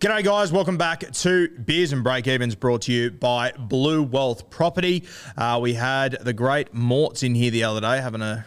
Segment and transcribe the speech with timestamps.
[0.00, 0.50] G'day, guys.
[0.50, 5.04] Welcome back to Beers and Break Evens brought to you by Blue Wealth Property.
[5.36, 8.46] Uh, we had the great Morts in here the other day having a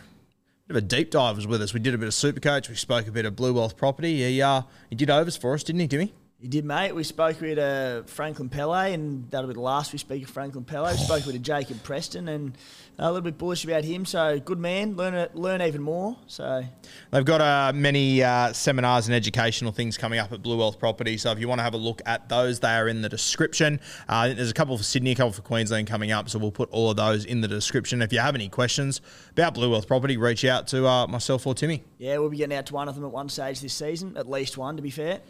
[0.68, 1.72] bit of a deep dive was with us.
[1.72, 2.70] We did a bit of Supercoach.
[2.70, 4.24] We spoke a bit of Blue Wealth Property.
[4.24, 6.12] He, uh, he did overs for us, didn't he, Timmy?
[6.44, 6.94] You did, mate.
[6.94, 10.66] We spoke with uh, Franklin Pele, and that'll be the last we speak of Franklin
[10.66, 10.92] Pele.
[10.92, 12.58] We spoke with Jacob Preston, and
[13.00, 14.04] a little bit bullish about him.
[14.04, 14.98] So good man.
[14.98, 16.18] Learn learn even more.
[16.28, 16.66] So
[17.12, 21.16] they've got uh, many uh, seminars and educational things coming up at Blue Wealth Property.
[21.16, 23.80] So if you want to have a look at those, they are in the description.
[24.10, 26.28] Uh, there's a couple for Sydney, a couple for Queensland coming up.
[26.28, 28.02] So we'll put all of those in the description.
[28.02, 29.00] If you have any questions
[29.32, 31.86] about Blue Wealth Property, reach out to uh, myself or Timmy.
[32.00, 34.30] Yeah, we'll be getting out to one of them at one stage this season, at
[34.30, 35.22] least one, to be fair.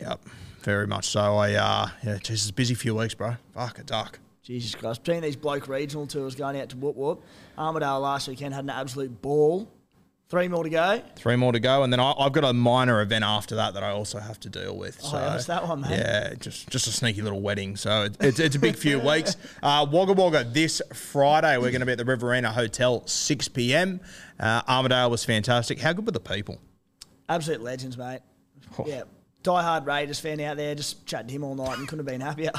[0.00, 0.26] Yep
[0.64, 1.36] very much so.
[1.36, 3.36] I uh, yeah, Jesus, busy few weeks, bro.
[3.52, 4.18] Fuck a duck.
[4.42, 5.02] Jesus Christ.
[5.02, 7.22] Between these bloke regional tours going out to Whoop Whoop,
[7.56, 9.70] Armidale last weekend had an absolute ball.
[10.28, 11.02] Three more to go.
[11.16, 13.84] Three more to go, and then I, have got a minor event after that that
[13.84, 14.98] I also have to deal with.
[15.04, 15.90] Oh, so, yeah, what's that one, mate?
[15.90, 17.76] Yeah, just just a sneaky little wedding.
[17.76, 19.36] So it, it's, it's a big few weeks.
[19.62, 21.56] Uh, Wagga Wagga this Friday.
[21.58, 24.00] We're going to be at the Riverina Hotel, 6 p.m.
[24.40, 25.78] Uh, Armidale was fantastic.
[25.78, 26.58] How good were the people?
[27.28, 28.20] Absolute legends, mate.
[28.78, 28.84] Oh.
[28.86, 29.02] Yeah,
[29.44, 32.20] diehard Raiders fan out there, just chatting to him all night and couldn't have been
[32.20, 32.50] happier.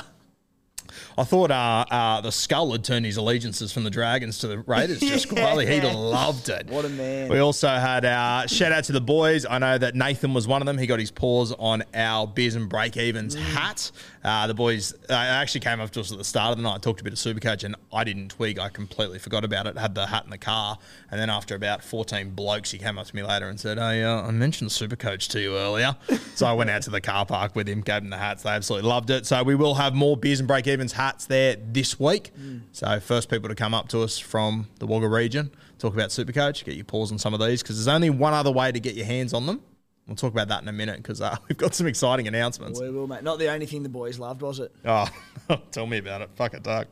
[1.17, 4.59] I thought uh, uh, the Skull had turned his allegiances from the Dragons to the
[4.59, 5.41] Raiders just yeah.
[5.41, 5.65] quietly.
[5.65, 6.67] He loved it.
[6.69, 7.29] What a man.
[7.29, 9.45] We also had our shout out to the boys.
[9.45, 10.77] I know that Nathan was one of them.
[10.77, 13.39] He got his paws on our Beers and Break Evens mm.
[13.39, 13.91] hat.
[14.25, 16.81] Uh, the boys uh, actually came up to us at the start of the night,
[16.81, 18.57] talked a bit of Supercoach, and I didn't twig.
[18.57, 19.77] I completely forgot about it.
[19.77, 20.79] Had the hat in the car,
[21.11, 24.03] and then after about 14 blokes, he came up to me later and said, "Hey,
[24.03, 25.95] uh, I mentioned Supercoach to you earlier."
[26.33, 28.41] so I went out to the car park with him, gave him the hats.
[28.41, 29.27] They absolutely loved it.
[29.27, 32.31] So we will have more Beers and Break Evens hats there this week.
[32.35, 32.61] Mm.
[32.71, 36.65] So first people to come up to us from the Wagga region, talk about Supercoach,
[36.65, 38.95] get your paws on some of these because there's only one other way to get
[38.95, 39.61] your hands on them
[40.07, 42.79] We'll talk about that in a minute because uh, we've got some exciting announcements.
[42.79, 43.23] We will, mate.
[43.23, 44.71] Not the only thing the boys loved, was it?
[44.85, 45.07] Oh,
[45.71, 46.29] tell me about it.
[46.35, 46.91] Fuck it, Doug.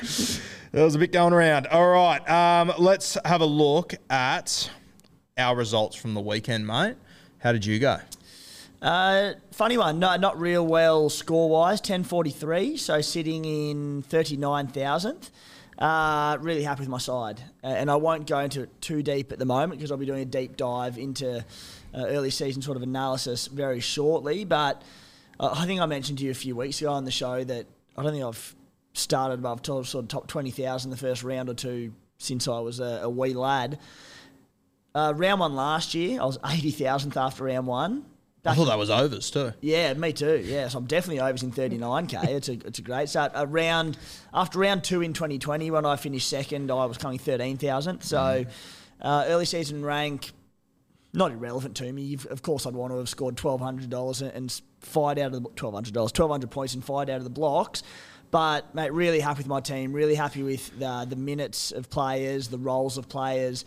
[0.72, 1.68] there was a bit going around.
[1.68, 4.69] All right, um, let's have a look at
[5.38, 6.96] our results from the weekend, mate.
[7.38, 8.00] How did you go?
[8.81, 10.00] Uh, funny one.
[10.00, 11.80] No, not real well score wise.
[11.80, 15.30] 1043, so sitting in 39,000th.
[15.78, 17.41] Uh, really happy with my side.
[17.63, 20.06] Uh, and I won't go into it too deep at the moment because I'll be
[20.06, 21.45] doing a deep dive into
[21.94, 24.46] uh, early season sort of analysis very shortly.
[24.46, 24.81] But
[25.40, 27.66] uh, I think I mentioned to you a few weeks ago on the show that
[27.98, 28.56] I don't think I've
[28.94, 32.80] started above top, sort of top 20,000 the first round or two since I was
[32.80, 33.80] a, a wee lad.
[34.96, 38.06] Uh, round one last year, I was 80,000th after round one.
[38.44, 39.54] Back I thought that was overs too.
[39.62, 40.44] Yeah, me too.
[40.44, 42.24] Yeah, so I'm definitely overs in 39k.
[42.28, 43.31] it's a it's a great start.
[43.36, 43.98] Around
[44.34, 48.02] after round two in 2020, when I finished second, I was coming 13,000.
[48.02, 48.48] So mm.
[49.02, 50.31] uh, early season rank
[51.13, 52.18] not irrelevant to me.
[52.29, 55.50] Of course, I'd want to have scored twelve hundred dollars and fired out of the
[55.56, 57.84] twelve hundred dollars, twelve hundred points and fired out of the blocks.
[58.31, 59.94] But mate, really happy with my team.
[59.94, 63.63] Really happy with the, the minutes of players, the roles of players,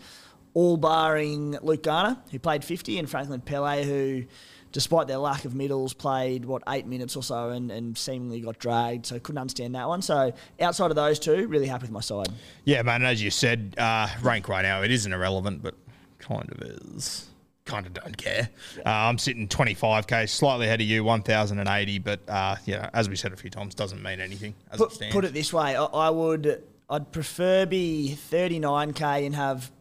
[0.53, 4.25] all barring Luke Garner, who played fifty, and Franklin Pele, who,
[4.73, 8.59] despite their lack of middles, played what eight minutes or so and, and seemingly got
[8.59, 9.05] dragged.
[9.05, 10.01] So couldn't understand that one.
[10.01, 12.27] So outside of those two, really happy with my side.
[12.65, 13.03] Yeah, man.
[13.03, 15.75] As you said, uh, rank right now it isn't irrelevant, but
[16.19, 17.29] kind of is
[17.67, 18.49] kind of don't care.
[18.79, 21.99] Uh, I'm sitting 25k, slightly ahead of you, 1,080.
[21.99, 24.95] But uh, yeah, as we said a few times, doesn't mean anything as put, it
[24.95, 25.13] stands.
[25.13, 29.71] Put it this way, I, I would, I'd prefer be 39k and have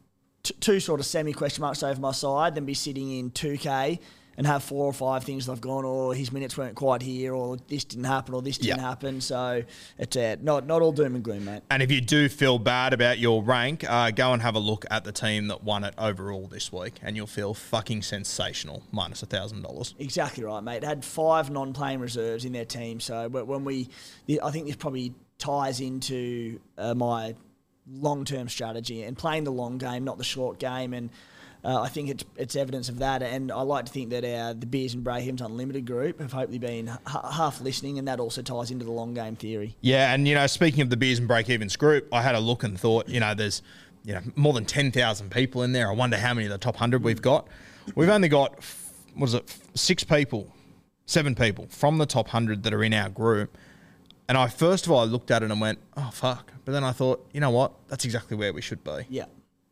[0.42, 3.98] t- two sort of semi question marks over my side than be sitting in 2k
[4.38, 7.34] and have four or five things that I've gone, or his minutes weren't quite here,
[7.34, 8.86] or this didn't happen, or this didn't Yeah.
[8.88, 9.20] happen.
[9.20, 9.62] So
[9.98, 11.62] it's uh, not not all doom and gloom, mate.
[11.70, 14.84] And if you do feel bad about your rank, uh, go and have a look
[14.90, 19.22] at the team that won it overall this week, and you'll feel fucking sensational, minus
[19.22, 19.94] a thousand dollars.
[19.98, 20.84] Exactly right, mate.
[20.84, 23.88] Had five non-playing reserves in their team, so when we,
[24.42, 27.34] I think this probably ties into uh, my
[27.90, 31.10] long-term strategy and playing the long game, not the short game, and.
[31.66, 34.54] Uh, I think it's it's evidence of that, and I like to think that our
[34.54, 38.40] the Beers and Brahams Unlimited group have hopefully been h- half listening, and that also
[38.40, 39.76] ties into the long game theory.
[39.80, 42.38] Yeah, and you know, speaking of the beers and break evens group, I had a
[42.38, 43.62] look and thought, you know, there's
[44.04, 45.90] you know more than ten thousand people in there.
[45.90, 47.48] I wonder how many of the top hundred we've got.
[47.96, 48.62] We've only got
[49.20, 50.54] is it, six people,
[51.06, 53.58] seven people from the top hundred that are in our group.
[54.28, 56.52] And I first of all I looked at it and went, oh fuck.
[56.64, 57.72] But then I thought, you know what?
[57.88, 59.06] That's exactly where we should be.
[59.08, 59.24] Yeah,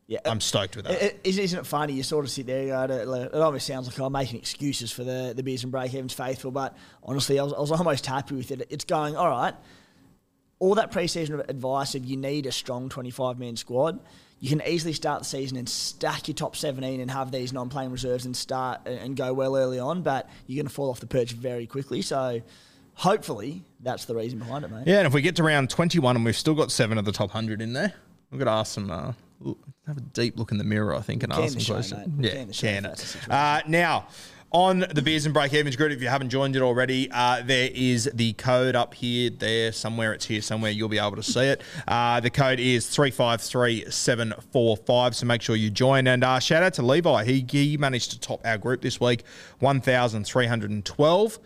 [0.07, 0.19] yeah.
[0.25, 1.03] I'm stoked with that.
[1.03, 1.95] It, it, isn't it funny?
[1.95, 2.63] You sort of sit there.
[2.63, 5.73] You go, it, it almost sounds like I'm making excuses for the the beers and
[5.73, 8.67] break evens faithful, but honestly, I was, I was almost happy with it.
[8.71, 9.55] It's going all right.
[10.61, 13.99] All that preseason advice of you need a strong 25 man squad.
[14.41, 17.91] You can easily start the season and stack your top 17 and have these non-playing
[17.91, 21.01] reserves and start and- and go well early on, but you're going to fall off
[21.01, 22.03] the perch very quickly.
[22.03, 22.43] So,
[22.95, 24.85] hopefully, that's the reason behind it, mate.
[24.87, 27.13] Yeah, and if we get to round 21 and we've still got seven of the
[27.13, 27.95] top 100 in there,
[28.31, 29.13] we've got to ask some, uh,
[29.87, 32.09] have a deep look in the mirror, I think, and ask some questions.
[32.19, 32.89] Yeah, Can it.
[32.89, 33.33] that's the situation.
[33.33, 34.09] Uh, now,
[34.55, 37.71] on the Beers and Break Evens group, if you haven't joined it already, uh, there
[37.75, 40.13] is the code up here, there, somewhere.
[40.13, 40.71] It's here somewhere.
[40.71, 41.61] You'll be able to see it.
[41.89, 46.07] Uh, the code is 353745, so make sure you join.
[46.07, 47.25] And uh, shout out to Levi.
[47.25, 49.25] He, he managed to top our group this week,
[49.59, 51.39] 1,312.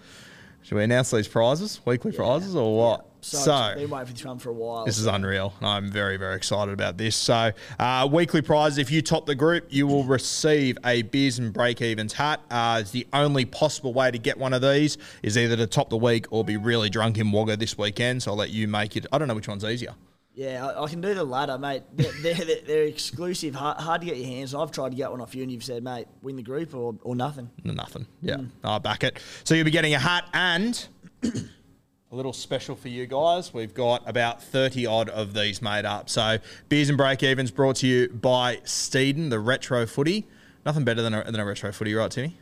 [0.69, 3.07] Should we announce these prizes, weekly prizes, or what?
[3.23, 4.85] So, I've been waiting for this one for a while.
[4.85, 5.55] This is unreal.
[5.63, 7.17] I'm very, very excited about this.
[7.17, 11.55] So, uh, weekly prize if you top the group, you will receive a Beers and
[11.55, 12.43] Break Evens hat.
[12.51, 15.89] Uh, it's the only possible way to get one of these is either to top
[15.89, 18.23] the week or be really drunk in Wagga this weekend.
[18.23, 19.07] So, I'll let you make it.
[19.11, 19.95] I don't know which one's easier.
[20.39, 21.83] Yeah, I, I can do the latter, mate.
[21.97, 24.63] They're, they're, they're, exclusive, hard, hard to get your hands on.
[24.63, 26.95] I've tried to get one off you, and you've said, mate, win the group or,
[27.03, 27.51] or nothing.
[27.65, 28.07] No, Nothing.
[28.23, 28.49] Yeah, mm.
[28.63, 29.19] I'll back it.
[29.43, 30.87] So, you'll be getting a hat and.
[32.11, 33.53] A little special for you guys.
[33.53, 36.09] We've got about 30 odd of these made up.
[36.09, 36.39] So,
[36.71, 40.27] Beers and Break Evens brought to you by Steeden, the retro footy.
[40.65, 42.39] Nothing better than a, than a retro footy, right, Timmy?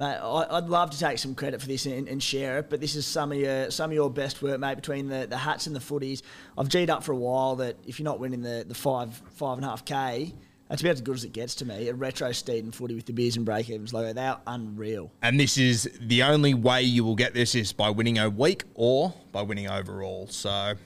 [0.00, 2.80] Mate, I, I'd love to take some credit for this and, and share it, but
[2.80, 4.76] this is some of your some of your best work, mate.
[4.76, 6.22] Between the, the hats and the footies,
[6.56, 9.58] I've G'd up for a while that if you're not winning the, the five five
[9.58, 10.32] and a half k,
[10.70, 11.88] that's about as good as it gets to me.
[11.88, 15.12] A retro Steeden footy with the beers and break evens logo, they are unreal.
[15.20, 18.64] And this is the only way you will get this is by winning a week
[18.74, 20.28] or by winning overall.
[20.28, 20.76] So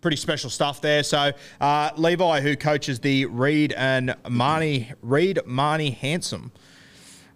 [0.00, 1.02] pretty special stuff there.
[1.02, 6.50] So uh, Levi, who coaches the Reed and Marnie Reed Marnie Handsome.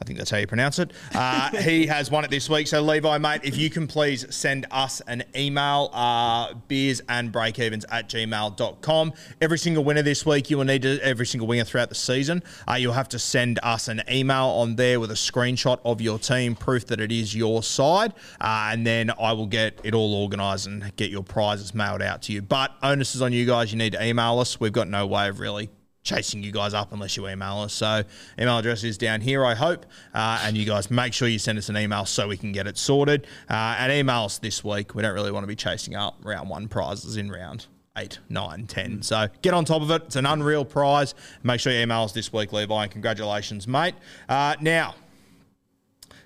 [0.00, 0.92] I think that's how you pronounce it.
[1.14, 2.68] Uh, he has won it this week.
[2.68, 7.84] So, Levi, mate, if you can please send us an email, uh, beers and breakevens
[7.90, 9.12] at gmail.com.
[9.40, 12.42] Every single winner this week, you will need to, every single winner throughout the season,
[12.68, 16.18] uh, you'll have to send us an email on there with a screenshot of your
[16.18, 18.14] team, proof that it is your side.
[18.40, 22.22] Uh, and then I will get it all organised and get your prizes mailed out
[22.22, 22.42] to you.
[22.42, 23.72] But onus is on you guys.
[23.72, 24.60] You need to email us.
[24.60, 25.70] We've got no way of really
[26.08, 27.74] chasing you guys up unless you email us.
[27.74, 28.02] So
[28.38, 29.84] email address is down here, I hope.
[30.14, 32.66] Uh, and you guys make sure you send us an email so we can get
[32.66, 33.26] it sorted.
[33.48, 34.94] Uh, and emails this week.
[34.94, 37.66] We don't really want to be chasing up round one prizes in round
[37.98, 39.02] eight, nine, ten.
[39.02, 40.02] So get on top of it.
[40.06, 41.14] It's an unreal prize.
[41.42, 42.82] Make sure you email us this week, Levi.
[42.84, 43.94] And congratulations, mate.
[44.28, 44.94] Uh, now,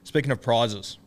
[0.05, 0.99] speaking of prizes,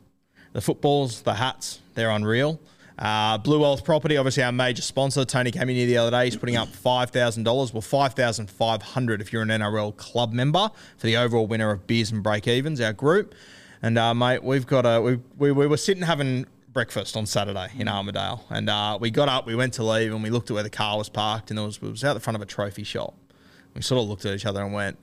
[0.51, 2.60] the footballs, the hats, they're unreal.
[2.98, 5.25] Uh, Blue Wealth Property, obviously our major sponsor.
[5.25, 6.25] Tony came in here the other day.
[6.25, 7.74] He's putting up five thousand dollars.
[7.74, 11.72] Well, five thousand five hundred if you're an NRL club member for the overall winner
[11.72, 13.36] of Beers and Break Evens, our group.
[13.82, 17.70] And uh, mate, we've got a we, we we were sitting having breakfast on Saturday
[17.78, 20.54] in Armidale, and uh, we got up, we went to leave, and we looked at
[20.54, 22.84] where the car was parked, and was it was out the front of a trophy
[22.84, 23.14] shop.
[23.74, 24.98] We sort of looked at each other and went,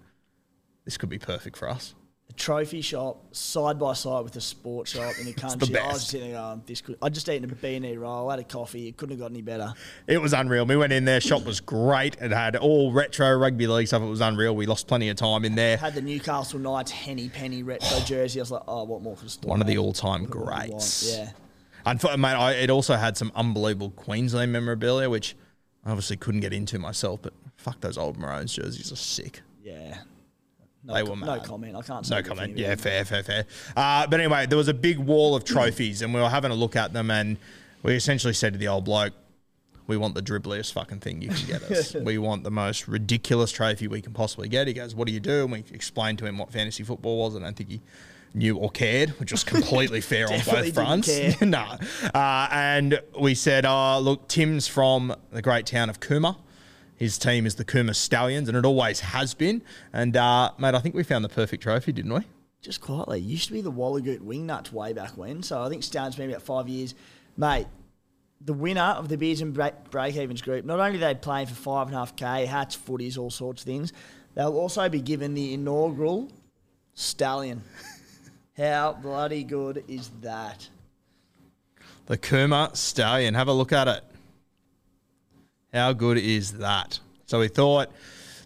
[0.87, 1.95] "This could be perfect for us."
[2.37, 5.77] Trophy shop side by side with a sports shop in the country.
[5.79, 8.45] I was sitting there going, this could, I just eaten a B&E roll, had a
[8.45, 8.89] coffee.
[8.89, 9.75] It couldn't have got any better.
[10.07, 10.67] It was unreal.
[10.67, 11.21] We went in there.
[11.21, 12.17] Shop was great.
[12.21, 14.03] It had all retro rugby league stuff.
[14.03, 14.55] It was unreal.
[14.57, 15.77] We lost plenty of time in there.
[15.77, 18.41] Had the Newcastle Knights Henny Penny retro jersey.
[18.41, 20.71] I was like, oh, what more could One of the all-time What more do you
[20.71, 20.71] want?
[20.71, 21.17] greats.
[21.17, 21.31] Yeah.
[21.87, 25.35] Unf- mate, I, it also had some unbelievable Queensland memorabilia, which
[25.85, 27.21] I obviously couldn't get into myself.
[27.23, 29.41] But fuck, those old Maroons jerseys are sick.
[29.63, 29.99] Yeah.
[30.85, 31.77] No, They were com- no comment.
[31.77, 32.59] I can't say No comment.
[32.59, 33.47] Yeah, fair, fair, fair.
[33.77, 36.55] Uh, but anyway, there was a big wall of trophies, and we were having a
[36.55, 37.37] look at them, and
[37.83, 39.13] we essentially said to the old bloke,
[39.87, 41.95] "We want the dribbliest fucking thing you can get us.
[42.03, 45.21] we want the most ridiculous trophy we can possibly get." He goes, "What do you
[45.21, 47.37] do?" And we explained to him what fantasy football was.
[47.37, 47.81] I don't think he
[48.35, 51.41] knew or cared, which was completely fair on both fronts.
[51.43, 51.77] no.
[52.15, 56.37] Uh, and we said, oh, look, Tim's from the great town of Cooma.
[56.97, 59.63] His team is the Cooma Stallions, and it always has been.
[59.93, 62.23] And, uh, mate, I think we found the perfect trophy, didn't we?
[62.61, 65.43] Just quietly, used to be the Wallagoot Wingnuts way back when.
[65.43, 66.95] So I think Stone's been about five years.
[67.37, 67.67] Mate,
[68.45, 71.55] the winner of the Beers and Break, Evens group, not only are they playing for
[71.55, 73.93] 5.5k, hats, footies, all sorts of things,
[74.35, 76.31] they'll also be given the inaugural
[76.95, 77.63] Stallion.
[78.57, 80.69] How bloody good is that?
[82.07, 83.35] The Cooma Stallion.
[83.35, 84.05] Have a look at it.
[85.73, 87.01] How good is that?
[87.25, 87.91] So we thought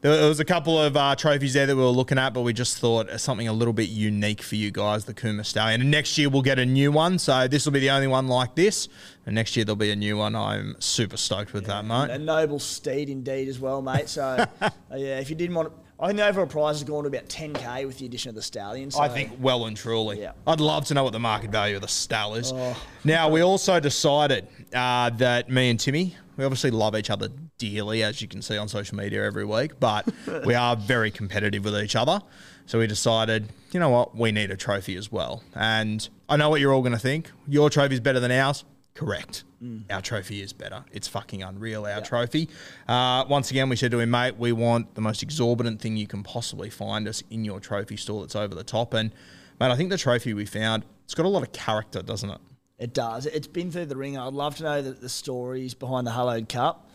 [0.01, 2.53] there was a couple of uh, trophies there that we were looking at, but we
[2.53, 5.81] just thought something a little bit unique for you guys, the Cooma Stallion.
[5.81, 7.19] And next year we'll get a new one.
[7.19, 8.89] So this will be the only one like this.
[9.25, 10.37] And next year there'll be a new one.
[10.37, 12.11] I'm super stoked with that, mate.
[12.11, 14.09] A noble steed indeed as well, mate.
[14.09, 14.23] So,
[14.61, 17.09] uh, yeah, if you didn't want to, I think the overall prize has gone to
[17.09, 18.93] about 10k with the addition of the Stallion.
[18.93, 20.21] So I think well and truly.
[20.21, 20.33] Yeah.
[20.47, 22.53] I'd love to know what the market value of the Stall is.
[22.55, 22.81] Oh.
[23.03, 27.29] Now, we also decided uh, that me and Timmy, we obviously love each other
[27.59, 30.09] dearly, as you can see on social media every week, but
[30.45, 32.21] we are very competitive with each other.
[32.67, 35.43] So we decided, you know what, we need a trophy as well.
[35.55, 37.31] And I know what you're all going to think.
[37.47, 38.65] Your trophy is better than ours.
[38.95, 39.45] Correct.
[39.91, 40.85] Our trophy is better.
[40.91, 42.49] It's fucking unreal, our trophy.
[42.89, 46.07] Uh, once again, we said to him, mate, we want the most exorbitant thing you
[46.07, 48.95] can possibly find us in your trophy store that's over the top.
[48.95, 49.13] And,
[49.61, 52.39] mate, I think the trophy we found, it's got a lot of character, doesn't it?
[52.79, 53.27] It does.
[53.27, 54.21] It's been through the ringer.
[54.21, 56.91] I'd love to know the, the stories behind the Hallowed Cup.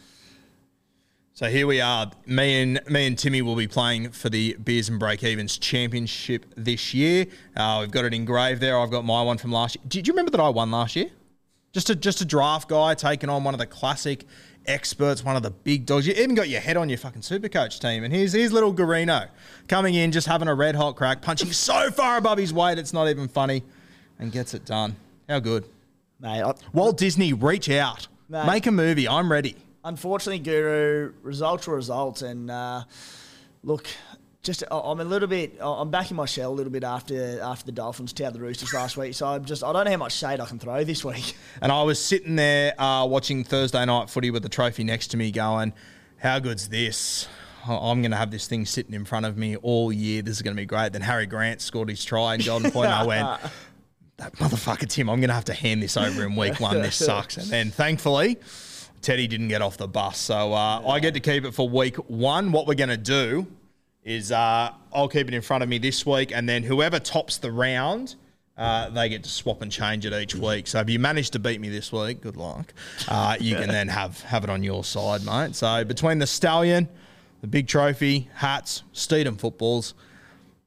[1.34, 2.12] So here we are.
[2.28, 6.46] Me and me and Timmy will be playing for the Beers and Break Evens Championship
[6.56, 7.26] this year.
[7.56, 8.78] Uh, we've got it engraved there.
[8.78, 9.84] I've got my one from last year.
[9.88, 11.10] Did you remember that I won last year?
[11.72, 14.26] Just a just a draft guy taking on one of the classic
[14.68, 16.06] experts, one of the big dogs.
[16.06, 18.04] You even got your head on your fucking super coach team.
[18.04, 19.30] And here's here's little Garino
[19.68, 22.94] coming in, just having a red hot crack, punching so far above his weight it's
[22.94, 23.64] not even funny,
[24.20, 24.96] and gets it done.
[25.30, 25.66] How good.
[26.20, 28.08] Mate, I, Walt Disney, reach out.
[28.30, 28.46] Mate.
[28.46, 29.08] Make a movie.
[29.08, 29.56] I'm ready.
[29.84, 32.22] unfortunately, Guru, results are results.
[32.22, 32.84] And uh,
[33.64, 33.88] look,
[34.44, 37.66] just I'm a little bit, I'm back in my shell a little bit after after
[37.66, 39.14] the Dolphins towed the Roosters last week.
[39.14, 41.36] So I'm just, I don't know how much shade I can throw this week.
[41.62, 45.18] And I was sitting there uh, watching Thursday night footy with the trophy next to
[45.18, 45.74] me, going,
[46.18, 47.28] "How good's this?
[47.68, 50.24] I'm going to have this thing sitting in front of me all year.
[50.24, 52.90] This is going to be great." Then Harry Grant scored his try and Golden Point.
[52.90, 53.40] I went,
[54.22, 56.82] "That motherfucker Tim, I'm going to have to hand this over in week one.
[56.82, 58.38] This sucks." And then thankfully.
[59.02, 61.96] Teddy didn't get off the bus, so uh, I get to keep it for week
[61.96, 62.52] one.
[62.52, 63.48] What we're going to do
[64.04, 67.38] is uh, I'll keep it in front of me this week, and then whoever tops
[67.38, 68.16] the round,
[68.58, 70.68] uh, they get to swap and change it each week.
[70.68, 72.74] So if you manage to beat me this week, good luck.
[73.08, 75.56] Uh, you can then have have it on your side, mate.
[75.56, 76.88] So between the stallion,
[77.42, 79.94] the big trophy, hats, Steeden footballs,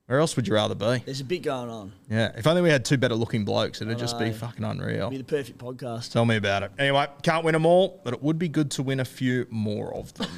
[0.06, 0.98] where else would you rather be?
[1.06, 1.92] There's a bit going on.
[2.10, 4.32] Yeah, if only we had two better looking blokes, it'd just be know.
[4.34, 5.08] fucking unreal.
[5.08, 6.12] Be the perfect podcast.
[6.12, 6.72] Tell me about it.
[6.78, 9.94] Anyway, can't win them all, but it would be good to win a few more
[9.94, 10.28] of them.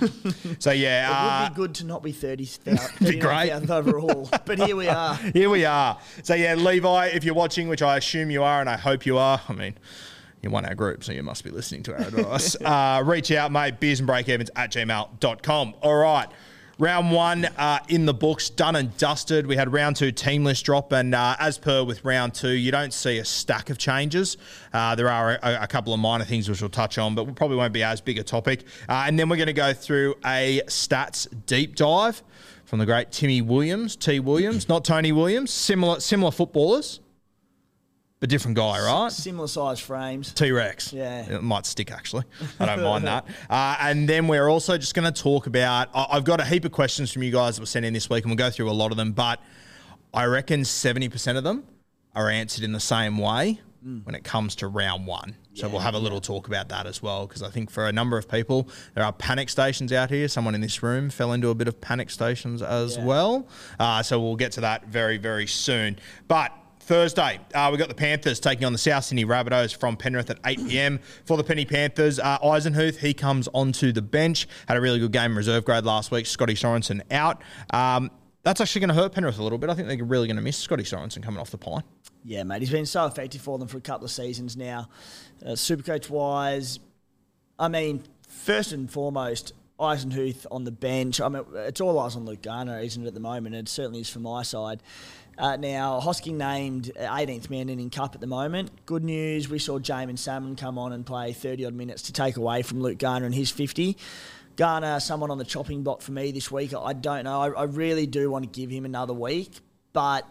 [0.60, 3.50] so yeah, It uh, would be good to not be 30,000 Be great.
[3.50, 4.28] 39,000 overall.
[4.44, 5.14] But here we are.
[5.32, 5.98] Here we are.
[6.22, 9.18] So yeah, Levi, if you're watching, which I assume you are, and I hope you
[9.18, 9.74] are, I mean,
[10.42, 12.54] you won our group, so you must be listening to our advice.
[12.56, 15.74] uh, reach out, mate, beers and breakevens at gmail.com.
[15.82, 16.28] All right.
[16.78, 19.46] Round one uh, in the books, done and dusted.
[19.46, 22.70] We had round two team list drop, and uh, as per with round two, you
[22.70, 24.36] don't see a stack of changes.
[24.74, 27.32] Uh, there are a, a couple of minor things which we'll touch on, but we
[27.32, 28.64] probably won't be as big a topic.
[28.90, 32.22] Uh, and then we're going to go through a stats deep dive
[32.66, 34.20] from the great Timmy Williams, T.
[34.20, 35.50] Williams, not Tony Williams.
[35.50, 37.00] Similar, similar footballers,
[38.20, 39.12] but different guy, right?
[39.12, 40.32] Similar size frames.
[40.32, 40.92] T Rex.
[40.92, 41.36] Yeah.
[41.36, 42.24] It might stick, actually.
[42.58, 43.26] I don't mind that.
[43.50, 45.88] Uh, and then we're also just going to talk about.
[45.94, 48.08] I- I've got a heap of questions from you guys that were sent in this
[48.08, 49.40] week, and we'll go through a lot of them, but
[50.14, 51.64] I reckon 70% of them
[52.14, 53.60] are answered in the same way
[54.02, 55.36] when it comes to round one.
[55.54, 57.92] So we'll have a little talk about that as well, because I think for a
[57.92, 60.26] number of people, there are panic stations out here.
[60.26, 63.46] Someone in this room fell into a bit of panic stations as well.
[63.78, 65.98] Uh, so we'll get to that very, very soon.
[66.26, 66.52] But
[66.86, 70.38] Thursday, uh, we've got the Panthers taking on the South Sydney Rabbitohs from Penrith at
[70.46, 71.00] 8 p.m.
[71.24, 74.46] For the Penny Panthers, uh, Eisenhuth, he comes onto the bench.
[74.68, 76.26] Had a really good game in reserve grade last week.
[76.26, 77.42] Scotty Sorensen out.
[77.70, 78.12] Um,
[78.44, 79.68] that's actually going to hurt Penrith a little bit.
[79.68, 81.82] I think they're really going to miss Scotty Sorensen coming off the pine.
[82.22, 82.62] Yeah, mate.
[82.62, 84.88] He's been so effective for them for a couple of seasons now.
[85.44, 86.78] Uh, Supercoach wise,
[87.58, 91.20] I mean, first and foremost, Eisenhuth on the bench.
[91.20, 93.56] I mean, it's all eyes on Luke Garner, isn't it, at the moment?
[93.56, 94.82] It certainly is from my side.
[95.38, 98.70] Uh, now, Hosking named 18th man in Cup at the moment.
[98.86, 102.38] Good news, we saw Jaeman Salmon come on and play 30 odd minutes to take
[102.38, 103.98] away from Luke Garner and his 50.
[104.56, 106.72] Garner, someone on the chopping block for me this week.
[106.74, 107.42] I don't know.
[107.42, 109.50] I, I really do want to give him another week,
[109.92, 110.26] but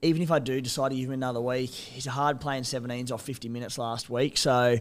[0.00, 3.10] even if I do decide to give him another week, he's a hard playing 17s
[3.10, 4.38] off 50 minutes last week.
[4.38, 4.78] So,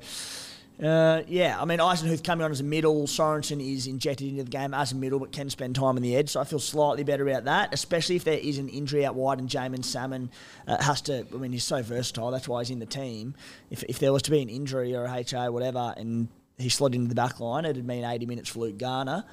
[0.84, 3.08] uh, yeah, I mean, Eisenhuth coming on as a middle.
[3.08, 6.16] Sorensen is injected into the game as a middle, but can spend time on the
[6.16, 6.30] edge.
[6.30, 9.40] So I feel slightly better about that, especially if there is an injury out wide
[9.40, 10.30] and Jaeman Salmon
[10.68, 11.26] uh, has to.
[11.34, 12.30] I mean, he's so versatile.
[12.30, 13.36] That's why he's in the team.
[13.70, 16.28] If, if there was to be an injury or a HA whatever, and
[16.58, 19.24] he slid into the back line, it'd mean 80 minutes for Luke Garner.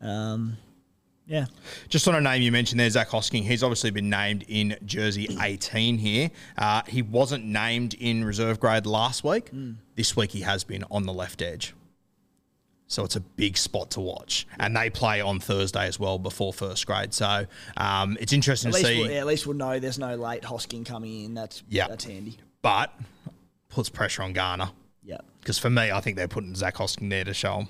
[0.00, 0.56] Um,
[1.30, 1.46] yeah.
[1.88, 3.44] Just on a name you mentioned there, Zach Hosking.
[3.44, 6.30] He's obviously been named in jersey 18 here.
[6.58, 9.52] Uh, he wasn't named in reserve grade last week.
[9.52, 9.76] Mm.
[9.94, 11.72] This week he has been on the left edge.
[12.88, 14.48] So it's a big spot to watch.
[14.58, 17.14] And they play on Thursday as well before first grade.
[17.14, 17.46] So
[17.76, 18.98] um, it's interesting At to see.
[18.98, 21.34] we'll, yeah, at least we'll know there's no late Hosking coming in.
[21.34, 21.86] That's Yeah.
[21.86, 22.38] that's handy.
[22.62, 22.92] But
[23.68, 24.70] puts pressure on Garner.
[25.04, 25.18] Yeah.
[25.38, 27.68] Because for me, I think they're putting Zach Hosking there to show him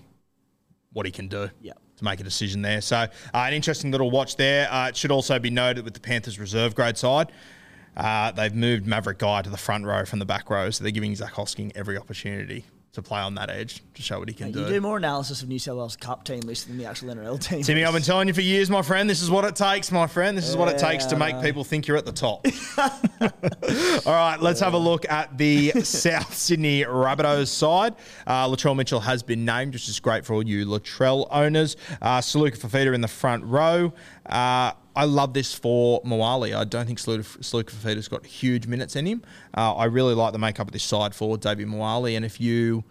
[0.95, 1.50] what he can do.
[1.61, 1.75] Yeah.
[2.00, 2.80] To make a decision there.
[2.80, 4.73] So, uh, an interesting little watch there.
[4.73, 7.30] Uh, it should also be noted with the Panthers reserve grade side,
[7.95, 10.71] uh, they've moved Mavrik Geyer to the front row from the back row.
[10.71, 14.28] So, they're giving Zach Hosking every opportunity to play on that edge to show what
[14.28, 14.61] he can You do.
[14.62, 17.40] You do more analysis of New South Wales Cup team list than the actual NRL
[17.40, 17.62] team.
[17.62, 20.09] Timmy, I've been telling you for years, my friend, this is what it takes, my
[20.09, 20.37] friend.
[20.37, 22.44] This is what it takes to make people think you're at the top.
[24.06, 27.94] All right, let's have a look at the South Sydney Rabbitohs side.
[28.26, 31.76] Uh, Latrell Mitchell has been named, which is great for all you Latrell owners.
[32.02, 33.92] Uh, Saluka Fafita in the front row.
[34.26, 36.54] Uh, I love this for Moale.
[36.54, 39.23] I don't think Saluka Fafita's got huge minutes in him.
[39.56, 42.06] Uh, I really like the makeup of this side for David Moale.
[42.06, 42.85] And if you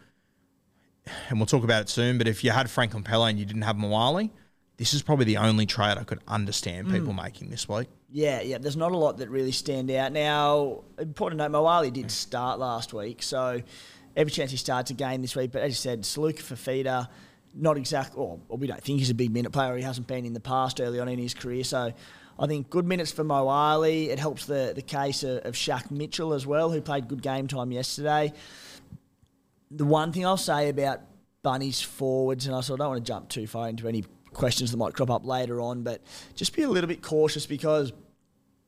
[1.30, 3.64] and we'll talk about it soon, but if you had Franklin Pele and you didn't
[3.64, 4.30] have Moale,
[4.78, 7.88] this is probably the only trade I could understand people making this week.
[8.10, 8.58] Yeah, yeah.
[8.60, 10.14] There's not a lot that really stand out.
[10.14, 13.62] Now, important to note, Moale did start last week, so
[14.16, 15.52] every chance he starts again this week.
[15.52, 17.10] But as you said, Saluka Fafita,
[17.60, 19.76] not exactly, or, we don't think he's a big minute player.
[19.76, 21.94] He hasn't been in the past early on in his career, so
[22.38, 24.10] I think good minutes for Mo Moale.
[24.10, 27.48] It helps the the case of, of Shaq Mitchell as well, who played good game
[27.48, 28.34] time yesterday.
[29.72, 31.02] The one thing I'll say about
[31.44, 34.72] Bunny's forwards, and I sort of don't want to jump too far into any questions
[34.72, 36.02] that might crop up later on, but
[36.36, 37.92] just be a little bit cautious because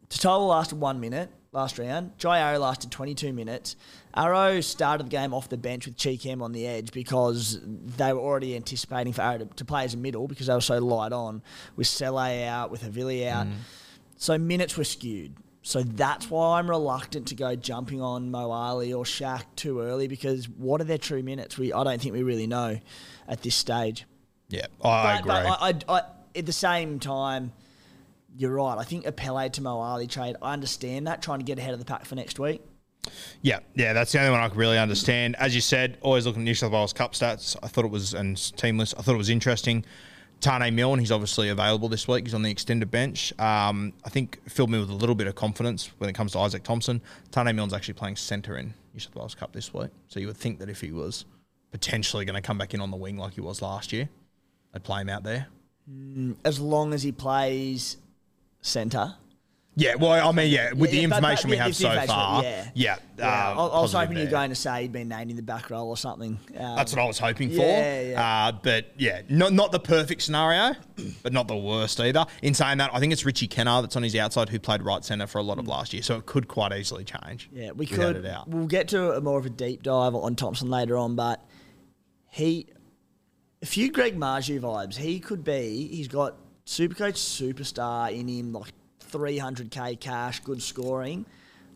[0.10, 2.18] Tatola lasted one minute last round.
[2.18, 3.76] Jai lasted 22 minutes.
[4.16, 8.12] Arrow started the game off the bench with Chee Kam on the edge because they
[8.14, 10.80] were already anticipating for Arrow to, to play as a middle because they were so
[10.80, 11.42] light on
[11.76, 13.48] with Sele out, with Havili out.
[13.48, 13.54] Mm.
[14.18, 15.36] So minutes were skewed.
[15.64, 20.50] So that's why I'm reluctant to go jumping on Moale or Shaq too early because
[20.50, 21.58] what are their true minutes?
[21.58, 22.80] We I don't think we really know
[23.28, 24.06] at this stage.
[24.50, 25.30] Yeah, I agree.
[25.30, 26.02] But I, I, I,
[26.36, 27.54] at the same time,
[28.36, 28.78] you're right.
[28.78, 31.80] I think a Pele to Moale trade, I understand that, trying to get ahead of
[31.80, 32.62] the pack for next week.
[33.42, 35.36] Yeah, yeah, that's the only one I could really understand.
[35.38, 37.56] As you said, always looking at New South Wales Cup stats.
[37.64, 39.84] I thought it was, and team list, I thought it was interesting.
[40.42, 42.26] Taane Milne, he's obviously available this week.
[42.26, 43.32] He's on the extended bench.
[43.40, 46.40] Um, I think filled me with a little bit of confidence when it comes to
[46.40, 47.02] Izaac Thompson.
[47.32, 49.92] Taane Milne's actually playing centre in New South Wales Cup this week.
[50.08, 51.26] So you would think that if he was
[51.72, 54.10] potentially going to come back in on the wing like he was last year,
[54.74, 55.48] I'd play him out there.
[56.44, 57.98] As long as he plays
[58.62, 59.16] centre.
[59.76, 61.72] Yeah, well, I mean, yeah, with Yeah, the yeah, but- information but we yeah, have
[61.72, 62.72] the so information, far, yeah.
[62.76, 64.32] yeah, Yeah, uh, I, I was positive hoping you were there.
[64.40, 66.38] going to say he'd been named in the back row or something.
[66.58, 67.56] Um, That's what I was hoping for.
[67.66, 68.48] Yeah, yeah.
[68.48, 70.76] Uh, but yeah, not not the perfect scenario,
[71.24, 72.26] but not the worst either.
[72.42, 75.06] In saying that, I think it's Richie Kennar that's on his outside who played right
[75.06, 77.50] centre for a lot of last year, so it could quite easily change.
[77.54, 78.24] Yeah, we without could.
[78.24, 78.50] doubt.
[78.50, 81.42] We'll get to a more of a deep dive on Thompson later on, but
[82.30, 82.68] he,
[83.62, 84.98] a few Greg Marzhew vibes.
[84.98, 85.88] He could be.
[85.88, 88.74] He's got Supercoach superstar in him, like
[89.12, 91.26] 300k cash, good scoring,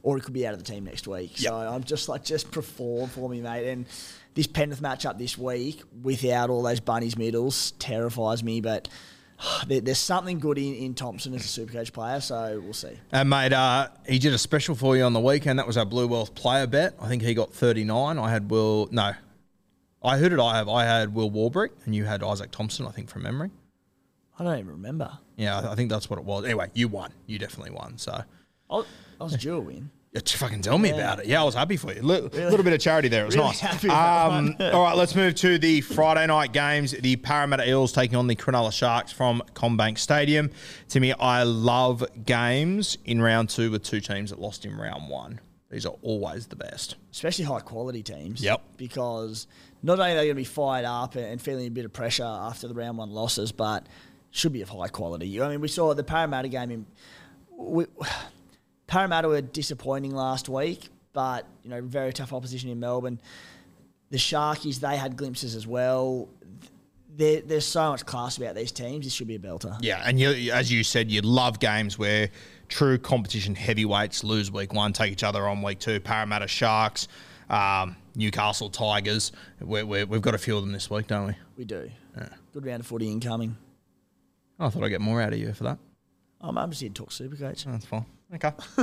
[0.03, 1.37] or he could be out of the team next week.
[1.37, 3.67] So I'm just like, just perform for me, mate.
[3.67, 3.85] And
[4.33, 8.61] this Penrith matchup this week, without all those bunnies middles, terrifies me.
[8.61, 8.87] But
[9.67, 12.99] there's something good in, in Thompson as a Supercoach player, so we'll see.
[13.11, 15.59] And mate, uh, he did a special for you on the weekend.
[15.59, 16.95] That was our Blue Wealth player bet.
[17.01, 18.19] I think he got 39.
[18.19, 18.89] I had Will.
[18.91, 19.13] No,
[20.03, 20.69] I who did I have?
[20.69, 22.85] I had Will Warbrick, and you had Izaac Thompson.
[22.85, 23.51] I think from memory.
[24.37, 25.17] I don't even remember.
[25.37, 26.45] Yeah, I- I think that's what it was.
[26.45, 27.11] Anyway, you won.
[27.27, 27.97] You definitely won.
[27.97, 28.23] So.
[28.69, 28.83] I,
[29.19, 29.89] I was due a win.
[30.13, 30.95] Yeah, fucking tell me Yeah.
[30.95, 31.25] about it.
[31.25, 31.99] Yeah, I was happy for you.
[31.99, 32.29] A little
[32.63, 33.23] bit of charity there.
[33.23, 33.59] It was Really nice.
[33.59, 36.91] happy Um, all right, let's move to the Friday night games.
[36.91, 40.51] The Parramatta Eels taking on the Cronulla Sharks from CommBank Stadium.
[40.89, 45.09] To me, I love games in round two with two teams that lost in round
[45.09, 45.41] one.
[45.69, 46.95] These are always the best.
[47.11, 48.41] especially high quality teams.
[48.41, 48.61] Yep.
[48.77, 49.47] Because
[49.83, 52.23] not only are they going to be fired up and feeling a bit of pressure
[52.23, 53.85] after the round one losses, but
[54.35, 55.41] should be of high quality.
[55.41, 56.85] I mean, we saw the Parramatta game in.
[57.57, 57.85] We,
[58.87, 63.19] Parramatta were disappointing last week, but you know, very tough opposition in Melbourne.
[64.09, 66.27] The Sharkies, they had glimpses as well.
[67.15, 69.05] there, there's so much class about these teams.
[69.05, 69.77] This should be a belter.
[69.81, 72.29] Yeah, and you, as you said, you love games where
[72.67, 75.99] true competition heavyweights lose week one, take each other on week two.
[75.99, 77.07] Parramatta Sharks,
[77.49, 79.31] um, Newcastle Tigers.
[79.61, 81.33] we we've got a few of them this week, don't we?
[81.57, 81.89] We do.
[82.53, 83.57] Good round of footy incoming.
[84.59, 85.77] I thought I'd get more out of you for that.
[86.41, 87.65] I'm, I'm just here to talk Supercoach.
[87.65, 88.05] That's fine.
[88.33, 88.49] Okay.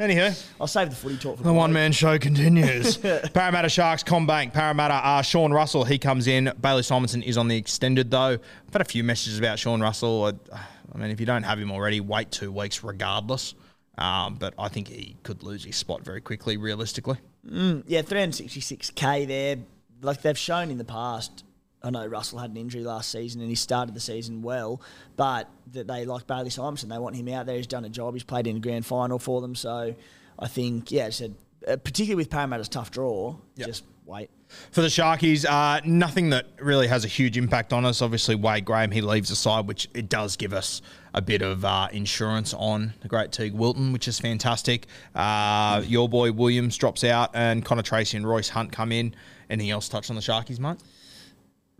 [0.00, 2.96] Anywho, I'll save the footy talk for the one man show continues.
[3.32, 6.52] Parramatta Sharks, CommBank, Parramatta, uh, Sean Russell, he comes in.
[6.60, 8.38] Bailey Simonson is on the extended though.
[8.66, 10.24] I've had a few messages about Sean Russell.
[10.52, 10.58] I,
[10.94, 13.54] I mean, if you don't have him already, wait two weeks regardless.
[13.98, 17.18] Um, but I think he could lose his spot very quickly, realistically.
[17.44, 19.56] Yeah, 366k there.
[20.00, 21.44] Like they've shown in the past.
[21.84, 24.80] I know Russell had an injury last season and he started the season well,
[25.16, 26.88] but that they like Bailey Simonson.
[26.88, 27.56] They want him out there.
[27.56, 28.14] He's done a job.
[28.14, 29.54] He's played in the grand final for them.
[29.54, 29.94] So
[30.38, 31.34] I think, yeah, I said,
[31.66, 33.66] uh, particularly with Parramatta's tough draw, Yep.
[33.68, 34.30] just wait.
[34.70, 38.02] For the Sharkies, uh, nothing that really has a huge impact on us.
[38.02, 40.82] Obviously, Wade Graham, he leaves the side, which it does give us
[41.14, 44.86] a bit of uh, insurance on the great Teig Wilton, which is fantastic.
[45.14, 49.14] Uh, your boy Williams drops out, and Connor Tracey and Royce Hunt come in.
[49.48, 50.78] Anything else touched on the Sharkies, mate?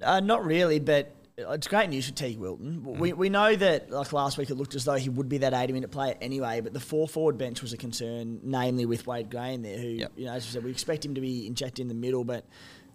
[0.02, 2.84] Uh, not really, but it's great news for Teig Wilton.
[2.84, 5.54] We, we know that like last week it looked as though he would be that
[5.54, 9.30] 80 minute player anyway, but the four forward bench was a concern, namely with Wade
[9.30, 10.12] Graham there, who, Yep.
[10.16, 12.44] you know, as we said, we expect him to be injected in the middle, but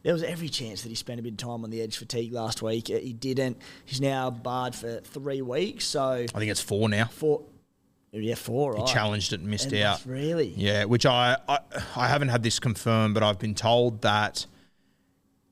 [0.04, 2.06] there was every chance that he spent a bit of time on the edge for
[2.06, 2.90] Teig last week.
[2.90, 3.58] Uh, He didn't.
[3.86, 7.06] He's now barred for three weeks, so I think it's four now.
[7.06, 7.42] four,
[8.12, 8.88] yeah, four, right?
[8.88, 10.06] He challenged it and missed And out.
[10.06, 10.54] Really?
[10.56, 11.60] Yeah, which I, I
[11.96, 14.46] I haven't had this confirmed, but I've been told that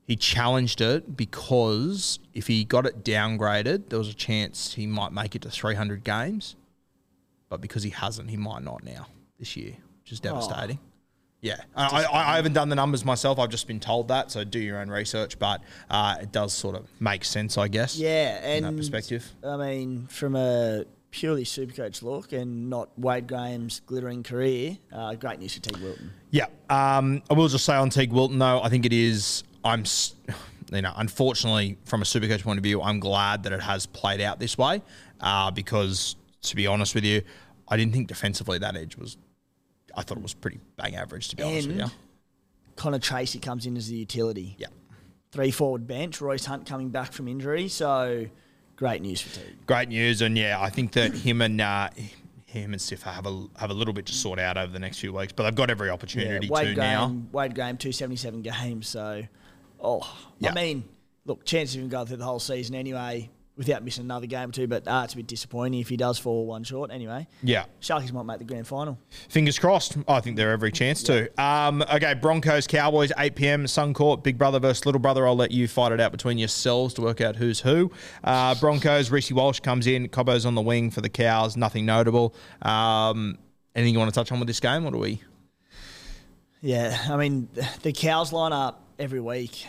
[0.05, 5.11] he challenged it because if he got it downgraded, there was a chance he might
[5.11, 6.55] make it to 300 games.
[7.49, 9.07] But because he hasn't, he might not now
[9.39, 10.79] this year, which is devastating.
[11.41, 13.37] Yeah, I, I, I haven't done the numbers myself.
[13.37, 15.37] I've just been told that, so do your own research.
[15.37, 17.97] But uh, it does sort of make sense, I guess.
[17.97, 19.31] Yeah, and that perspective.
[19.43, 25.39] I mean, from a purely supercoach look and not Wade Graham's glittering career, uh, great
[25.39, 26.11] news for Teig Wilton.
[26.31, 26.47] Yeah.
[26.69, 29.43] Um, I will just say on Teig Wilton, though, I think it is.
[29.65, 29.83] I'm,
[30.71, 34.21] you know, unfortunately, from a supercoach point of view, I'm glad that it has played
[34.21, 34.81] out this way
[35.19, 37.23] uh, because, to be honest with you,
[37.67, 39.17] I didn't think defensively that edge was.
[39.97, 41.85] I thought it was pretty bang average, to be honest with you.
[42.75, 44.55] Connor Tracey comes in as the utility.
[44.59, 44.67] Yeah.
[45.31, 46.21] Three forward bench.
[46.21, 48.27] Royce Hunt coming back from injury, so
[48.75, 49.65] great news for Teig.
[49.65, 51.89] Great news, and yeah, I think that him and uh,
[52.45, 54.99] him and Siffer have a have a little bit to sort out over the next
[54.99, 57.39] few weeks, but they've got every opportunity Wade to Graham, now.
[57.39, 58.87] Wade Graham, two seventy seven games.
[58.87, 59.23] So,
[59.79, 60.01] oh,
[60.39, 60.51] Yeah.
[60.51, 60.83] I mean,
[61.25, 64.51] look, chance of him going through the whole season anyway without missing another game or
[64.51, 64.67] two.
[64.67, 66.91] But uh, it's a bit disappointing if he does fall one short.
[66.91, 67.65] Anyway, Yeah.
[67.81, 68.99] Sharkies might make the grand final.
[69.29, 69.97] Fingers crossed.
[70.09, 71.29] I think they're every chance to.
[71.41, 73.63] Um, okay, Broncos, Cowboys, 8 p.m.
[73.65, 75.25] Suncorp, Big Brother versus Little Brother.
[75.25, 77.91] I'll let you fight it out between yourselves to work out who's who.
[78.25, 80.09] Uh, Broncos, Reece Walsh comes in.
[80.09, 81.55] Cobbo's on the wing for the Cows.
[81.55, 82.35] Nothing notable.
[82.61, 83.37] Um,
[83.73, 85.21] anything you want to touch on with this game, or do we?
[86.61, 87.47] Yeah, I mean,
[87.83, 89.65] the Cows line up every week.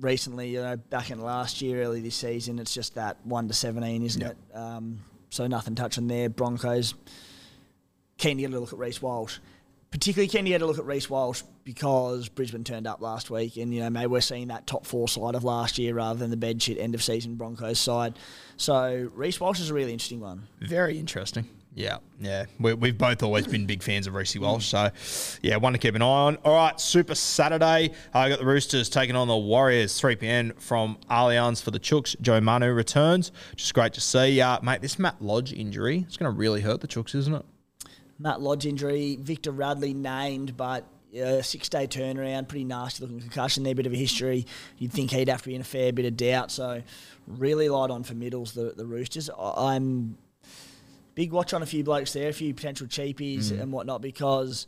[0.00, 3.54] Recently, you know, back in last year, early this season, it's just that one to
[3.54, 4.36] seventeen, isn't Yep.
[4.52, 4.56] it?
[4.56, 6.28] Um, so nothing touching there.
[6.28, 6.94] Broncos
[8.16, 9.38] keen to get a look at Reece Walsh,
[9.90, 13.56] particularly keen to get a look at Reece Walsh because Brisbane turned up last week,
[13.58, 16.30] and you know maybe we're seeing that top four side of last year rather than
[16.30, 18.18] the bed shit end of season Broncos side.
[18.56, 20.48] So Reece Walsh is a really interesting one.
[20.60, 21.46] Very interesting.
[21.74, 22.44] Yeah, yeah.
[22.60, 24.90] We, we've both always been big fans of Reece Walsh, so
[25.40, 26.36] yeah, one to keep an eye on.
[26.44, 27.92] All right, Super Saturday.
[28.12, 30.52] I got the Roosters taking on the Warriors, 3 p.m.
[30.58, 32.14] from Allianz for the Chooks.
[32.20, 34.40] Joe Manu returns, is great to see.
[34.40, 37.44] Uh, mate, this Matt Lodge injury, it's going to really hurt the Chooks, isn't it?
[38.18, 40.84] Matt Lodge injury, Victor Radley named, but
[41.20, 44.46] uh, six day turnaround, pretty nasty looking concussion there, bit of a history.
[44.76, 46.50] You'd think he'd have to be in a fair bit of doubt.
[46.50, 46.82] So,
[47.26, 49.30] really light on for middles, the, the Roosters.
[49.38, 50.18] I'm
[51.14, 54.66] big watch on a few blokes there, a few potential cheapies and whatnot, because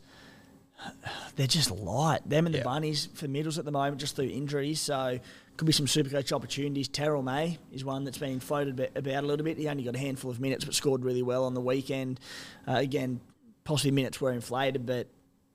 [1.35, 2.27] they're just light.
[2.27, 2.61] Them and the.
[2.61, 4.79] Bunnies for middles at the moment, just through injuries.
[4.79, 5.19] So,
[5.57, 6.87] could be some super coach opportunities.
[6.89, 9.57] Terrell May is one that's been floated about a little bit.
[9.57, 12.19] He only got a handful of minutes, but scored really well on the weekend.
[12.67, 13.21] Uh, again,
[13.63, 15.07] possibly minutes were inflated, but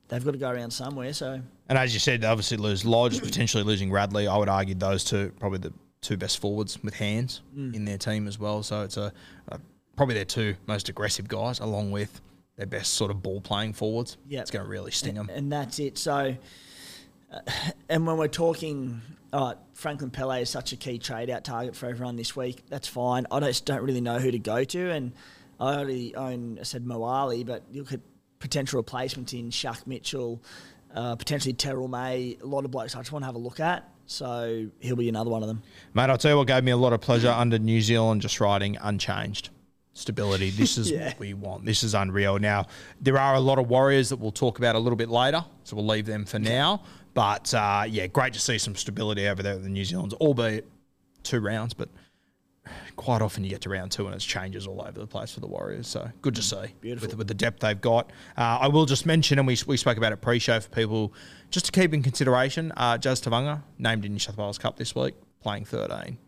[0.08, 1.12] they've got to go around somewhere.
[1.12, 4.26] So, And as you said, they obviously lose Lodge, potentially losing Radley.
[4.26, 8.26] I would argue those two probably the two best forwards with hands in their team
[8.26, 8.62] as well.
[8.62, 9.12] So it's a,
[9.48, 9.60] a
[10.00, 12.22] probably their two most aggressive guys, along with
[12.56, 14.16] their best sort of ball playing forwards.
[14.26, 15.28] Yeah, it's going to really sting them.
[15.30, 15.98] and that's it.
[15.98, 16.34] So,
[17.30, 17.38] uh,
[17.90, 21.84] and when we're talking, uh, Franklin Pele is such a key trade out target for
[21.84, 22.62] everyone this week.
[22.70, 23.26] That's fine.
[23.30, 25.12] I just don't really know who to go to, and
[25.60, 26.56] I already own.
[26.58, 28.00] I said Moale, but you look at
[28.38, 30.40] potential replacements in Shaq Mitchell.
[30.94, 32.38] uh, potentially Terrell May.
[32.42, 33.86] A lot of blokes I just want to have a look at.
[34.06, 35.62] So he'll be another one of them.
[35.92, 38.40] Mate, I'll tell you what gave me a lot of pleasure under New Zealand just
[38.40, 39.50] riding unchanged.
[40.00, 40.50] Stability.
[40.56, 41.06] This is Yeah.
[41.08, 41.64] what we want.
[41.64, 42.38] This is unreal.
[42.38, 42.66] Now,
[43.00, 45.76] there are a lot of Warriors that we'll talk about a little bit later, so
[45.76, 46.82] we'll leave them for now.
[47.14, 50.66] But uh, yeah, great to see some stability over there with the New Zealanders, albeit
[51.22, 51.88] two rounds, but
[52.96, 55.40] quite often you get to round two and it's changes all over the place for
[55.40, 55.88] the Warriors.
[55.88, 57.08] So good to see Beautiful.
[57.08, 58.10] With, with the depth they've got.
[58.36, 61.12] Uh, I will just mention, and we, we spoke about it pre-show for people,
[61.50, 64.94] just to keep in consideration, uh, Jazz Tevaga named in New South Wales Cup this
[64.94, 66.18] week, playing 13.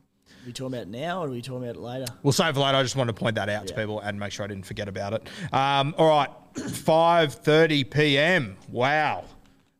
[0.42, 2.06] Are we talking about now or are we talking about it later?
[2.24, 2.76] We'll save for later.
[2.78, 3.80] I just wanted to point that out to Yeah.
[3.80, 5.28] people and make sure I didn't forget about it.
[5.52, 8.56] Um, all right, 5.30 p.m.
[8.68, 9.24] Wow.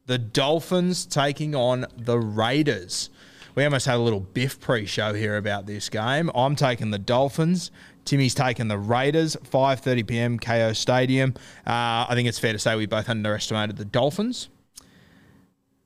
[0.06, 3.10] The Dolphins taking on the Raiders.
[3.54, 6.30] We almost had a little biff pre-show here about this game.
[6.34, 7.70] I'm taking the Dolphins.
[8.04, 9.36] Timmy's taking the Raiders.
[9.44, 10.38] 5.30 p.m.
[10.38, 11.34] Kayo Stadium.
[11.66, 14.48] Uh, I think it's fair to say we both underestimated the Dolphins.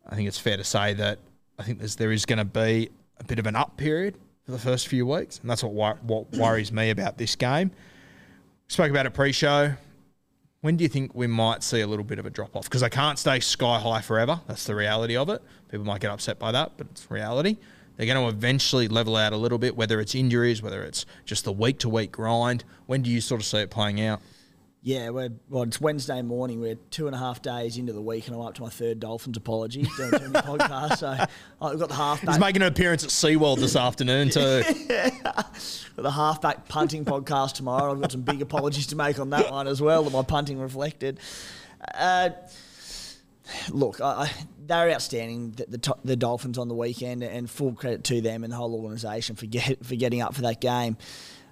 [0.09, 1.19] I think it's fair to say that
[1.59, 4.53] I think there's, there is going to be a bit of an up period for
[4.53, 7.73] the first few weeks, and that's what what worries me about this game.
[8.69, 9.75] Spoke about it pre-show.
[10.61, 12.65] When do you think we might see a little bit of a drop off?
[12.65, 14.41] Because they can't stay sky high forever.
[14.47, 15.43] That's the reality of it.
[15.71, 17.57] People might get upset by that, but it's reality.
[17.97, 21.45] They're going to eventually level out a little bit, whether it's injuries, whether it's just
[21.45, 22.65] the week to week grind.
[22.87, 24.21] When do you sort of see it playing out?
[24.87, 25.65] Yeah, we're well.
[25.65, 26.61] It's Wednesday morning.
[26.61, 29.01] We're two and a half days into the week, and I'm up to my third
[29.01, 30.99] Dolphins apology doing too many podcasts.
[30.99, 31.09] So
[31.61, 32.21] I've got the half.
[32.21, 34.63] He's making an appearance at SeaWorld this afternoon, too.
[34.89, 35.53] got
[35.97, 37.91] the halfback punting podcast tomorrow.
[37.91, 40.05] I've got some big apologies to make on that one as well.
[40.05, 41.19] That my punting reflected.
[41.93, 42.31] Uh,
[43.71, 44.31] look, I, I,
[44.69, 45.51] they're outstanding.
[45.51, 48.57] The, the, to- the Dolphins on the weekend, and full credit to them and the
[48.57, 50.97] whole organisation for get, for getting up for that game.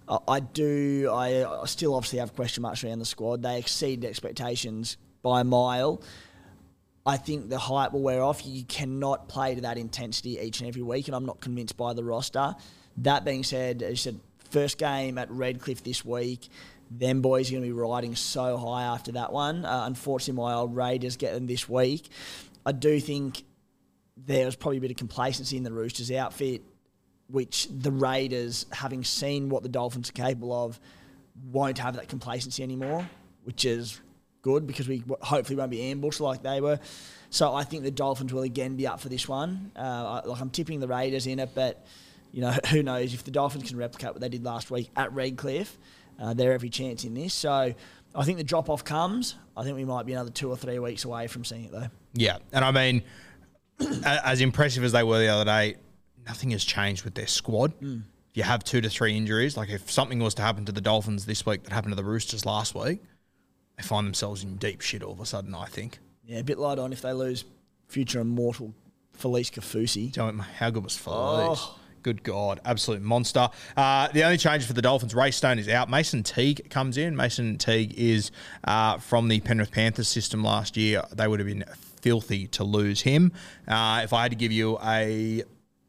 [0.09, 1.11] I, do.
[1.13, 3.43] I, still obviously have question marks around the squad.
[3.43, 6.03] They exceeded expectations by a mile.
[7.07, 8.47] I think the hype will wear off.
[8.47, 11.93] You cannot play to that intensity each and every week, and I'm not convinced by
[11.93, 12.55] the roster.
[12.99, 16.49] That being said, as you said, first game at Redcliffe this week.
[16.91, 19.65] Them boys are going to be riding so high after that one.
[19.65, 22.09] Uh, unfortunately, my old Raiders get them this week.
[22.65, 23.43] I do think
[24.17, 26.63] there's probably a bit of complacency in the Roosters outfit,
[27.29, 30.79] which the Raiders, having seen what the Dolphins are capable of,
[31.51, 33.09] won't have that complacency anymore,
[33.45, 34.01] which is
[34.43, 36.79] good because we hopefully won't be ambushed like they were.
[37.31, 39.73] So I think the Dolphins will again be up for this one.
[39.75, 41.85] Uh, I- like I'm tipping the Raiders in it, but
[42.31, 45.13] you know who knows if the Dolphins can replicate what they did last week at
[45.13, 45.77] Redcliffe,
[46.21, 47.33] uh, they're every chance in this.
[47.35, 47.75] So
[48.15, 49.35] I think the drop off comes.
[49.57, 51.89] I think we might be another two or three weeks away from seeing it though.
[52.13, 53.03] Yeah, and I mean,
[54.05, 55.77] as impressive as they were the other day,
[56.27, 57.73] nothing has changed with their squad.
[57.81, 60.81] If you have two to three injuries, like if something was to happen to the
[60.81, 63.01] Dolphins this week that happened to the Roosters last week,
[63.77, 65.55] they find themselves in deep shit all of a sudden.
[65.55, 65.99] I think.
[66.25, 67.45] Yeah, a bit light on if they lose
[67.87, 68.75] future immortal
[69.19, 70.13] Felise Kaufusi.
[70.13, 71.59] Tell how good was Felise?
[71.59, 71.79] Oh.
[72.03, 73.49] Good God, absolute monster.
[73.75, 75.89] Uh, the only change for the Dolphins, Ray Stone is out.
[75.89, 77.17] Mason Teague comes in.
[77.17, 78.31] Mason Teague is
[78.65, 81.03] uh, from the Penrith Panthers system last year.
[81.13, 81.65] They would have been
[82.03, 83.33] filthy to lose him.
[83.67, 85.45] Uh, if I had to give you a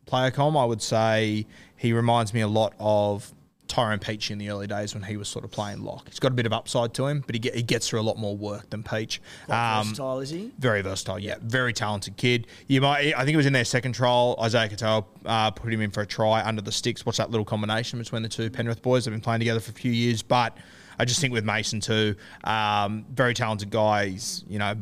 [0.06, 1.46] player com, I would say
[1.78, 3.32] he reminds me a lot of
[3.68, 6.08] Tyrone Peachey in the early days when he was sort of playing lock.
[6.08, 8.04] He's got a bit of upside to him, but he, get, he gets through a
[8.04, 9.22] lot more work than Peach.
[9.50, 10.52] Um, Versatile, is he?
[10.60, 11.38] very versatile, yeah.
[11.42, 12.48] Very talented kid.
[12.68, 14.38] You might, I think it was in their second trial.
[14.40, 17.06] Isaiah Katoa uh, put him in for a try under the sticks.
[17.06, 19.06] What's that little combination between the two Penrith boys?
[19.06, 20.56] They've been playing together for a few years, but
[21.00, 24.10] I just think with Mason too, um, very talented guy.
[24.10, 24.76] He's you know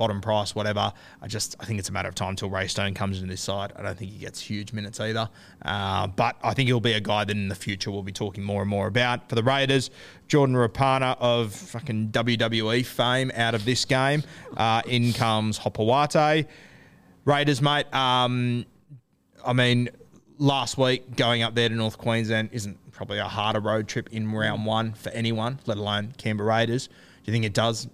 [0.00, 0.92] bottom price, whatever.
[1.20, 3.42] I just I think it's a matter of time until Ray Stone comes into this
[3.42, 3.70] side.
[3.76, 5.28] I don't think he gets huge minutes either,
[5.62, 8.42] uh, but I think he'll be a guy that in the future we'll be talking
[8.42, 9.28] more and more about.
[9.28, 9.90] For the Raiders,
[10.26, 14.22] Jordan Rapana of fucking WWE fame out of this game.
[14.56, 16.46] Uh, in comes Hopoate.
[17.26, 17.94] Raiders, mate.
[17.94, 18.64] Um,
[19.44, 19.90] I mean,
[20.38, 24.32] last week going up there to North Queensland isn't probably a harder road trip in
[24.32, 26.86] round one for anyone, let alone Canberra Raiders.
[26.86, 26.94] Do
[27.26, 27.86] you think it does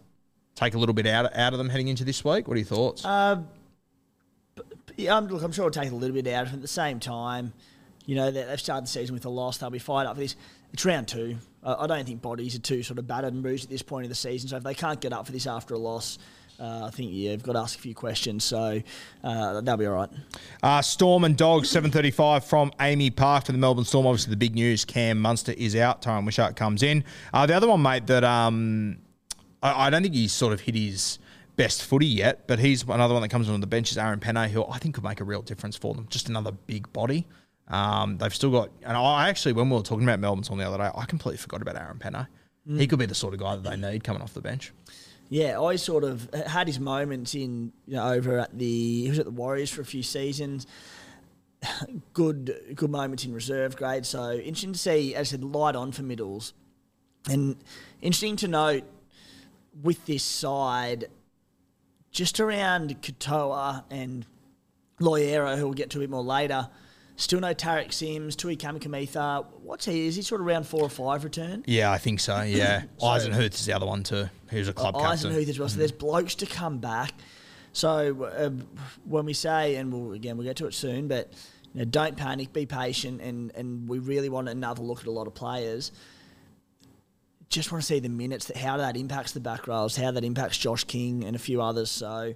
[0.56, 2.48] take a little bit out out of them heading into this week?
[2.48, 3.04] What are your thoughts?
[4.96, 6.58] Yeah, um, look, I'm sure it'll take a little bit out of them.
[6.60, 7.52] At the same time,
[8.06, 9.58] you know, they- they've started the season with a loss.
[9.58, 10.36] They'll be fired up for this.
[10.72, 11.36] It's round two.
[11.62, 14.04] I I don't think bodies are too sort of battered and bruised at this point
[14.04, 14.48] in the season.
[14.48, 16.18] So if they can't get up for this after a loss,
[16.58, 18.42] uh, I think yeah, you've got to ask a few questions.
[18.44, 18.80] So
[19.22, 20.08] uh, they'll be all right.
[20.62, 24.06] Uh, Storm and Dogs, 7.35 from AAMI Park to the Melbourne Storm.
[24.06, 26.00] Obviously, the big news, Cam Munster is out.
[26.00, 27.04] Tyran Wishart comes in.
[27.34, 28.96] Uh, the other one, mate, that um,
[29.62, 31.18] I, I don't think he's sort of hit his
[31.56, 34.48] best footy yet, but he's another one that comes on the bench is Aaron Pene,
[34.50, 36.06] who I think could make a real difference for them.
[36.10, 37.26] Just another big body.
[37.68, 40.64] Um, they've still got, and I actually, when we were talking about Melbourne on the
[40.64, 42.28] other day, I completely forgot about Aaron Pene.
[42.68, 44.72] He could be the sort of guy that they need coming off the bench.
[45.28, 49.18] Yeah, I sort of had his moments in you know over at the he was
[49.18, 50.66] at the Warriors for a few seasons.
[52.12, 54.04] Good good moments in reserve grade.
[54.04, 56.54] So interesting to see, as I said, light on for middles,
[57.28, 57.56] and
[58.00, 58.84] interesting to note
[59.82, 61.06] with this side,
[62.10, 64.26] just around Katoa and
[65.00, 66.68] Loiero, who we'll get to a bit more later.
[67.18, 69.46] Still no Tariq Sims, Tui Kamikamica.
[69.62, 70.06] What's he?
[70.06, 71.64] Is he sort of around four or five return?
[71.66, 72.42] Yeah, I think so.
[72.42, 74.28] Yeah, So- Eisenhuth is the other one too.
[74.48, 75.32] Who's a club captain.
[75.32, 75.68] Eisenhuth as well.
[75.68, 77.12] So there's blokes to come back.
[77.72, 78.50] So uh,
[79.04, 81.32] when we say, and we'll, again, we'll get to it soon, but
[81.74, 85.10] you know, don't panic, be patient, and, and we really want another look at a
[85.10, 85.92] lot of players.
[87.48, 90.24] Just want to see the minutes, that how that impacts the back rows, how that
[90.24, 91.90] impacts Josh King and a few others.
[91.90, 92.34] So,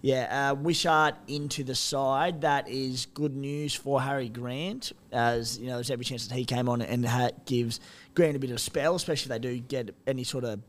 [0.00, 2.40] yeah, uh, Wishart into the side.
[2.40, 6.44] That is good news for Harry Grant, as you know, there's every chance that he
[6.44, 7.06] came on and
[7.44, 7.80] gives
[8.14, 10.60] Grant a bit of a spell, especially if they do get any sort of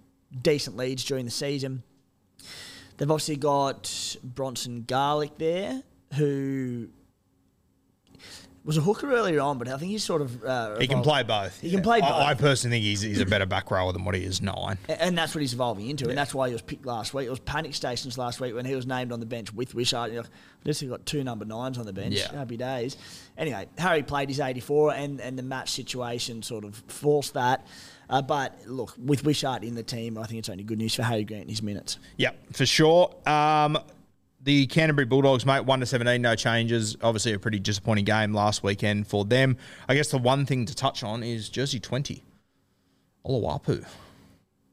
[0.42, 1.82] decent leads during the season.
[2.98, 5.84] They've obviously got Bronson Garlick there,
[6.16, 6.90] who
[8.68, 11.24] was a hooker earlier on, but I think he's sort of uh, He can play
[11.24, 11.60] both.
[11.62, 12.12] He can play both.
[12.12, 14.78] I, I personally think he's, he's a better back rower than what he is nine.
[14.90, 17.28] A- And that's what he's evolving into, and that's why he was picked last week.
[17.28, 20.14] It was panic stations last week when he was named on the bench with Wishart.
[20.14, 20.26] Like,
[20.64, 22.16] This has got two number nines on the bench.
[22.16, 22.32] Yeah.
[22.36, 22.98] Happy days.
[23.38, 27.66] Anyway, Harry played his 84, and, and the match situation sort of forced that.
[28.10, 31.04] Uh, but look, with Wishart in the team, I think it's only good news for
[31.04, 32.00] Harry Grant in his minutes.
[32.18, 33.14] Yep, for sure.
[33.26, 33.78] Um,
[34.48, 36.96] the Canterbury Bulldogs, mate, one to seventeen, no changes.
[37.04, 39.58] Obviously, a pretty disappointing game last weekend for them.
[39.90, 42.24] I guess the one thing to touch on is jersey twenty,
[43.26, 43.86] Oloapu.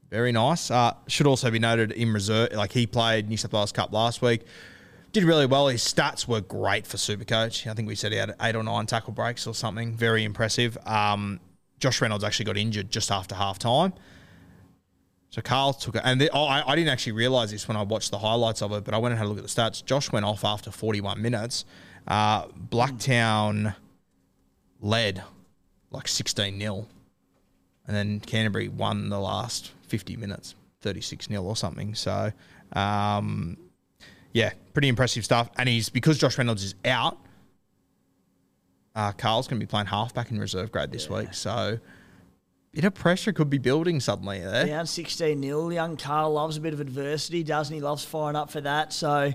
[0.09, 0.71] Very nice.
[0.71, 4.21] Uh, should also be noted in reserve, like he played New South Wales Cup last
[4.21, 4.43] week.
[5.11, 5.67] Did really well.
[5.67, 7.69] His stats were great for Supercoach.
[7.69, 9.93] I think we said he had eight or nine tackle breaks or something.
[9.93, 10.77] Very impressive.
[10.87, 11.41] Um,
[11.79, 13.91] Josh Reynolds actually got injured just after half time.
[15.35, 17.81] So Carl took it, and the, oh, I, I didn't actually realize this when I
[17.81, 19.83] watched the highlights of it, but I went and had a look at the stats.
[19.83, 21.65] Josh went off after 41 minutes.
[22.07, 23.75] Uh, Blacktown
[24.79, 25.21] led
[25.91, 26.87] like 16 0,
[27.85, 31.95] and then Canterbury won the last 50 minutes, 36 0 or something.
[31.95, 32.31] So,
[32.71, 33.57] um,
[34.31, 35.49] yeah, pretty impressive stuff.
[35.57, 37.17] And he's because Josh Reynolds is out.
[38.95, 41.77] Uh, Carl's going to be playing halfback in reserve grade this week, so
[42.75, 44.65] bit of pressure could be building suddenly there.
[44.65, 45.69] Down 16 0.
[45.69, 47.81] Young Carl loves a bit of adversity, doesn't he?
[47.81, 48.91] Loves firing up for that.
[48.91, 49.33] So,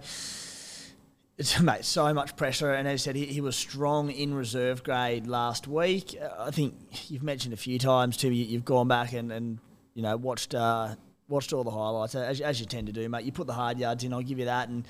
[1.39, 2.73] it's, mate, so much pressure.
[2.73, 6.17] And as I said, he, he was strong in reserve grade last week.
[6.21, 6.75] Uh, I think
[7.11, 9.59] you've mentioned a few times too, you, you've gone back and, and
[9.95, 10.55] you know, watched.
[10.55, 10.95] Uh,
[11.29, 13.23] Watched all the highlights as, as you tend to do, mate.
[13.23, 14.69] You put the hard yards in, I'll give you that.
[14.69, 14.85] And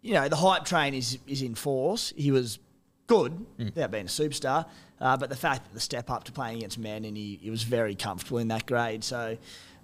[0.00, 2.14] you know the hype train is is in force.
[2.16, 2.58] He was
[3.06, 4.66] good without being a superstar,
[5.00, 7.50] uh, but the fact that the step up to playing against men and he, he
[7.50, 9.04] was very comfortable in that grade.
[9.04, 9.36] So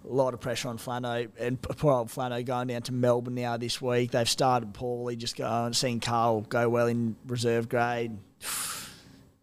[0.05, 3.57] a lot of pressure on Flano and poor old Flano going down to Melbourne now
[3.57, 4.13] this week.
[4.13, 8.17] They've started poorly, just going seeing Carl go well in reserve grade.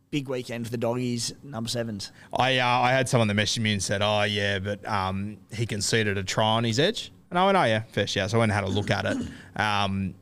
[0.09, 2.13] Big weekend for the doggies, number sevens.
[2.33, 5.65] I uh, I had someone that messaged me and said, "Oh yeah, but um, he
[5.65, 8.39] conceded a try on his edge," and I went, "Oh yeah, fair shout." So I
[8.39, 9.17] went and had a look at it.
[9.57, 10.13] Um,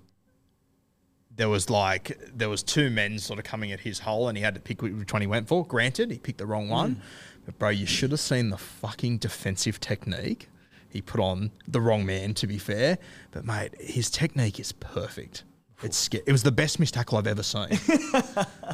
[1.36, 4.44] there was like there was two men sort of coming at his hole, and he
[4.44, 5.66] had to pick which one he went for.
[5.66, 7.02] Granted, he picked the wrong one,
[7.46, 10.50] but bro, you should have seen the fucking defensive technique
[10.90, 12.34] he put on the wrong man.
[12.36, 12.98] To be fair,
[13.32, 15.44] but mate, his technique is perfect.
[15.84, 17.68] It's it was the best missed tackle I've ever seen.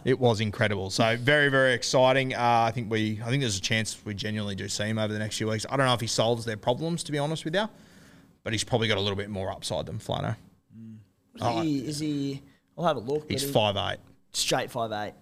[0.04, 0.90] It was incredible.
[0.90, 2.34] So very, very exciting.
[2.34, 5.14] Uh, I think we, I think there's a chance we genuinely do see him over
[5.14, 5.64] the next few weeks.
[5.70, 7.68] I don't know if he solves their problems, to be honest with you,
[8.44, 10.36] but he's probably got a little bit more upside than Flano.
[11.36, 11.88] Is he?
[11.88, 12.42] Is he?
[12.82, 13.30] I'll have a look.
[13.30, 14.00] He's he- five eight,
[14.34, 15.14] straight five eight.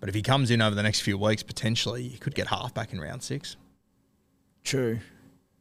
[0.00, 2.72] but if he comes in over the next few weeks, potentially he could get half
[2.72, 3.56] back in round six.
[4.64, 4.98] True.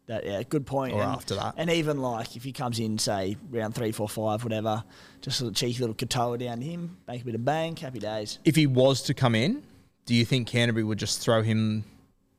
[0.07, 0.93] That yeah, good point.
[0.93, 1.55] Or and, after that.
[1.57, 4.83] and even like if he comes in, say round three, four, five, whatever,
[5.21, 8.39] just a cheeky little Katoa down to him, make a bit of bang, happy days.
[8.45, 9.63] If he was to come in,
[10.05, 11.83] do you think Canterbury would just throw him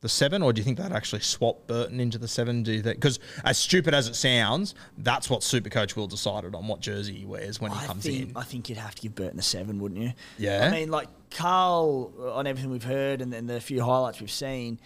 [0.00, 2.62] the seven, or do you think they'd actually swap Burton into the seven?
[2.62, 2.96] Do you think?
[2.96, 7.24] Because as stupid as it sounds, that's what Supercoach will decided on what jersey he
[7.24, 8.36] wears when he I comes think in.
[8.36, 10.12] I think you'd have to give Burton a seven, wouldn't you?
[10.38, 10.68] Yeah.
[10.68, 14.78] I mean, like Carl, on everything we've heard and, and the few highlights we've seen,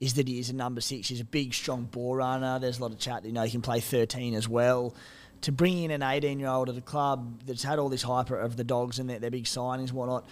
[0.00, 1.08] is that he is a number six.
[1.08, 2.58] He's a big, strong ball runner.
[2.60, 4.94] There's a lot of chat that you know he can play 13 as well.
[5.40, 8.30] To bring in an 18 year old at a club that's had all this hype
[8.30, 10.26] of the dogs and their, their big signings, and whatnot,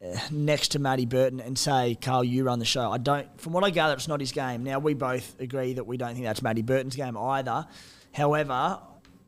[0.00, 2.90] Uh, next to Matty Burton and say, Carl, you run the show.
[2.92, 3.26] I don't.
[3.40, 4.62] From what I gather, it's not his game.
[4.62, 7.66] Now we both agree that we don't think that's Matty Burton's game either.
[8.12, 8.78] However,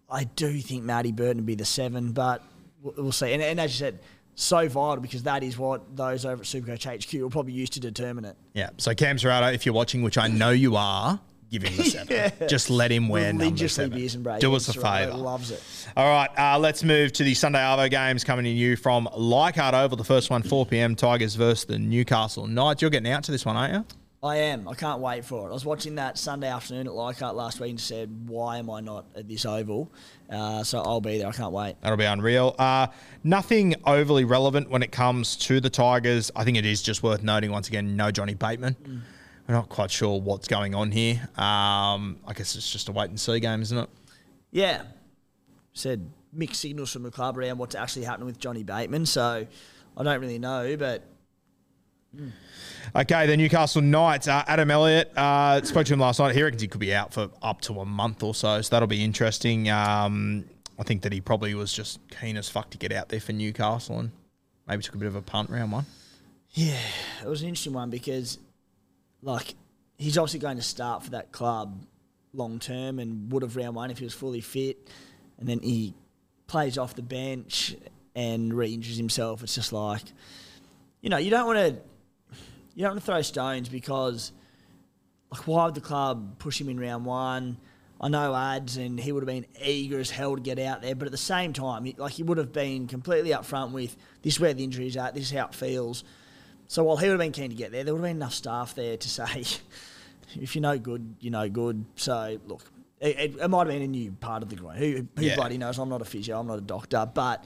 [0.08, 2.42] I do think Matty Burton would be the seven, but
[2.82, 3.32] we'll, we'll see.
[3.32, 3.98] And, and as you said,
[4.36, 7.80] so vital because that is what those over at Supercoach HQ will probably use to
[7.80, 8.36] determine it.
[8.54, 8.70] Yeah.
[8.78, 11.20] So Cam Serrato, if you're watching, which I know you are,
[11.50, 12.48] give him the seven.
[12.48, 13.98] Just let him wear number seven.
[13.98, 14.24] beers and.
[14.40, 15.16] Do us a Right, favour.
[15.18, 15.62] Loves it.
[15.96, 19.74] All right, uh, let's move to the Sunday Arvo games coming to you from Leichhardt
[19.74, 19.96] Oval.
[19.96, 20.94] The first one, 4 p.m.
[20.94, 22.80] Tigers versus the Newcastle Knights.
[22.82, 23.84] You're getting out to this one, aren't you?
[24.22, 24.68] I am.
[24.68, 25.50] I can't wait for it.
[25.50, 28.80] I was watching that Sunday afternoon at Leichhardt last week and said, why am I
[28.80, 29.90] not at this oval?
[30.28, 31.26] Uh, so I'll be there.
[31.28, 31.76] I can't wait.
[31.80, 32.54] That'll be unreal.
[32.58, 32.88] Uh,
[33.24, 36.30] nothing overly relevant when it comes to the Tigers.
[36.36, 38.76] I think it is just worth noting once again, no Johnny Bateman.
[39.50, 41.28] We're not quite sure what's going on here.
[41.36, 43.90] Um, I guess it's just a wait and see game, isn't it?
[44.52, 44.82] Yeah.
[45.72, 49.06] Said mixed signals from the club around what's actually happening with Johnny Bateman.
[49.06, 49.48] So
[49.96, 51.02] I don't really know, but
[52.94, 54.28] Okay, the Newcastle Knights.
[54.28, 56.32] Uh, Adam Elliott uh, spoke to him last night.
[56.36, 58.86] He reckons he could be out for up to a month or so, so that'll
[58.86, 59.68] be interesting.
[59.68, 60.44] Um,
[60.78, 63.32] I think that he probably was just keen as fuck to get out there for
[63.32, 64.12] Newcastle and
[64.68, 65.86] maybe took a bit of a punt round one.
[66.52, 66.78] Yeah,
[67.20, 68.38] it was an interesting one because,
[69.22, 69.54] like,
[69.98, 71.84] he's obviously going to start for that club
[72.32, 74.88] long term and would have round one if he was fully fit.
[75.38, 75.94] And then he
[76.46, 77.76] plays off the bench
[78.14, 79.42] and re injures himself.
[79.42, 80.02] It's just like,
[81.00, 81.82] you know, you don't want to.
[82.74, 84.32] You don't want to throw stones because,
[85.30, 87.58] like, why would the club push him in round one?
[88.00, 90.94] I know ads, and he would have been eager as hell to get out there.
[90.94, 94.40] But at the same time, like, he would have been completely upfront with this is
[94.40, 96.04] where the injury is at, this is how it feels.
[96.70, 98.32] So while he would have been keen to get there, there would have been enough
[98.32, 99.42] staff there to say,
[100.40, 101.84] if you're no good, you're no good.
[101.96, 102.62] So look,
[103.00, 104.76] it, it, it might have been a new part of the groin.
[104.76, 105.34] Who, who Yeah.
[105.34, 105.78] bloody knows?
[105.80, 107.42] I'm not a physio, I'm not a doctor, but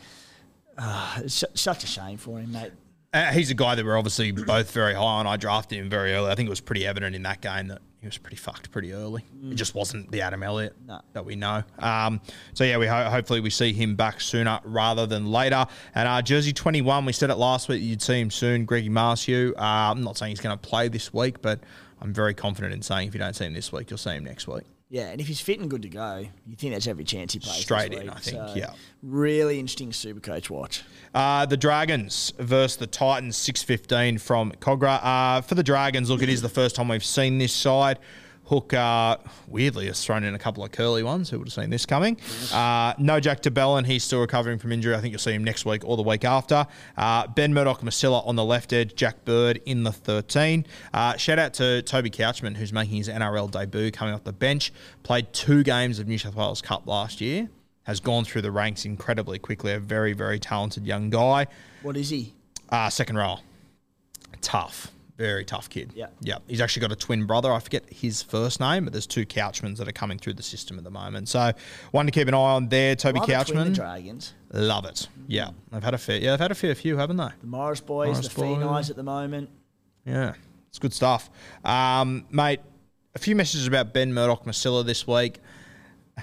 [0.76, 2.72] uh, it's su- such a shame for him, mate.
[3.14, 5.26] Uh, he's a guy that we're obviously both very high on.
[5.26, 6.30] I drafted him very early.
[6.30, 8.92] I think it was pretty evident in that game that he was pretty fucked pretty
[8.92, 9.24] early.
[9.50, 11.00] It just wasn't the Adam Elliott No.
[11.14, 11.62] that we know.
[11.78, 12.20] Um,
[12.52, 15.64] so yeah, we ho- hopefully we see him back sooner rather than later.
[15.94, 17.82] And uh, Jersey 21, we said it last week.
[17.82, 18.66] You'd see him soon.
[18.66, 19.52] Greggy Marzhew.
[19.56, 21.60] Uh, I'm not saying he's going to play this week, but
[22.02, 24.24] I'm very confident in saying if you don't see him this week, you'll see him
[24.24, 24.64] next week.
[24.94, 27.40] Yeah, and if he's fit and good to go, you think that's every chance he
[27.40, 27.56] plays.
[27.56, 28.08] Straight in.
[28.08, 28.74] I think, So, yeah.
[29.02, 30.84] Really interesting super coach watch.
[31.12, 35.00] Uh, the Dragons versus the Titans, 6.15 from Kogarah.
[35.02, 37.98] Uh, for the Dragons, look, it is the first time we've seen this side.
[38.46, 39.16] Hook, uh,
[39.48, 41.30] weirdly, has thrown in a couple of curly ones.
[41.30, 42.18] Who would have seen this coming?
[42.52, 43.84] Uh, no Jack de Belin.
[43.84, 44.94] He's still recovering from injury.
[44.94, 46.66] I think you'll see him next week or the week after.
[46.96, 48.94] Uh, ben Murdoch Masila on the left edge.
[48.94, 50.66] Jack Bird in the 13.
[50.92, 54.72] Uh, shout out to Toby Couchman, who's making his NRL debut coming off the bench.
[55.02, 57.48] Played two games of New South Wales Cup last year.
[57.84, 59.72] Has gone through the ranks incredibly quickly.
[59.72, 61.46] A very, very talented young guy.
[61.82, 62.34] What is he?
[62.70, 63.38] Uh, second row.
[64.40, 64.90] Tough.
[65.16, 65.92] Very tough kid.
[65.94, 66.08] Yeah.
[66.20, 66.38] Yeah.
[66.48, 67.52] He's actually got a twin brother.
[67.52, 70.76] I forget his first name, but there's two Couchmans that are coming through the system
[70.76, 71.28] at the moment.
[71.28, 71.52] So
[71.92, 72.96] one to keep an eye on there.
[72.96, 73.64] Toby Love Couchman.
[73.66, 74.34] the Dragons.
[74.52, 75.08] Love it.
[75.28, 75.50] Yeah.
[75.70, 77.28] They've had a fair yeah, they've had a fair few, haven't they?
[77.40, 78.58] The Morris boys, Morris the boys.
[78.58, 79.50] Phoenix at the moment.
[80.04, 80.34] Yeah.
[80.68, 81.30] It's good stuff.
[81.64, 82.60] Um, mate,
[83.14, 85.38] a few messages about Ben Murdoch Masila this week.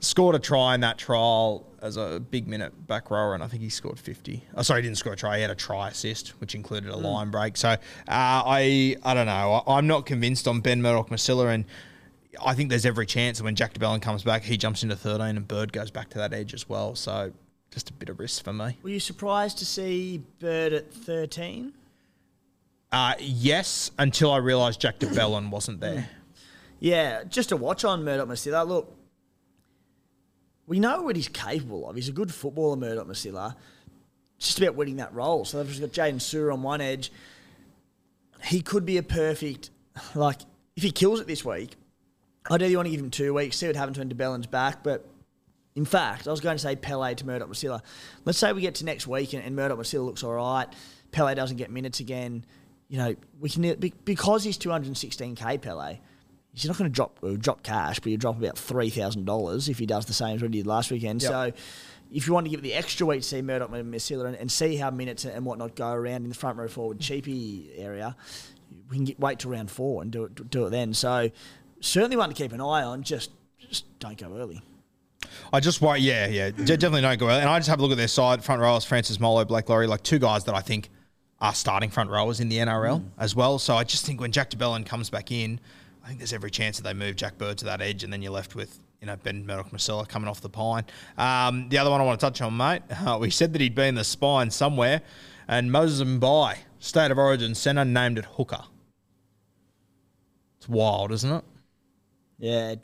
[0.00, 3.62] scored a try in that trial as a big minute back rower, and I think
[3.62, 4.42] he scored 50.
[4.54, 5.36] Oh, sorry, he didn't score a try.
[5.36, 7.56] He had a try assist, which included a line break.
[7.56, 7.76] So uh,
[8.08, 9.62] I I don't know.
[9.66, 11.64] I, I'm not convinced on Ben Murdoch Masila, and
[12.44, 14.96] I think there's every chance that when Jack de Belin comes back, he jumps into
[14.96, 16.94] 13 and Bird goes back to that edge as well.
[16.94, 17.32] So
[17.70, 18.78] just a bit of risk for me.
[18.82, 21.72] Were you surprised to see Bird at 13?
[22.92, 26.08] Uh, yes, until I realised Jack de Belin wasn't there.
[26.78, 28.66] Yeah, just a watch on Murdoch Masila.
[28.66, 28.95] Look,
[30.66, 31.96] we know what he's capable of.
[31.96, 33.54] He's a good footballer, Murdoch Masila.
[34.36, 35.44] It's just about winning that role.
[35.44, 37.12] So they've just got Jaydn Su'A on one edge.
[38.44, 39.70] He could be a perfect,
[40.14, 40.40] like,
[40.76, 41.76] if he kills it this week,
[42.50, 44.82] ideally you want to give him two weeks, see what happens when de Belin's back.
[44.82, 45.08] But
[45.74, 47.80] in fact, I was going to say Pele to Murdoch Masila.
[48.24, 50.66] Let's say we get to next week and, and Murdoch Masila looks all right.
[51.12, 52.44] Pele doesn't get minutes again.
[52.88, 55.98] You know, we can because he's 216k Pele.
[56.56, 59.68] He's not going to drop uh, drop cash, but you drop about three thousand dollars
[59.68, 61.22] if he does the same as what he did last weekend.
[61.22, 61.30] Yep.
[61.30, 61.52] So,
[62.10, 64.36] if you want to give it the extra week to see Murdoch and Masila and,
[64.36, 68.16] and see how minutes and whatnot go around in the front row forward cheapy area,
[68.88, 70.94] we can get, wait till round four and do it do it then.
[70.94, 71.30] So,
[71.80, 73.02] certainly one to keep an eye on.
[73.02, 74.62] Just just don't go early.
[75.52, 77.40] I just worry, yeah, yeah, definitely don't go early.
[77.40, 79.86] And I just have a look at their side front rowers: Francis Molo, Blake Lawrie,
[79.86, 80.88] like two guys that I think
[81.38, 83.58] are starting front rowers in the NRL as well.
[83.58, 85.60] So I just think when Jack de Belin comes back in,
[86.06, 88.22] I think there's every chance that they move Jack Bird to that edge, and then
[88.22, 90.84] you're left with you know Ben Murdoch Masila coming off the pine.
[91.18, 92.82] Um, the other one I want to touch on, mate.
[93.04, 95.02] Uh, we said that he'd be in the spine somewhere,
[95.48, 98.62] and Moses Mbye, State of Origin centre, named it hooker.
[100.58, 101.44] It's wild, isn't it?
[102.38, 102.74] Yeah.
[102.76, 102.78] A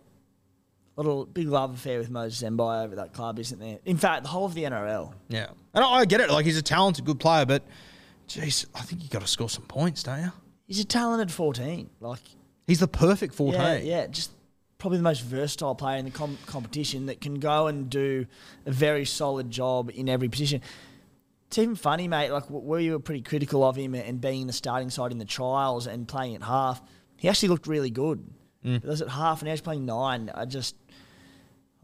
[0.97, 3.79] little big love affair with Moses Mbye over that club, isn't there?
[3.85, 5.15] In fact, the whole of the NRL.
[5.29, 6.29] Yeah, and I, I get it.
[6.29, 7.63] Like he's a talented, good player, but
[8.27, 10.33] geez, I think you got to score some points, don't you?
[10.67, 11.89] He's a talented 14.
[12.01, 12.19] Like,
[12.67, 13.61] He's the perfect 14.
[13.61, 14.31] Yeah, yeah, just
[14.79, 18.27] probably the most versatile player in the com- competition that can go and do
[18.67, 20.61] a very solid job in every position.
[21.47, 22.31] It's even funny, mate.
[22.31, 25.25] Like we were pretty critical of him and being in the starting side in the
[25.25, 26.81] trials and playing at half.
[27.17, 28.27] He actually looked really good.
[28.65, 28.81] Mm.
[28.81, 30.31] But was at half and now he's playing nine.
[30.35, 30.77] I just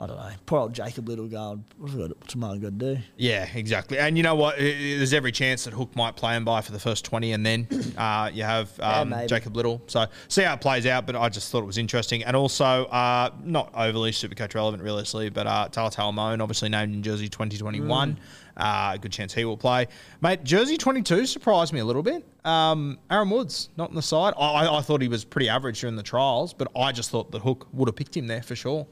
[0.01, 0.31] I don't know.
[0.47, 2.99] Poor old Jacob Liddle going, what's, what's Marlon got to do?
[3.17, 3.99] Yeah, exactly.
[3.99, 4.57] And you know what?
[4.57, 7.67] There's every chance that Hook might play him by for the first 20 and then
[7.99, 9.83] uh, you have um, yeah, Jacob Liddle.
[9.89, 12.23] So see how it plays out, but I just thought it was interesting.
[12.23, 17.03] And also, uh, not overly Supercoach relevant, realistically, but uh, Talatau Amone, obviously named in
[17.03, 18.13] Jersey 2021.
[18.13, 18.19] Mm.
[18.57, 19.87] Uh, good chance he will play.
[20.21, 22.25] Mate, Jersey 22 surprised me a little bit.
[22.45, 24.35] Um, Aaron Woods, not on the side.
[24.39, 27.43] I, I thought he was pretty average during the trials, but I just thought that
[27.43, 28.87] Hook would have picked him there for sure.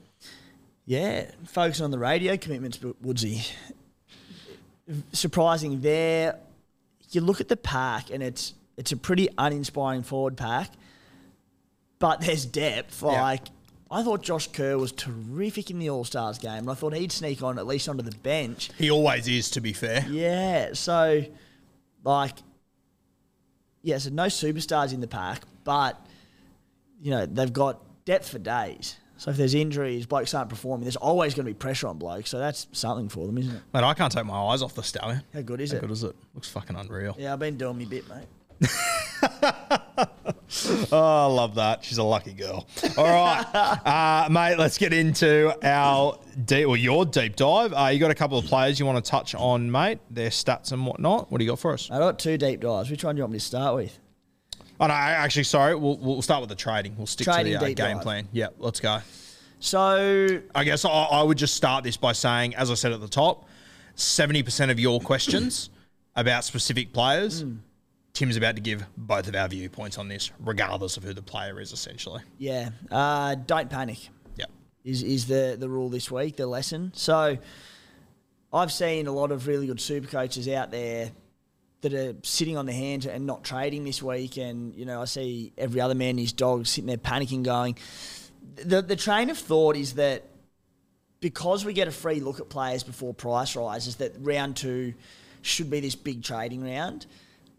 [0.86, 3.44] Yeah, focusing on the radio commitments, Woodsy.
[5.12, 6.38] Surprising there.
[7.10, 10.70] You look at the pack, and it's it's a pretty uninspiring forward pack,
[11.98, 13.02] but there's depth.
[13.02, 13.42] Like
[13.90, 17.12] I thought Josh Kerr was terrific in the All Stars game, and I thought he'd
[17.12, 18.70] sneak on at least onto the bench.
[18.78, 20.04] He always is, to be fair.
[20.08, 21.24] Yeah, so
[22.04, 22.34] like,
[23.82, 26.00] yeah, so no superstars in the pack, but
[27.00, 28.96] you know they've got depth for days.
[29.18, 32.30] So if there's injuries, blokes aren't performing, there's always going to be pressure on blokes.
[32.30, 33.62] So that's something for them, isn't it?
[33.72, 35.22] Mate, I can't take my eyes off the stallion.
[35.32, 35.80] How good is How it?
[35.80, 36.16] How good is it?
[36.34, 37.16] Looks fucking unreal.
[37.18, 38.26] Yeah, I've been doing me bit, mate.
[40.92, 41.84] oh, I love that.
[41.84, 42.66] She's a lucky girl.
[42.96, 44.56] All right, uh, mate.
[44.58, 47.74] Let's get into our deep, or your deep dive.
[47.74, 49.98] Uh, you got a couple of players you want to touch on, mate.
[50.10, 51.30] Their stats and whatnot.
[51.30, 51.90] What do you got for us?
[51.90, 52.90] I got two deep dives.
[52.90, 53.98] Which one do you want me to start with?
[54.78, 55.74] Oh no, actually, sorry.
[55.74, 56.96] We'll, we'll start with the trading.
[56.96, 58.02] We'll stick trading to the uh, game dive.
[58.02, 58.28] plan.
[58.32, 59.00] Yeah, let's go.
[59.58, 63.00] So I guess I, I would just start this by saying, as I said at
[63.00, 63.48] the top,
[63.94, 65.70] seventy percent of your questions
[66.16, 67.44] about specific players.
[67.44, 67.58] Mm.
[68.12, 71.60] Tim's about to give both of our viewpoints on this, regardless of who the player
[71.60, 72.22] is, essentially.
[72.38, 72.70] Yeah.
[72.90, 74.08] Uh, don't panic.
[74.36, 74.46] Yeah.
[74.84, 76.92] Is is the the rule this week, the lesson.
[76.94, 77.38] So
[78.52, 81.10] I've seen a lot of really good super coaches out there
[81.88, 84.36] that are sitting on the hands and not trading this week.
[84.36, 87.76] And, you know, I see every other man and his dog sitting there panicking, going,
[88.56, 90.24] the, the train of thought is that
[91.20, 94.94] because we get a free look at players before price rises, that round two
[95.42, 97.06] should be this big trading round.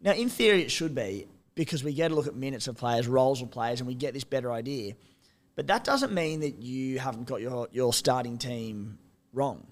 [0.02, 3.08] Now, in theory, it should be because we get a look at minutes of players,
[3.08, 4.94] roles of players, and we get this better idea.
[5.56, 9.00] But that doesn't mean that you haven't got your, your starting team
[9.34, 9.66] wrong.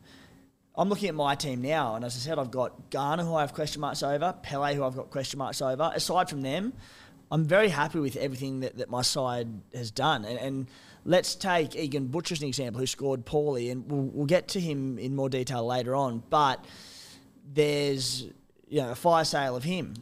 [0.78, 3.42] I'm looking at my team now, and as I said, I've got Garner, who I
[3.42, 5.92] have question marks over, Pele, who I've got question marks over.
[5.96, 6.74] Aside from them,
[7.32, 10.26] I'm very happy with everything that, that my side has done.
[10.26, 10.68] And, and
[11.06, 14.60] let's take Egan Butcher as an example, who scored poorly, and we'll, we'll get to
[14.60, 16.24] him in more detail later on.
[16.30, 16.64] But
[17.54, 18.28] there's
[18.68, 19.94] you know a fire sale of him.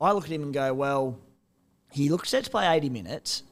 [0.00, 1.18] I look at him and go, well,
[1.90, 3.42] he looks set to play 80 minutes.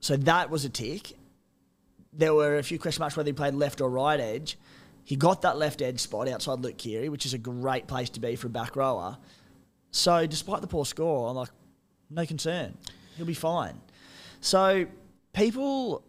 [0.00, 1.12] So that was a tick.
[2.12, 4.56] There were a few question marks whether he played left or right edge.
[5.04, 8.20] He got that left edge spot outside Luke Keary, which is a great place to
[8.20, 9.18] be for a back rower.
[9.90, 11.50] So despite the poor score, I'm like,
[12.10, 12.76] no concern.
[13.16, 13.80] He'll be fine.
[14.40, 14.86] So
[15.32, 16.02] people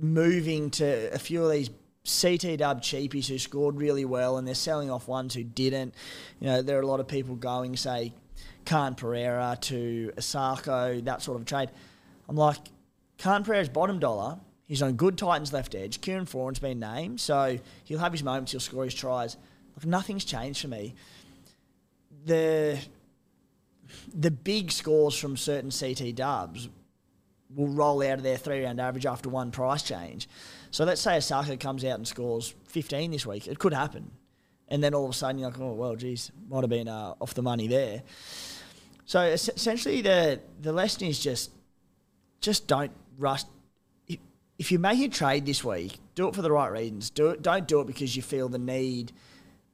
[0.00, 1.70] moving to a few of these
[2.04, 5.94] CT dub cheapies who scored really well and they're selling off ones who didn't.
[6.40, 8.14] You know, there are a lot of people going, say,
[8.64, 11.70] Khan Pereira to Isaako, that sort of trade.
[12.28, 12.58] I'm like,
[13.18, 14.38] Khan Pereira's bottom dollar
[14.68, 16.02] He's on good Titans left edge.
[16.02, 18.52] Kieran Foran's been named, so he'll have his moments.
[18.52, 19.38] He'll score his tries.
[19.76, 20.94] Like nothing's changed for me.
[22.26, 22.78] The
[24.14, 26.68] the big scores from certain CT dubs
[27.54, 30.28] will roll out of their three round average after one price change.
[30.70, 33.48] So let's say Isaako comes out and scores 15 this week.
[33.48, 34.10] It could happen.
[34.68, 37.14] And then all of a sudden you're like, oh, well, geez, might have been uh,
[37.22, 38.02] off the money there.
[39.06, 41.52] So essentially the, the lesson is just
[42.42, 43.42] just don't rush
[44.58, 47.10] if you make a trade this week, do it for the right reasons.
[47.10, 47.42] Do it.
[47.42, 49.12] Don't do it because you feel the need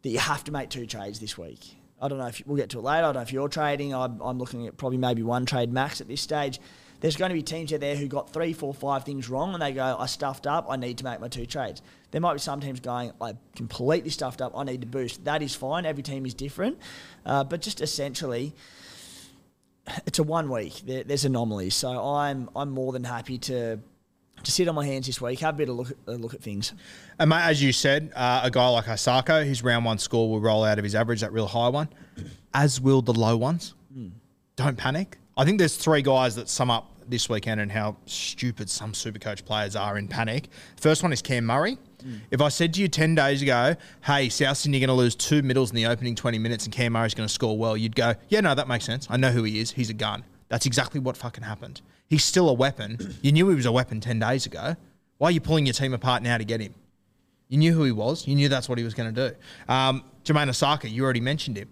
[0.03, 1.77] that you have to make two trades this week.
[2.01, 2.99] I don't know if we'll get to it later.
[2.99, 3.95] I don't know if you're trading.
[3.95, 6.61] I'm, I'm looking at probably maybe one trade max at this stage.
[7.01, 9.63] There's going to be teams out there who got three, four, five things wrong, and
[9.63, 10.67] they go, "I stuffed up.
[10.69, 11.81] I need to make my two trades."
[12.11, 14.53] There might be some teams going, "I completely stuffed up.
[14.55, 15.87] I need to boost." That is fine.
[15.87, 16.79] Every team is different,
[17.25, 18.55] uh, but just essentially,
[20.07, 20.83] it's a one week.
[20.85, 23.81] There, there's anomalies, so I'm I'm more than happy to
[24.45, 26.35] to sit on my hands this week, have a bit of look at, uh, look
[26.35, 26.73] at things.
[27.19, 30.41] And mate, as you said, uh, a guy like Isaako, his round one score will
[30.41, 31.89] roll out of his average, that real high one,
[32.53, 33.75] as will the low ones.
[33.97, 34.13] Mm.
[34.57, 35.19] Don't panic.
[35.37, 39.45] I think there's three guys that sum up this weekend and how stupid some Supercoach
[39.45, 40.49] players are in panic.
[40.77, 41.77] First one is Cam Murray.
[42.05, 42.21] Mm.
[42.31, 45.15] If I said to you 10 days ago, hey, South Sydney are going to lose
[45.15, 47.97] two middles in the opening 20 minutes and Cam Murray's going to score well, you'd
[47.97, 49.07] go, yeah, no, that makes sense.
[49.11, 49.73] I know who he is.
[49.73, 50.25] He's a gun.
[50.49, 51.81] That's exactly what fucking happened.
[52.15, 53.17] He's still a weapon.
[53.23, 54.77] You knew he was a weapon 10 days ago.
[55.19, 56.73] Why are you pulling your team apart now to get him?
[57.49, 58.29] You knew who he was.
[58.29, 59.37] You knew that's what he was going to do.
[59.69, 61.71] Um, Jamayne Isaako, you already mentioned him.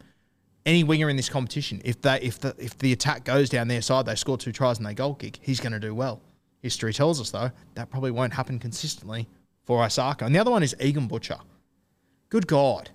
[0.66, 3.82] Any winger in this competition, if they if the if the attack goes down their
[3.82, 6.20] side, they score two tries and they goal kick, he's going to do well.
[6.60, 9.28] History tells us though that probably won't happen consistently
[9.62, 10.22] for Isaako.
[10.22, 11.38] And the other one is Egan Butcher.
[12.30, 12.90] Good God.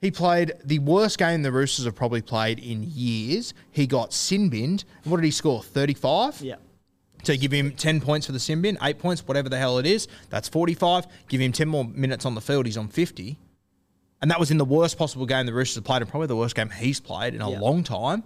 [0.00, 3.52] He played the worst game the Roosters have probably played in years.
[3.72, 4.84] He got sin binned.
[5.02, 5.60] What did he score?
[5.60, 6.40] 35?
[6.40, 6.54] Yeah.
[7.24, 9.86] So give him 10 points for the sin bin, 8 points, whatever the hell it
[9.86, 10.06] is.
[10.30, 11.06] That's 45.
[11.28, 12.66] Give him 10 more minutes on the field.
[12.66, 13.38] He's on 50.
[14.22, 16.36] And that was in the worst possible game the Roosters have played and probably the
[16.36, 17.60] worst game he's played in a Yeah.
[17.60, 18.22] long time.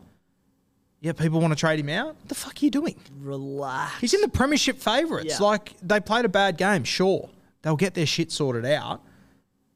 [1.01, 2.15] Yeah, people want to trade him out.
[2.15, 2.97] What the fuck are you doing?
[3.21, 4.01] Relax.
[4.01, 5.39] He's in the premiership favourites.
[5.41, 5.45] Yeah.
[5.47, 7.29] Like, they played a bad game, sure.
[7.63, 9.03] They'll get their shit sorted out.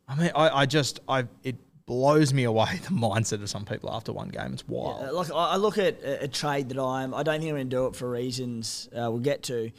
[0.09, 1.57] I mean, I, I just, I it
[1.87, 4.53] blows me away the mindset of some people after one game.
[4.53, 5.03] It's wild.
[5.03, 7.15] Uh, Like I look at a, a trade that I'm.
[7.15, 9.71] I don't think I'm going to do it for reasons uh, we'll get to,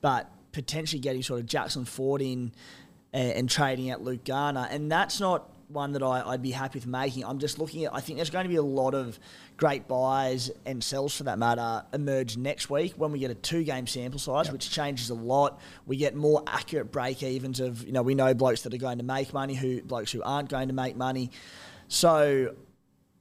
[0.00, 2.52] but potentially getting sort of Jackson Ford in
[3.12, 6.78] and, and trading out Luke Garner, and that's not one that I, I'd be happy
[6.78, 7.24] with making.
[7.24, 7.94] I'm just looking at.
[7.94, 9.18] I think there's going to be a lot of
[9.56, 13.64] great buys and sells for that matter emerge next week when we get a two
[13.64, 15.60] game sample size, which changes a lot.
[15.86, 18.98] We get more accurate break evens of you know we know blokes that are going
[18.98, 21.30] to make money, who blokes who aren't going to make money.
[21.88, 22.54] So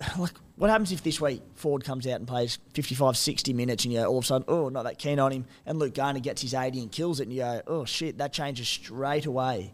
[0.17, 3.93] like what happens if this week Ford comes out and plays 55, 60 minutes and
[3.93, 6.19] you go, all of a sudden, oh, not that keen on him, and Luke Garner
[6.19, 9.73] gets his 80 and kills it, and you go, oh shit, that changes straight away.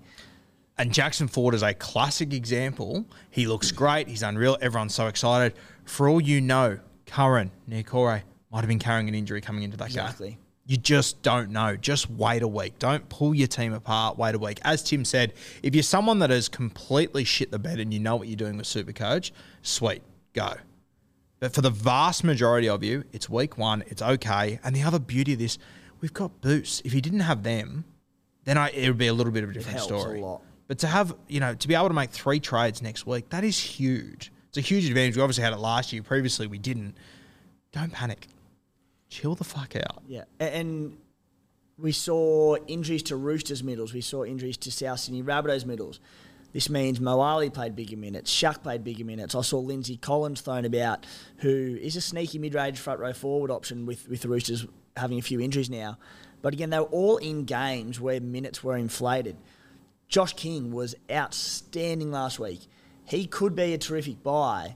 [0.80, 3.06] And Jackson Ford is a classic example.
[3.30, 4.08] He looks great.
[4.08, 4.58] He's unreal.
[4.62, 5.54] Everyone's so excited.
[5.84, 9.88] For all you know, Curran, Nikore might have been carrying an injury coming into that
[9.88, 10.30] Exactly.
[10.30, 10.38] game.
[10.66, 11.76] You just don't know.
[11.76, 12.80] Just wait a week.
[12.80, 14.18] Don't pull your team apart.
[14.18, 14.60] Wait a week.
[14.64, 18.16] As Tim said, if you're someone that has completely shit the bed and you know
[18.16, 19.32] what you're doing with Supercoach,
[19.64, 20.02] sweet,
[20.34, 20.54] go.
[21.40, 23.84] But for the vast majority of you, it's week one.
[23.88, 24.60] It's okay.
[24.64, 25.58] And the other beauty of this,
[26.00, 26.82] we've got boots.
[26.86, 27.84] If you didn't have them,
[28.46, 30.24] then I, it would be a little bit of a different helps a story.
[30.70, 33.44] But to have, you know, to be able to make three trades next week, that
[33.44, 34.32] is huge.
[34.50, 35.18] It's a huge advantage.
[35.18, 36.04] We obviously had it last year.
[36.04, 36.96] Previously, we didn't.
[37.72, 38.28] Don't panic.
[39.10, 40.04] Chill the fuck out.
[40.08, 40.96] Yeah, and
[41.80, 43.96] we saw injuries to Roosters middles.
[43.96, 46.00] We saw injuries to South Sydney Rabbitohs middles.
[46.54, 48.30] This means Moale played bigger minutes.
[48.30, 49.34] Shuck played bigger minutes.
[49.34, 51.08] I saw Lindsay Collins thrown about,
[51.38, 55.24] who is a sneaky mid-range front row forward option with, with the Roosters having a
[55.24, 55.98] few injuries now.
[56.44, 59.36] But again, they were all in games where minutes were inflated.
[60.10, 62.62] Josh King was outstanding last week.
[63.06, 64.76] He could be a terrific buy.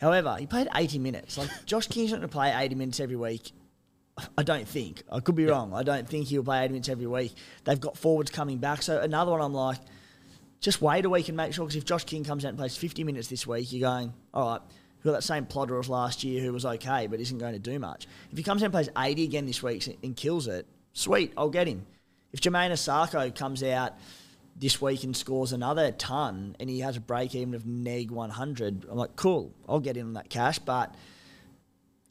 [0.00, 1.38] However, he played 80 minutes.
[1.38, 3.52] Like Josh King's not going to play 80 minutes every week.
[4.38, 5.02] I don't think.
[5.10, 5.74] I could be wrong.
[5.74, 7.34] I don't think he'll play 80 minutes every week.
[7.64, 8.82] They've got forwards coming back.
[8.82, 9.78] So another one I'm like,
[10.60, 11.66] just wait a week and make sure.
[11.66, 14.52] Because if Josh King comes out and plays 50 minutes this week, you're going, all
[14.52, 14.60] right,
[14.96, 17.58] we've got that same plodder as last year who was okay but isn't going to
[17.58, 18.06] do much.
[18.30, 21.50] If he comes out and plays 80 again this week and kills it, sweet, I'll
[21.50, 21.84] get him.
[22.32, 23.94] If Jamayne Isaako comes out
[24.56, 28.86] this week and scores another ton and he has a break even of neg 100,
[28.90, 30.58] I'm like, cool, I'll get in on that cash.
[30.58, 30.94] But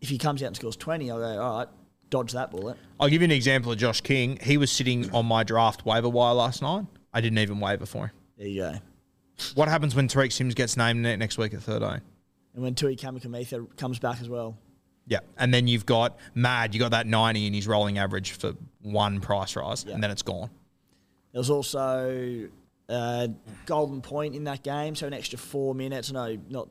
[0.01, 1.67] if he comes out and scores 20, I'll go, all right,
[2.09, 2.77] dodge that bullet.
[2.99, 4.37] I'll give you an example of Josh King.
[4.41, 6.85] He was sitting on my draft waiver wire last night.
[7.13, 8.11] I didn't even waiver for him.
[8.37, 8.75] There you go.
[9.55, 12.01] What happens when Tariq Sims gets named next week at 13?
[12.53, 14.57] And when Tui Kamikamica comes back as well.
[15.07, 15.19] Yeah.
[15.37, 19.19] And then you've got Mad, you got that 90 in his rolling average for one
[19.21, 19.95] price rise, Yeah.
[19.95, 20.49] and then it's gone.
[21.33, 22.47] There was also
[22.89, 23.29] a
[23.65, 26.11] golden point in that game, so an extra four minutes.
[26.11, 26.69] No, not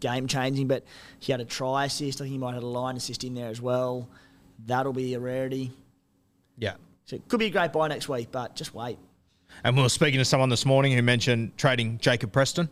[0.00, 0.84] game changing, but
[1.18, 2.20] he had a try assist.
[2.20, 4.08] I think he might have had a line assist in there as well.
[4.66, 5.72] That'll be a rarity.
[6.56, 6.74] Yeah.
[7.06, 8.98] So it could be a great buy next week, but just wait.
[9.64, 12.68] And we were speaking to someone this morning who mentioned trading Jacob Preston.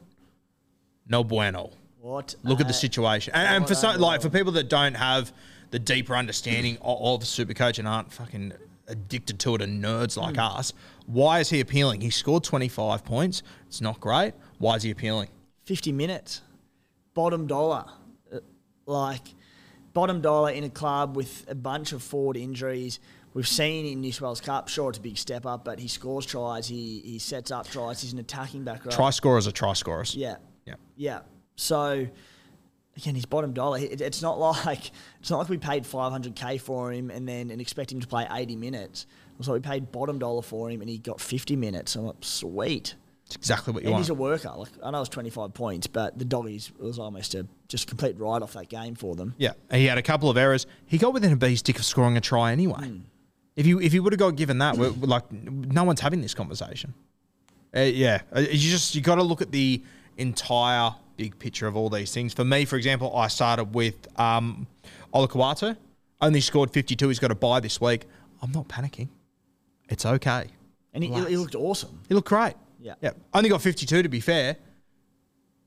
[1.09, 1.71] No bueno.
[2.01, 2.35] What?
[2.43, 3.35] Look at the situation.
[3.35, 5.33] And, and for a- like for people that don't have
[5.71, 8.53] the deeper understanding of, of Supercoach and aren't fucking
[8.89, 10.41] addicted to it and nerds like Hmm.
[10.59, 10.73] us,
[11.07, 12.01] why is he appealing?
[12.01, 13.43] He scored 25 points.
[13.67, 14.35] It's not great.
[14.59, 15.29] Why is he appealing?
[15.65, 16.43] 50 minutes.
[17.15, 17.85] Bottom dollar.
[18.33, 18.39] Uh,
[18.87, 19.35] Like,
[19.93, 22.99] bottom dollar in a club with a bunch of forward injuries.
[23.35, 25.89] We've seen in New South Wales Cup, sure, it's a big step up, but he
[25.89, 28.91] scores tries, he, he sets up tries, he's an attacking back row.
[28.93, 30.15] Try scorers are try scorers.
[30.15, 30.37] Yeah.
[30.67, 30.75] Yeah.
[30.97, 31.21] Yeah.
[31.57, 32.07] So,
[32.97, 33.79] again, he's bottom dollar.
[33.81, 34.91] It's not like
[35.21, 38.27] it's not like we paid 500k for him and then and expect him to play
[38.31, 39.07] 80 minutes.
[39.39, 41.97] It's like we paid bottom dollar for him and he got 50 minutes.
[41.97, 42.95] I'm like, sweet.
[43.27, 43.89] It's exactly what you.
[43.89, 44.05] And want.
[44.05, 44.53] he's a worker.
[44.57, 48.43] Like I know it's 25 points, but the doggies was almost a just complete write
[48.43, 49.35] off that game for them.
[49.39, 50.67] Yeah, he had a couple of errors.
[50.87, 52.87] He got within a bee's dick of scoring a try anyway.
[52.87, 52.99] Hmm.
[53.57, 56.95] If you if you would have got given that, like no one's having this conversation.
[57.75, 59.83] Uh, yeah, Uh, you just you got to look at the
[60.19, 62.33] entire big picture of all these things.
[62.33, 64.67] For me, for example, I started with um,
[65.15, 65.77] Olakau'atu.
[66.21, 67.09] only scored 52.
[67.09, 68.05] He's got a buy this week.
[68.41, 69.09] I'm not panicking.
[69.89, 70.47] It's okay.
[70.95, 71.31] And he, Relax.
[71.31, 72.01] he looked awesome.
[72.09, 72.55] He looked great.
[72.81, 72.95] Yeah.
[73.01, 73.11] Yeah.
[73.33, 74.57] Only got 52 to be fair,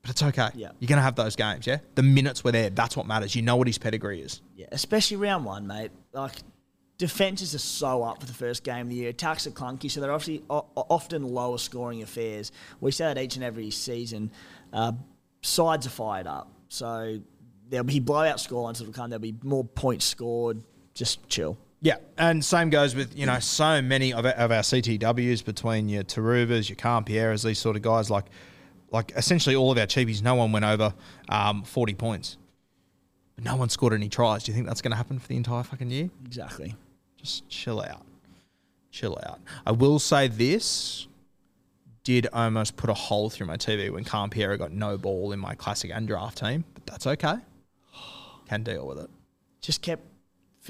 [0.02, 0.48] but it's okay.
[0.54, 0.70] Yeah.
[0.78, 1.78] You're going to have those games, yeah?
[1.94, 2.70] The minutes were there.
[2.70, 3.34] That's what matters.
[3.34, 4.40] You know what his pedigree is.
[4.54, 5.90] Yeah, especially round one, mate.
[6.12, 6.32] Like
[6.98, 9.08] defenses are so up for the first game of the year.
[9.10, 12.52] Attacks are clunky, so they're obviously o- often lower scoring affairs.
[12.80, 14.30] We say that each and every season.
[14.72, 14.92] Uh,
[15.46, 17.20] sides are fired up, so
[17.68, 19.10] there'll be blowout scorelines that'll come.
[19.10, 20.62] There'll be more points scored.
[20.94, 21.58] Just chill.
[21.80, 25.88] Yeah, and same goes with you know so many of our, of our CTWs between
[25.88, 28.10] your Tarubas, your Campieras, these sort of guys.
[28.10, 28.26] Like,
[28.90, 30.94] like essentially all of our cheapies, no one went over
[31.28, 32.38] um, forty points.
[33.36, 34.44] But no one scored any tries.
[34.44, 36.08] Do you think that's going to happen for the entire fucking year?
[36.24, 36.74] Exactly.
[37.18, 38.06] Just chill out,
[38.90, 39.40] chill out.
[39.66, 41.06] I will say this
[42.06, 45.56] did almost put a hole through my TV when Campiera got no ball in my
[45.56, 47.34] classic and draft team, but that's okay.
[48.48, 49.10] Can deal with it.
[49.60, 50.04] Just kept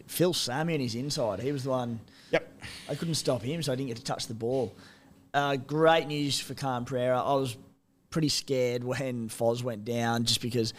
[0.06, 1.40] Phil Sami on his inside.
[1.40, 2.00] He was the one.
[2.30, 2.62] Yep.
[2.88, 4.74] I couldn't stop him, so I didn't get to touch the ball.
[5.34, 7.20] Uh, great news for Khan Pereira.
[7.20, 7.58] I was
[8.08, 10.72] pretty scared when Foz went down just because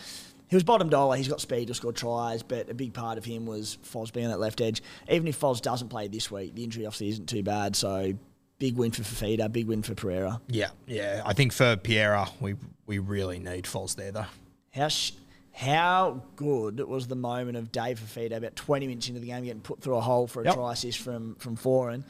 [0.48, 1.18] he was bottom dollar.
[1.18, 4.26] He's got speed to score tries, but a big part of him was Foz being
[4.26, 4.82] on that left edge.
[5.08, 7.76] Even if Foz doesn't play this week, the injury obviously isn't too bad.
[7.76, 8.14] So
[8.60, 10.42] big win for Fifita, big win for Pereira.
[10.48, 11.22] Yeah, yeah.
[11.26, 12.56] I think for Pereira, we
[12.86, 14.26] we really need falls there though.
[14.74, 15.12] How sh-
[15.54, 19.62] how good was the moment of Dave Fifita about 20 minutes into the game getting
[19.62, 20.54] put through a hole for a Yep.
[20.56, 22.04] try assist from from Foran?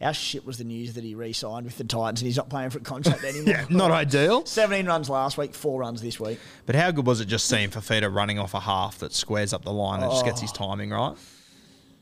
[0.00, 2.70] How shit was the news that he re-signed with the Titans and he's not playing
[2.70, 3.54] for a contract anymore?
[3.54, 4.44] Yeah, not ideal.
[4.46, 6.38] 17 runs last week, four runs this week.
[6.66, 9.64] But how good was it just seeing Fifita running off a half that squares up
[9.64, 10.54] the line and just gets his Oh.
[10.54, 11.16] timing right?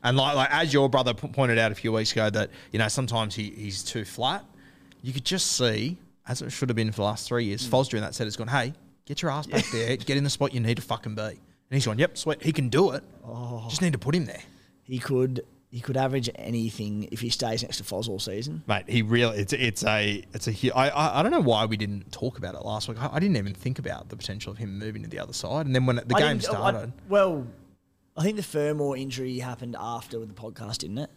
[0.05, 2.79] And like, like as your brother p- pointed out a few weeks ago, that you
[2.79, 4.45] know sometimes he, he's too flat.
[5.03, 5.97] You could just see,
[6.27, 7.49] as it should have been for the last three Mm.
[7.49, 8.73] years, Foz during that set has gone, "Hey,
[9.07, 11.37] get your ass back there, get in the spot you need to fucking be." And
[11.71, 13.03] he's gone, "Yep, sweet, he can do it.
[13.25, 13.65] Oh.
[13.69, 14.43] Just need to put him there."
[14.83, 18.63] He could he could average anything if he stays next to Foz all season.
[18.67, 21.77] Mate, he really it's it's a it's a I, I I don't know why we
[21.79, 23.01] didn't talk about it last week.
[23.01, 25.65] I, I didn't even think about the potential of him moving to the other side.
[25.67, 27.47] And then when the I game started, well,
[28.17, 31.11] I think the Furmore injury happened after with the podcast, didn't it?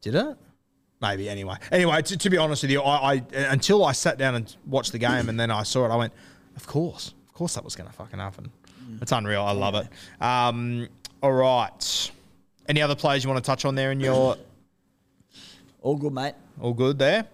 [0.00, 0.36] did it?
[1.00, 1.56] Maybe anyway.
[1.72, 4.92] Anyway, to, to be honest with you, I, I until I sat down and watched
[4.92, 6.12] the game and then I saw it, I went,
[6.56, 8.50] of course, of course that was going to fucking happen.
[9.00, 9.42] It's unreal.
[9.42, 9.88] I love it.
[10.22, 10.88] Um,
[11.22, 12.10] all right.
[12.68, 14.36] Any other players you want to touch on there in your
[15.82, 16.34] All good, mate.
[16.60, 17.26] all good there?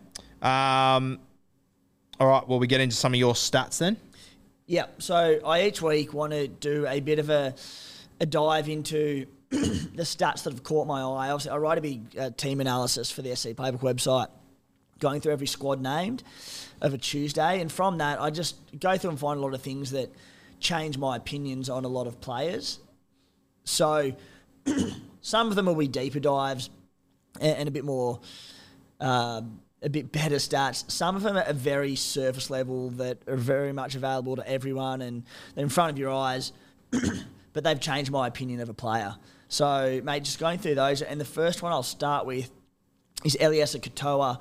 [0.43, 1.19] Um,
[2.19, 2.49] all right.
[2.49, 3.97] Well, we get into some of your stats then.
[4.67, 7.55] Yeah, so I each week want to do a bit of a,
[8.21, 11.31] a dive into the stats that have caught my eye.
[11.31, 14.29] Obviously, I write a big uh, team analysis for the SC Playbook website,
[14.99, 16.23] going through every squad named
[16.81, 19.63] of a Tuesday, and from that, I just go through and find a lot of
[19.63, 20.11] things that
[20.61, 22.79] change my opinions on a lot of players.
[23.65, 24.13] So,
[25.21, 26.71] some of them will be deeper dives
[27.41, 28.21] and, and a bit more
[29.01, 30.91] um, a bit better stats.
[30.91, 35.25] Some of them are very surface level that are very much available to everyone and
[35.57, 36.53] in front of your eyes,
[37.53, 39.17] but they've changed my opinion of a player.
[39.49, 42.51] So, mate, just going through those, and the first one I'll start with
[43.25, 44.41] is Eliesa Katoa.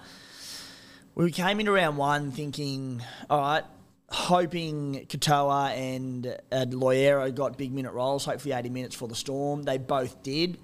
[1.15, 3.63] We came into round one thinking, all right,
[4.09, 9.63] hoping Katoa and uh, Loiero got big minute roles, hopefully 80 minutes for the Storm.
[9.63, 10.59] They both did.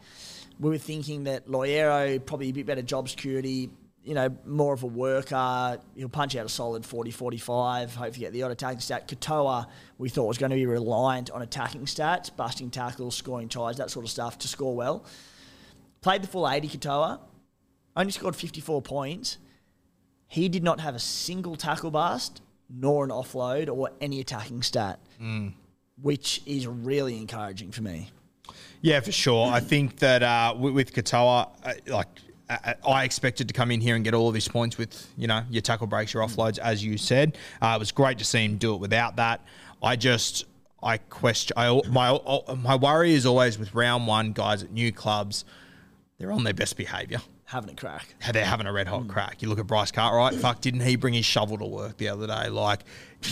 [0.59, 3.69] We were thinking that Loiero, probably a bit better job security,
[4.05, 5.79] you know, more of a worker.
[5.95, 9.07] He'll punch out a solid 40, 45, hopefully get the odd attacking stat.
[9.07, 13.77] Katoa, we thought was going to be reliant on attacking stats, busting tackles, scoring tries,
[13.77, 15.03] that sort of stuff to score well.
[16.01, 17.19] Played the full 80 Katoa,
[17.95, 19.37] only scored 54 points.
[20.27, 24.99] He did not have a single tackle bust, nor an offload, or any attacking stat,
[25.99, 28.11] which is really encouraging for me.
[28.81, 29.51] Yeah, for sure.
[29.51, 32.07] I think that uh, with, with Katoa, uh, like
[32.49, 35.43] I expected to come in here and get all of his points with you know
[35.49, 37.37] your tackle breaks, your offloads, as you said.
[37.61, 39.41] Uh, it was great to see him do it without that.
[39.81, 40.45] I just
[40.83, 41.55] I question.
[41.57, 42.19] I my
[42.55, 45.45] my worry is always with round one guys at new clubs.
[46.17, 47.19] They're on their best behaviour.
[47.47, 48.15] Having a crack.
[48.31, 49.41] they're having a red hot crack.
[49.41, 50.33] You look at Bryce Cartwright.
[50.33, 52.49] Fuck, didn't he bring his shovel to work the other day?
[52.49, 52.81] Like,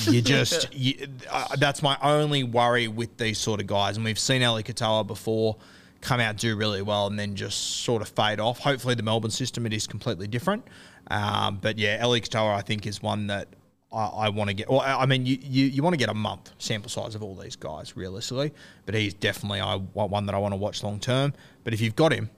[0.05, 3.95] you just you, uh, that's my only worry with these sort of guys.
[3.95, 5.57] And we've seen Ali Katoa before
[6.03, 8.59] come out do really well and then just sort of fade off.
[8.59, 10.67] Hopefully, the Melbourne system it is completely different.
[11.09, 13.47] Um, but yeah, Ali Katoa I think is one that.
[13.91, 14.71] I, I want to get.
[14.71, 17.35] Well, I mean, you, you, you want to get a month sample size of all
[17.35, 18.51] these guys, realistically.
[18.87, 21.31] But he's definitely I one that I want to watch long term.
[21.63, 22.31] But if you've got him,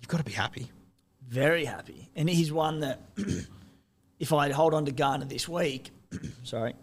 [0.00, 0.70] you've got to be happy.
[1.28, 2.10] Very happy.
[2.16, 3.00] And he's one that,
[4.20, 5.90] if I hold on to Garner this week,
[6.44, 6.74] sorry,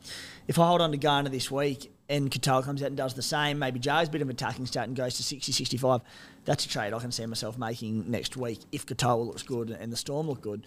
[0.48, 3.22] if I hold on to Garner this week, and Katoa comes out and does the
[3.22, 6.02] same, maybe Jay's bit of attacking stat and goes to 60, 65,
[6.44, 9.92] that's a trade I can see myself making next week if Katoa looks good and
[9.92, 10.66] the Storm look good.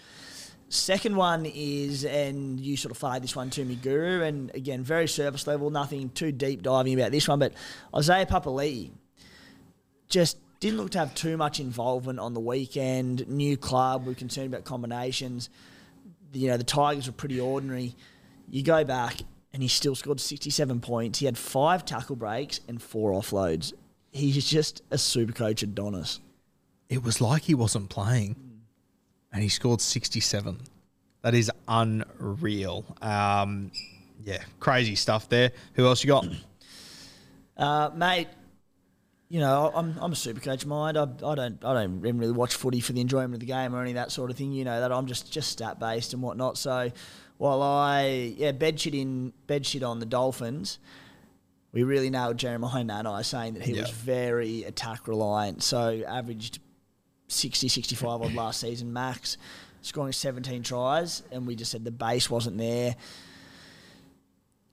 [0.69, 4.83] Second one is, and you sort of flagged this one to me, Guru, and again,
[4.85, 7.53] very surface level, nothing too deep diving about this one, but
[7.95, 8.91] Isaiah Papali'i
[10.09, 13.29] just didn't look to have too much involvement on the weekend.
[13.29, 15.51] New club, we're concerned about combinations.
[16.33, 17.97] You know, the Tigers were pretty ordinary.
[18.49, 19.17] You go back,
[19.53, 21.19] and he still scored 67 points.
[21.19, 23.73] He had five tackle breaks and four offloads.
[24.11, 26.21] He's just a super coach Adonis.
[26.89, 28.37] It was like he wasn't playing,
[29.33, 30.59] and he scored 67.
[31.23, 32.85] That is unreal.
[33.01, 33.71] Um,
[34.23, 35.53] yeah, crazy stuff there.
[35.75, 36.27] Who else you got?
[37.55, 38.29] Uh, mate,
[39.33, 40.99] you know, I'm, I'm a super coach mind.
[40.99, 43.81] I, I don't I don't really watch footy for the enjoyment of the game or
[43.81, 44.53] any of that sort of thing.
[44.53, 46.59] You know that I'm just just stat based and whatnot.
[46.59, 46.91] So
[47.39, 50.79] while I yeah bed shit in bed shit on the Dolphins,
[51.73, 53.83] we really nailed Jeremiah Nanai saying that he Yeah.
[53.83, 55.63] was very attack reliant.
[55.63, 56.59] So averaged
[57.29, 59.39] 60, 65 on last season max,
[59.81, 62.95] scoring 17 tries, and we just said the base wasn't there.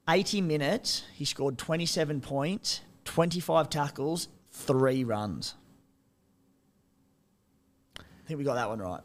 [0.09, 5.53] 80 minutes, he scored 27 points, 25 tackles, three runs.
[7.97, 9.01] I think we got that one right.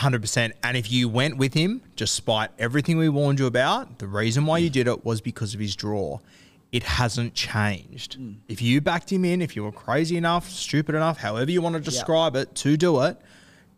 [0.00, 0.54] Hundred percent.
[0.62, 4.56] And if you went with him, despite everything we warned you about, the reason why
[4.56, 4.72] you mm.
[4.72, 6.20] did it was because of his draw.
[6.72, 8.18] It hasn't changed.
[8.18, 8.36] Mm.
[8.48, 11.74] If you backed him in, if you were crazy enough, stupid enough, however you want
[11.74, 13.20] to describe it, to do it,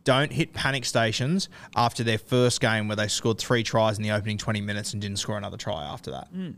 [0.05, 4.13] don't hit panic stations after their first game where they scored three tries in the
[4.13, 6.33] opening twenty minutes and didn't score another try after that.
[6.33, 6.55] Mm.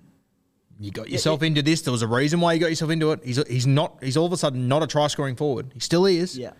[0.78, 1.80] You got yourself into this.
[1.80, 3.20] There was a reason why you got yourself into it.
[3.24, 3.96] He's he's not.
[4.02, 5.70] He's all of a sudden not a try scoring forward.
[5.72, 6.36] He still is.
[6.36, 6.52] Yeah.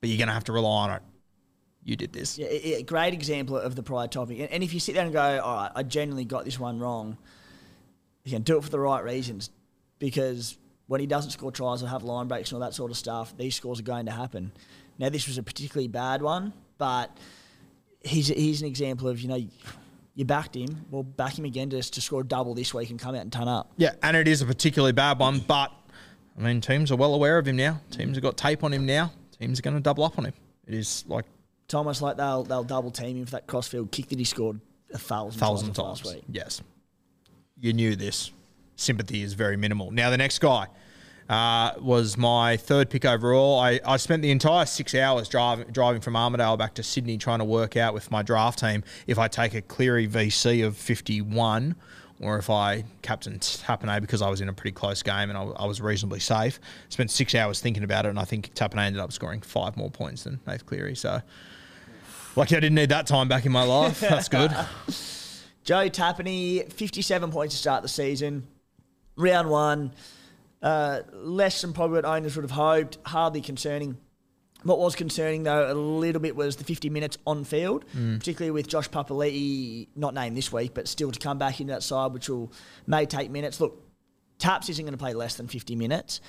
[0.00, 1.02] But you're gonna have to rely on it.
[1.88, 2.36] You did this.
[2.36, 4.40] Yeah, a a great example of the prior topic.
[4.40, 6.78] And, and if you sit down and go, all right, I genuinely got this one
[6.78, 7.16] wrong,
[8.24, 9.48] you can do it for the right reasons.
[9.98, 12.98] Because when he doesn't score tries or have line breaks and all that sort of
[12.98, 14.52] stuff, these scores are going to happen.
[14.98, 17.16] Now, this was a particularly bad one, but
[18.04, 19.42] he's, he's an example of, you know,
[20.14, 23.00] you backed him, well, back him again just to score a double this week and
[23.00, 23.72] come out and turn up.
[23.78, 25.72] Yeah, and it is a particularly bad one, but
[26.36, 27.80] I mean, teams are well aware of him now.
[27.90, 29.10] Teams have got tape on him now.
[29.40, 30.34] Teams are going to double up on him.
[30.66, 31.24] It is like
[31.68, 34.58] It's almost like they'll, they'll double team him for that crossfield kick that he scored
[34.90, 36.04] a thousand, thousand times, times.
[36.06, 36.24] last week.
[36.32, 36.62] Yes,
[37.60, 38.30] you knew this.
[38.76, 39.90] Sympathy is very minimal.
[39.90, 40.68] Now the next guy
[41.28, 43.60] uh, was my third pick overall.
[43.60, 47.40] I, I spent the entire six hours driving driving from Armidale back to Sydney trying
[47.40, 51.20] to work out with my draft team if I take a Cleary VC of fifty
[51.20, 51.76] one.
[52.20, 55.42] Or if I captained Tapine because I was in a pretty close game and I,
[55.42, 56.58] I was reasonably safe.
[56.88, 59.90] Spent six hours thinking about it, and I think Tapine ended up scoring five more
[59.90, 60.96] points than Nath Cleary.
[60.96, 61.20] So,
[62.38, 64.00] lucky I didn't need that time back in my life.
[64.08, 64.50] That's good.
[65.64, 68.46] Joe Tapine, 57 points to start the season.
[69.16, 69.92] Round one,
[70.62, 72.98] uh, less than probably what owners would have hoped.
[73.04, 73.98] Hardly concerning.
[74.62, 78.66] What was concerning, though, a little bit was the 50 minutes on field, particularly with
[78.66, 82.28] Josh Papali'i, not named this week, but still to come back into that side, which
[82.28, 82.52] will
[82.86, 83.60] may take minutes.
[83.60, 83.80] Look,
[84.38, 86.20] Taps isn't going to play less than 50 minutes.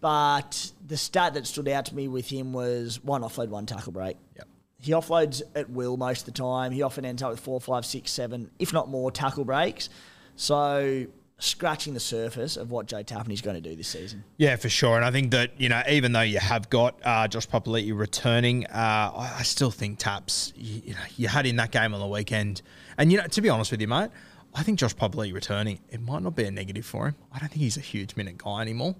[0.00, 3.92] But the stat that stood out to me with him was one offload, one tackle
[3.92, 4.16] break.
[4.36, 4.48] Yep.
[4.80, 6.70] He offloads at will most of the time.
[6.72, 9.88] He often ends up with four, five, six, seven, if not more, tackle breaks.
[10.36, 11.06] So
[11.40, 14.24] scratching the surface of what Joe Tapine's going to do this season.
[14.38, 14.96] Yeah, for sure.
[14.96, 18.66] And I think that, you know, even though you have got uh, Josh Papali'i returning,
[18.66, 22.00] uh, I, I still think Taps, you, you know, you had in that game on
[22.00, 22.62] the weekend.
[22.98, 24.10] And, you know, to be honest with you, mate,
[24.54, 27.16] I think Josh Papali'i returning, it might not be a negative for him.
[27.32, 28.96] I don't think he's a huge minute guy anymore.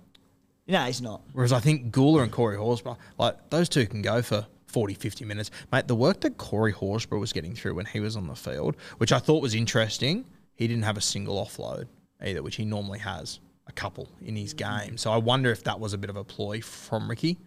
[0.68, 1.22] No, he's not.
[1.32, 5.24] Whereas I think Guler and Corey Horsburgh, like, those two can go for 40, 50
[5.24, 5.50] minutes.
[5.72, 8.76] Mate, the work that Corey Horsburgh was getting through when he was on the field,
[8.98, 11.86] which I thought was interesting, he didn't have a single offload
[12.22, 14.96] either, which he normally has a couple in his game.
[14.96, 17.38] So I wonder if that was a bit of a ploy from Ricky.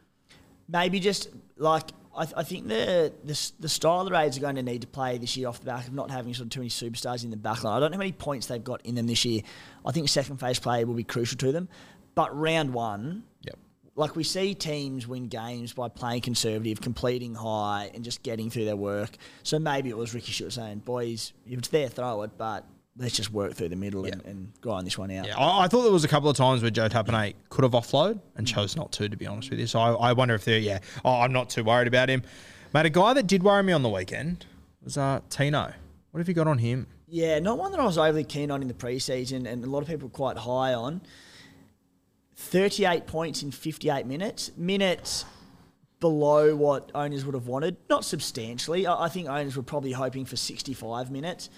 [0.67, 4.55] Maybe just like I, th- I think the, the the style the Raiders are going
[4.55, 6.59] to need to play this year off the back of not having sort of too
[6.59, 7.78] many superstars in the back line.
[7.78, 9.41] I don't know how many points they've got in them this year.
[9.86, 11.67] I think second phase play will be crucial to them.
[12.15, 13.24] But round one.
[13.96, 18.66] Like we see teams win games by playing conservative, completing high, and just getting through
[18.66, 19.18] their work.
[19.44, 22.66] So maybe it was Ricky Stuart saying, "Boys, if it's there, throw it, but
[22.98, 25.68] let's just work through the middle and, and grind this one out." Yeah, I, I
[25.68, 28.78] thought there was a couple of times where Joe Tapine could have offload and chose
[28.78, 29.68] not to, to be honest with you.
[29.68, 32.24] So I, I wonder if they're, yeah, oh, I'm not too worried about him.
[32.74, 34.46] Mate, a guy that did worry me on the weekend
[34.82, 35.74] was uh, Tino.
[36.12, 36.88] What have you got on him?
[37.08, 39.82] Yeah, not one that I was overly keen on in the preseason, and a lot
[39.82, 41.02] of people were quite high on.
[42.42, 44.52] 38 points in 58 minutes.
[44.58, 45.26] Minutes
[46.00, 47.78] below what owners would have wanted.
[47.89, 48.86] Not substantially.
[48.86, 51.50] I I think owners were probably hoping for 65 minutes.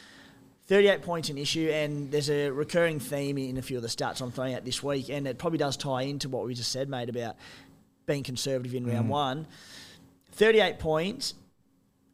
[0.68, 4.22] 38 points an issue, and there's a recurring theme in a few of the stats
[4.22, 6.88] I'm throwing out this week, and it probably does tie into what we just said,
[6.88, 7.36] mate, about
[8.06, 9.12] being conservative in round mm.
[9.12, 9.48] one.
[10.32, 11.34] 38 points,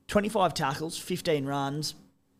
[0.07, 1.95] 25 tackles, 15 runs.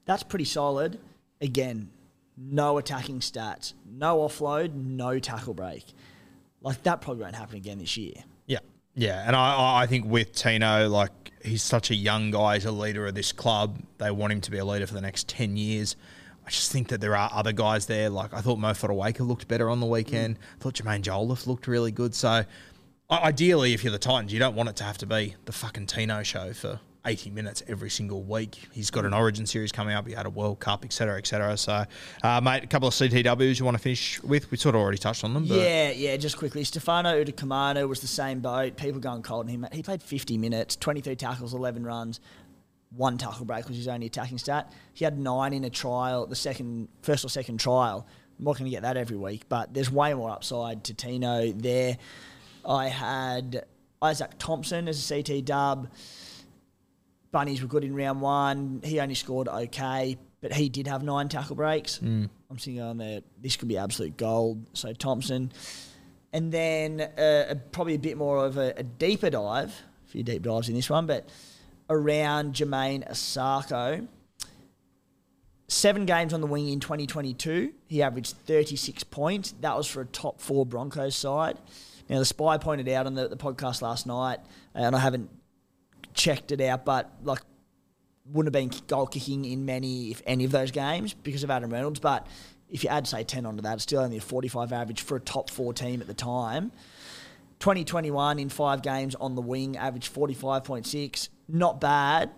[0.06, 1.00] That's pretty solid.
[1.42, 1.90] Again,
[2.38, 5.86] no attacking stats, no offload, no tackle break.
[6.62, 8.14] Like that probably won't happen again this year.
[8.46, 8.60] Yeah,
[8.96, 12.72] yeah, and I- I, think with Tino, like he's such a young guy, he's a
[12.72, 13.80] leader of this club.
[13.98, 15.96] They want him to be a leader for the next ten years.
[16.46, 18.10] I just think that there are other guys there.
[18.10, 20.38] Like I thought Mo Fotuaika looked better on the weekend.
[20.38, 20.42] Mm.
[20.42, 22.16] I thought Jaimin Jolliffe looked really good.
[22.16, 22.44] So
[23.12, 25.86] ideally, if you're the Titans, you don't want it to have to be the fucking
[25.86, 28.68] Tino show for 80 minutes every single week.
[28.72, 30.08] He's got an Origin series coming up.
[30.08, 31.58] He had a World Cup, etc., etc.
[31.58, 31.86] So,
[32.24, 34.52] uh, mate, a couple of CTWs you want to finish with?
[34.52, 35.46] We sort of already touched on them.
[35.46, 36.64] But Yeah, yeah, just quickly.
[36.64, 38.76] Stefano Utoikamanu was the same boat.
[38.76, 39.68] People going cold on him.
[39.72, 42.20] He played 50 minutes, 23 tackles, 11 runs.
[42.96, 44.74] One tackle break was his only attacking stat.
[44.94, 48.08] He had nine in a trial, the second, first or second trial.
[48.38, 51.52] I'm not going to get that every week, but there's way more upside to Tino
[51.52, 51.98] there.
[52.66, 53.66] I had
[54.02, 55.90] Izaac Thompson as a CT dub.
[57.32, 58.82] Bunnies were good in round one.
[58.84, 62.00] He only scored okay, but he did have nine tackle breaks.
[62.50, 64.66] I'm thinking on there, this could be absolute gold.
[64.74, 65.52] So Thompson.
[66.34, 69.74] And then uh, probably a bit more of a, a deeper dive,
[70.08, 71.30] a few deep dives in this one, but
[71.90, 74.08] around Jamayne Isaako.
[75.68, 77.72] Seven games on the wing in 2022.
[77.88, 79.54] He averaged 36 points.
[79.62, 81.60] That was for a top four Broncos side.
[82.10, 84.40] Now, the spy pointed out on the, the podcast last night,
[84.74, 85.30] and I haven't
[86.14, 87.40] checked it out, but like
[88.32, 91.72] wouldn't have been goal kicking in many, if any of those games because of Adam
[91.72, 92.00] Reynolds.
[92.00, 92.28] But
[92.70, 95.20] if you add, say, 10 onto that, it's still only a 45 average for a
[95.20, 96.72] top four team at the time.
[97.60, 101.30] 2021 in five games on the wing, averaged 45.6.
[101.48, 102.32] Not bad,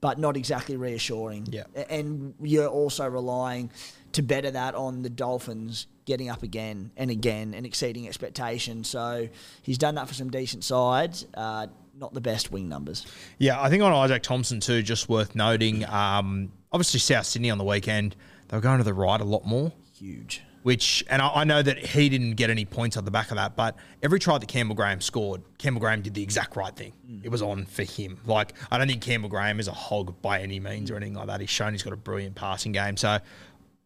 [0.00, 1.46] but not exactly reassuring.
[1.50, 1.64] Yeah.
[1.88, 3.70] And you're also relying
[4.12, 8.88] to better that on the Dolphins getting up again and again and exceeding expectations.
[8.88, 9.28] So
[9.62, 11.26] he's done that for some decent sides.
[11.34, 11.68] Uh,
[11.98, 13.06] not the best wing numbers.
[13.38, 15.84] Yeah, I think on Izaac Thompson too, just worth noting.
[15.86, 18.16] Um, obviously, South Sydney on the weekend,
[18.48, 19.72] they were going to the right a lot more.
[19.96, 20.42] Huge.
[20.62, 23.36] Which, and I, I know that he didn't get any points on the back of
[23.36, 26.92] that, but every try that Campbell Graham scored, Campbell Graham did the exact right thing.
[27.22, 28.18] It was on for him.
[28.26, 31.28] Like, I don't think Campbell Graham is a hog by any means or anything like
[31.28, 31.40] that.
[31.40, 32.96] He's shown he's got a brilliant passing game.
[32.96, 33.18] So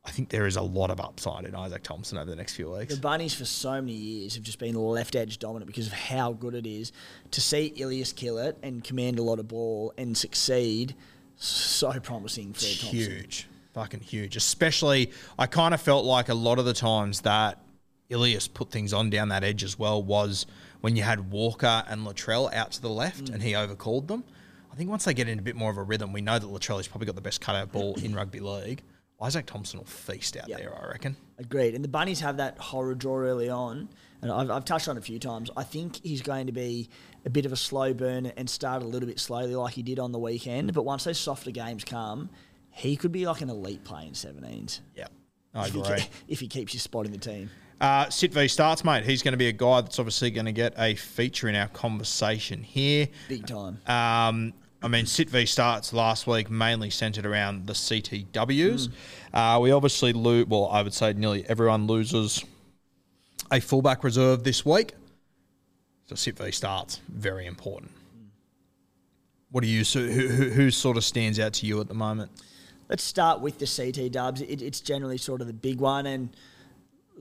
[0.04, 2.70] I think there is a lot of upside in Izaac Thompson over the next few
[2.70, 2.94] weeks.
[2.94, 6.32] The Bunnies for so many years have just been left edge dominant because of how
[6.32, 6.92] good it is.
[7.32, 10.94] To see Ilias kill it and command a lot of ball and succeed,
[11.36, 12.88] so promising for Thompson.
[12.88, 14.36] huge, fucking huge.
[14.36, 17.58] Especially, I kind of felt like a lot of the times that
[18.08, 20.46] Ilias put things on down that edge as well was
[20.80, 23.34] when you had Walker and Latrell out to the left mm.
[23.34, 24.24] and he overcalled them.
[24.72, 26.46] I think once they get in a bit more of a rhythm, we know that
[26.46, 28.82] Latrell has probably got the best cutout ball in rugby league.
[29.20, 30.58] Izaac Thompson will feast out Yep.
[30.58, 31.16] there, I reckon.
[31.38, 31.74] Agreed.
[31.74, 33.88] And the Bunnies have that horror draw early on.
[34.22, 35.50] And I've, I've touched on it a few times.
[35.56, 36.88] I think he's going to be
[37.24, 39.98] a bit of a slow burn and start a little bit slowly like he did
[39.98, 40.72] on the weekend.
[40.74, 42.28] But once those softer games come,
[42.70, 44.80] he could be like an elite player in 17s.
[44.94, 45.06] Yeah,
[45.54, 46.00] I If he, agree.
[46.00, 47.50] ke- if he keeps his spot in the team.
[47.80, 49.04] Uh, Sit V starts, mate.
[49.04, 51.68] He's going to be a guy that's obviously going to get a feature in our
[51.68, 53.08] conversation here.
[53.28, 53.80] Big time.
[53.86, 54.52] Um,
[54.82, 58.88] I mean, Sit V starts last week mainly centered around the CTWs.
[59.32, 62.44] Uh, we obviously lose, well, I would say nearly everyone loses
[63.50, 64.92] a fullback reserve this week.
[66.06, 67.90] So Sit V starts, very important.
[69.50, 71.94] What do you, so who, who, who sort of stands out to you at the
[71.94, 72.30] moment?
[72.88, 74.40] Let's start with the CT dubs.
[74.40, 76.06] It, it's generally sort of the big one.
[76.06, 76.30] And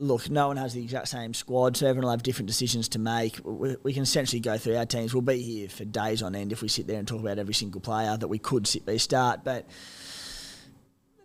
[0.00, 2.98] look, no one has the exact same squad, so everyone will have different decisions to
[2.98, 3.38] make.
[3.44, 5.14] We, we can essentially go through our teams.
[5.14, 7.54] We'll be here for days on end if we sit there and talk about every
[7.54, 9.44] single player that we could sit there start.
[9.44, 9.66] But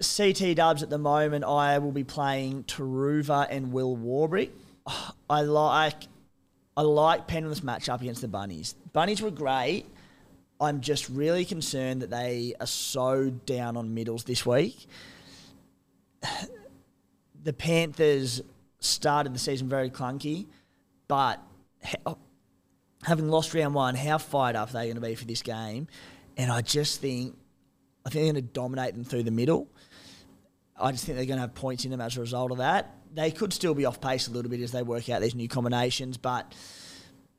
[0.02, 4.50] CT dubs at the moment, I will be playing Turuva and Will Warbrick.
[5.30, 6.04] I like
[6.78, 8.76] I like Penrith's matchup against the Bunnies.
[8.92, 9.86] Bunnies were great.
[10.60, 14.86] I'm just really concerned that they are so down on middles this week.
[17.44, 18.42] The Panthers
[18.86, 20.48] started the season very clunky,
[21.08, 21.42] but
[21.84, 22.18] ha- oh,
[23.04, 25.88] having lost round one, how fired up are they going to be for this game?
[26.38, 27.36] And I just think,
[28.06, 29.68] I think they're going to dominate them through the middle.
[30.78, 32.96] I just think they're going to have points in them as a result of that.
[33.14, 35.48] They could still be off pace a little bit as they work out these new
[35.48, 36.54] combinations, but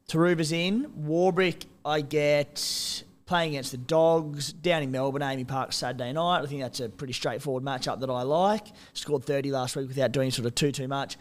[0.08, 0.86] Turuva's in.
[1.00, 6.42] Warbrick, I get playing against the Dogs down in Melbourne, AAMI Park Saturday night.
[6.42, 8.68] I think that's a pretty straightforward matchup that I like.
[8.92, 11.16] Scored 30 last week without doing sort of too, too much.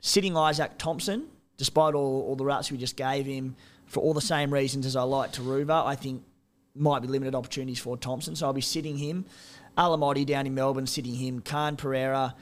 [0.00, 1.28] Sitting Izaac Thompson,
[1.58, 3.54] despite all, all the routes we just gave him,
[3.86, 6.24] for all the same reasons as I like Turuva, I think
[6.74, 8.34] might be limited opportunities for Thompson.
[8.34, 9.26] So I'll be sitting him.
[9.76, 11.40] Alamoti down in Melbourne, sitting him.
[11.40, 12.34] Khan Pereira.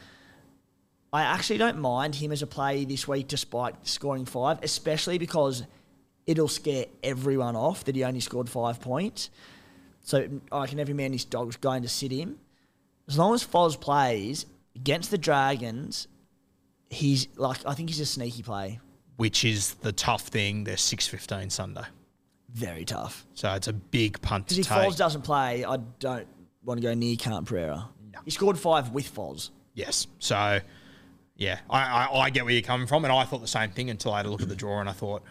[1.12, 5.64] I actually don't mind him as a play this week despite scoring five, especially because
[6.30, 9.30] it'll scare everyone off that he only scored five points.
[10.02, 12.38] So I can every man his dog's going to sit him.
[13.08, 16.06] As long as Foz plays against the Dragons,
[16.88, 18.78] he's like I think he's a sneaky play.
[19.16, 20.64] which is the tough thing.
[20.64, 21.82] They're six fifteen Sunday,
[22.50, 23.26] Very tough.
[23.34, 24.90] so it's a big punt to Because if take.
[24.92, 26.26] Foz doesn't play, I don't
[26.64, 27.88] want to go near Khan Pereira.
[28.24, 29.50] He scored five with Foz.
[29.74, 30.06] Yes.
[30.18, 30.60] So,
[31.36, 33.88] yeah, I, I, I get where you're coming from, and I thought the same thing
[33.88, 35.22] until I had a look at the draw, and I thought,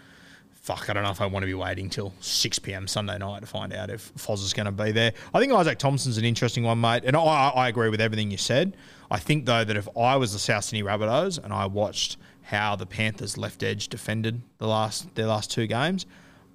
[0.62, 2.88] fuck, I don't know if I want to be waiting till 6 p.m.
[2.88, 5.14] Sunday night to find out if Foz is going to be there.
[5.34, 8.38] I think Izaac Thompson's an interesting one, mate, and I, I agree with everything you
[8.38, 8.76] said.
[9.12, 12.18] I think though that if I was the South Sydney Rabbitohs and I watched
[12.50, 16.06] how the Panthers left edge defended the last their last two games.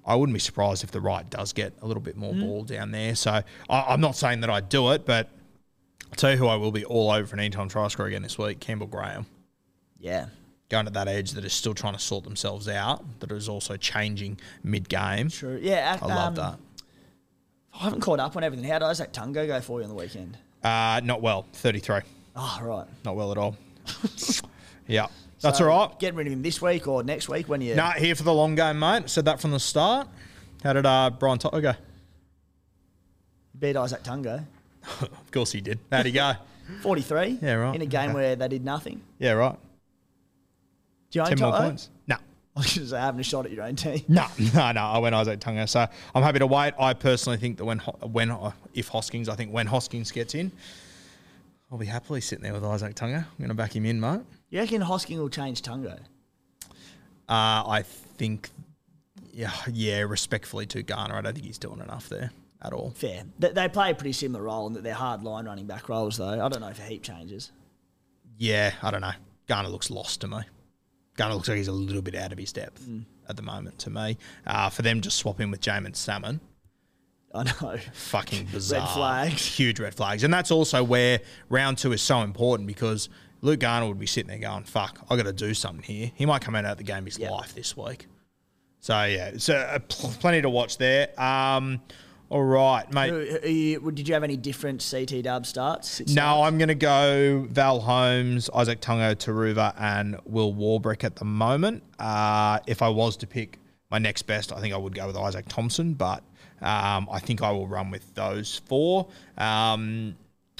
[0.05, 2.41] I wouldn't be surprised if the right does get a little bit more mm.
[2.41, 3.15] ball down there.
[3.15, 5.29] So I, I'm not saying that I'd do it, but
[6.11, 8.21] I'll tell you who I will be all over for an anytime try score again
[8.21, 9.25] this week, Campbell Graham.
[9.97, 10.27] Yeah.
[10.69, 13.77] Going to that edge that is still trying to sort themselves out, that is also
[13.77, 15.29] changing mid game.
[15.29, 15.59] True.
[15.61, 15.97] Yeah.
[16.01, 16.55] I love um, that.
[17.73, 18.67] I haven't caught up on everything.
[18.67, 20.37] How did Izack Tago go for you on the weekend?
[20.63, 21.99] Uh, not well, 33.
[22.35, 22.85] Oh, right.
[23.03, 23.55] Not well at all.
[24.87, 25.07] yeah.
[25.41, 25.99] That's So, all right.
[25.99, 27.75] Getting rid of him this week or next week when you.
[27.75, 29.09] Nah, here for the long game, mate.
[29.09, 30.07] Said that from the start.
[30.63, 31.73] How did uh, Brian To'o go?
[33.59, 34.43] beat Izack Tago.
[35.01, 35.79] Of course he did.
[35.91, 36.33] How'd he go?
[36.81, 37.39] 43.
[37.41, 37.75] Yeah, right.
[37.75, 38.13] In a game Okay.
[38.13, 39.01] where they did nothing.
[39.19, 39.57] yeah, right.
[41.15, 41.89] Do you own 10 more points.
[42.07, 42.17] No.
[42.57, 44.01] I was going having a shot at your own team.
[44.09, 44.81] No, no, no.
[44.81, 46.73] I went Izack Tago, so I'm happy to wait.
[46.77, 50.51] I personally think that when when uh, if Hoskins, I think when Hoskins gets in,
[51.71, 53.19] I'll be happily sitting there with Izack Tago.
[53.19, 54.21] I'm going to back him in, mate.
[54.49, 55.97] You reckon Hosking will change Tago?
[56.67, 56.73] Uh,
[57.29, 57.83] I
[58.17, 58.49] think,
[59.31, 60.01] yeah, yeah.
[60.01, 62.91] Respectfully to Garner, I don't think he's doing enough there at all.
[62.91, 63.23] Fair.
[63.39, 66.17] They, they play a pretty similar role in that they're hard line running back roles,
[66.17, 66.27] though.
[66.27, 67.53] I don't know if a heap changes.
[68.37, 69.13] Yeah, I don't know.
[69.47, 70.39] Garner looks lost to me.
[71.17, 72.85] Garner looks like he's a little bit out of his depth
[73.29, 74.17] at the moment to me.
[74.45, 76.39] Uh, for them just swap him with Jaeman Salmon,
[77.33, 77.77] I know.
[77.93, 78.87] fucking bizarre.
[78.87, 79.45] flags.
[79.45, 80.23] Huge red flags.
[80.23, 83.09] And that's also where round two is so important because
[83.41, 86.11] Luke Garner would be sitting there going, fuck, I got to do something here.
[86.15, 87.31] He might come out of the game his Yep.
[87.31, 88.07] life this week.
[88.79, 91.09] So, yeah, it's uh, pl- plenty to watch there.
[91.19, 91.81] Um,
[92.29, 93.09] all right, mate.
[93.43, 96.01] Who- you- Did you have any different CT dub starts?
[96.13, 101.25] No, I'm going to go Val Holmes, Izack Tago, Turuva, and Will Warbrick at the
[101.25, 101.83] moment.
[101.99, 103.59] Uh, if I was to pick
[103.91, 106.23] my next best, I think I would go with Izaac Thompson, but
[106.61, 109.07] um, I think I will run with those four.
[109.37, 110.15] Um,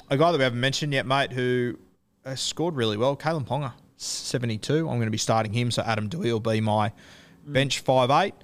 [0.08, 1.76] a guy that we haven't mentioned yet, mate, who
[2.36, 4.78] scored really well, Kalyn Ponga, 72.
[4.78, 6.92] I'm going to be starting him, so Adam Doueihi will be my
[7.46, 8.34] bench five eight.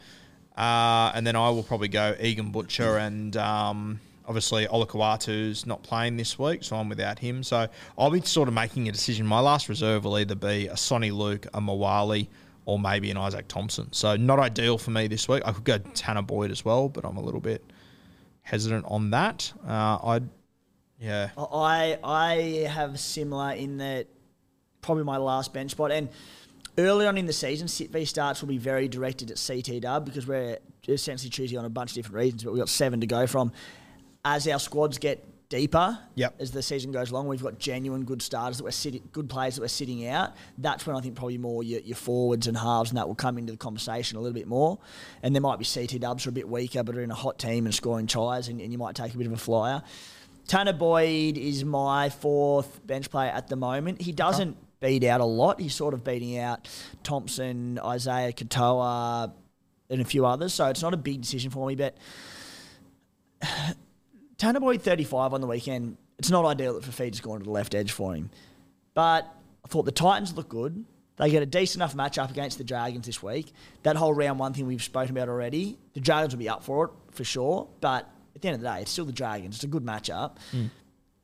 [0.56, 6.16] Uh, and then I will probably go Egan Butcher and um, obviously Olakau'atu's not playing
[6.16, 7.42] this week, so I'm without him.
[7.42, 9.26] So I'll be sort of making a decision.
[9.26, 12.26] My last reserve will either be a Sonny Luke, a Moale,
[12.64, 13.88] or maybe an Izaac Thompson.
[13.92, 15.42] So not ideal for me this week.
[15.44, 17.64] I could go Tanah Boyd as well, but I'm a little bit
[18.42, 19.52] hesitant on that.
[19.66, 20.28] Uh, I'd,
[21.00, 21.30] yeah.
[21.36, 22.34] I I
[22.68, 24.06] have similar in that
[24.80, 26.08] probably my last bench spot and
[26.78, 30.26] early on in the season, sit v starts will be very directed at CTW because
[30.26, 30.58] we're
[30.88, 33.52] essentially choosing on a bunch of different reasons, but we've got seven to go from.
[34.24, 36.36] As our squads get deeper, Yep.
[36.40, 39.56] as the season goes along, we've got genuine good starters that we're sitting, good players
[39.56, 40.32] that we're sitting out.
[40.56, 43.36] That's when I think probably more your, your forwards and halves and that will come
[43.36, 44.78] into the conversation a little bit more.
[45.22, 47.14] And there might be CT dubs who are a bit weaker, but are in a
[47.14, 49.82] hot team and scoring tries, and, and you might take a bit of a flyer.
[50.48, 54.00] Tanah Boyd is my fourth bench player at the moment.
[54.00, 55.60] He doesn't beat out a lot.
[55.60, 56.68] He's sort of beating out
[57.02, 59.32] Thompson, Isaiah Katoa,
[59.88, 60.52] and a few others.
[60.52, 61.76] So it's not a big decision for me.
[61.76, 61.96] But
[64.36, 65.96] Tanah Boyd 35 on the weekend.
[66.18, 68.30] It's not ideal that Fifita's gone to the left edge for him.
[68.94, 69.26] But
[69.64, 70.84] I thought the Titans look good.
[71.16, 73.52] They get a decent enough matchup against the Dragons this week.
[73.82, 75.78] That whole round one thing we've spoken about already.
[75.94, 77.68] The Dragons will be up for it for sure.
[77.80, 79.56] But at the end of the day, it's still the Dragons.
[79.56, 80.36] It's a good matchup.
[80.52, 80.70] Mm.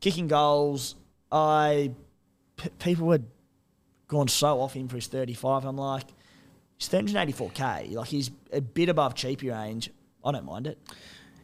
[0.01, 0.94] Kicking goals,
[1.32, 1.93] I
[2.56, 3.20] p- people were
[4.09, 5.64] gone so off him for his 35.
[5.64, 6.06] I'm like,
[6.78, 7.93] he's 384k.
[7.94, 9.90] Like he's a bit above cheapy range.
[10.24, 10.78] I don't mind it.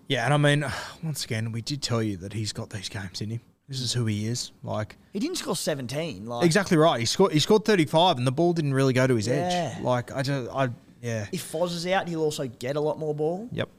[0.09, 0.65] Yeah, and I mean,
[1.03, 3.41] once again, we did tell you that he's got these games in him.
[3.69, 4.53] This is who he is.
[4.63, 6.27] Like, He didn't score 17.
[6.27, 7.01] Like exactly right.
[7.01, 7.33] He scored.
[7.33, 9.73] He scored 35, and the ball didn't really go to his Yeah.
[9.77, 9.83] edge.
[9.83, 10.69] Like, I just, I,
[11.01, 11.27] yeah.
[11.33, 13.49] if Foz is out, he'll also get a lot more ball.
[13.53, 13.71] Yep.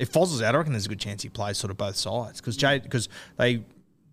[0.00, 1.94] If Foz is out, I reckon there's a good chance he plays sort of both
[1.94, 3.62] sides because Jade because they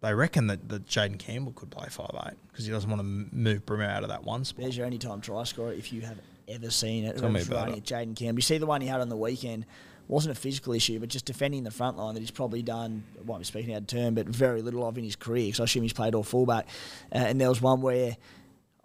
[0.02, 3.36] they reckon that, that Jayden Campbell could play five eight because he doesn't want to
[3.36, 4.62] move Brimmer out of that one spot.
[4.62, 6.18] There's your anytime try scorer if you have
[6.48, 7.18] ever seen it.
[7.18, 7.84] Tell me about running it.
[7.84, 8.38] Jayden Campbell.
[8.38, 9.66] You see the one he had on the weekend
[10.08, 13.38] wasn't a physical issue, but just defending the front line that he's probably done, well,
[13.38, 15.84] I'm speaking out of turn, but very little of in his career, because I assume
[15.84, 16.68] he's played all fullback.
[17.12, 18.16] Uh, and there was one where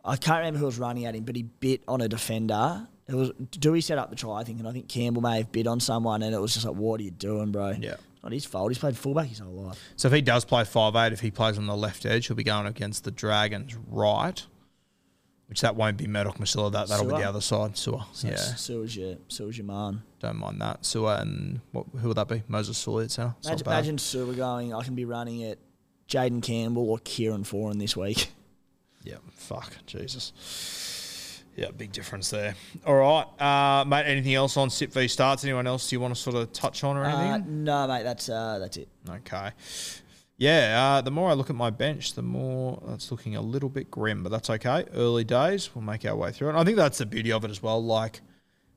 [0.05, 2.89] I can't remember who was running at him, but he bit on a defender.
[3.07, 5.53] It was Doueihi set up the try, I think, and I think Campbell may have
[5.53, 7.75] bit on someone, and it was just like, what are you doing, bro?
[7.79, 7.97] Yeah.
[8.23, 8.71] Not his fault.
[8.71, 9.81] He's played fullback his whole life.
[9.97, 12.37] So if he does play five eight, if he plays on the left edge, he'll
[12.37, 14.45] be going against the Dragons right,
[15.49, 16.71] which that won't be Murdoch Masila.
[16.71, 17.73] That that'll be the other side.
[17.73, 18.05] Su'A.
[18.13, 20.03] So yeah, so was your so your man.
[20.21, 20.83] don't mind that.
[20.83, 22.43] Su'A and what, who would that be?
[22.47, 23.35] Moses Suli at centre.
[23.39, 23.73] It's not Imagine, bad.
[23.73, 25.59] imagine Su'A going, I can be running it
[26.09, 28.29] Jayden Campbell or Kieran Foran this week.
[29.03, 30.33] Yeah, fuck, Jesus.
[31.57, 32.55] Yeah, big difference there.
[32.87, 34.05] All right, uh, mate.
[34.07, 35.45] Anything else on Sit v starts?
[35.45, 37.31] Anyone else you want to sort of touch on or anything?
[37.31, 38.89] Uh, no, mate, that's uh, that's it.
[39.09, 39.51] Okay.
[40.39, 43.69] Yeah, uh, the more I look at my bench, the more it's looking a little
[43.69, 44.87] bit grim, but that's okay.
[44.93, 46.51] Early days, we'll make our way through it.
[46.53, 47.85] And I think that's the beauty of it as well.
[47.85, 48.23] Like,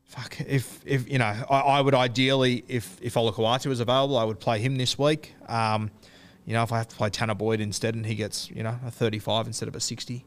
[0.04, 4.26] fuck, if if you know, I, I would ideally, if if Olakau'atu was available, I
[4.26, 5.34] would play him this week.
[5.48, 5.92] Um,
[6.46, 8.78] you know, if I have to play Tanah Boyd instead, and he gets you know
[8.86, 10.26] a thirty-five instead of a sixty,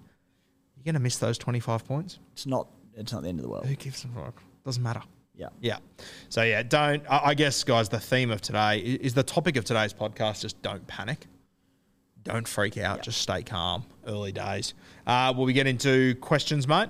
[0.78, 2.18] you're gonna miss those twenty-five points.
[2.32, 3.66] It's not it's not the end of the world.
[3.66, 4.42] Who gives a fuck?
[4.64, 5.02] Doesn't matter.
[5.34, 5.48] Yeah.
[5.60, 5.78] Yeah.
[6.28, 7.02] So yeah, don't.
[7.08, 10.40] I guess, guys, the theme of today is the topic of today's podcast.
[10.42, 11.26] Just don't panic.
[12.24, 13.02] Don't freak out.
[13.02, 13.84] Just stay calm.
[14.06, 14.74] Early days.
[15.06, 16.88] Uh, will we get into questions, mate?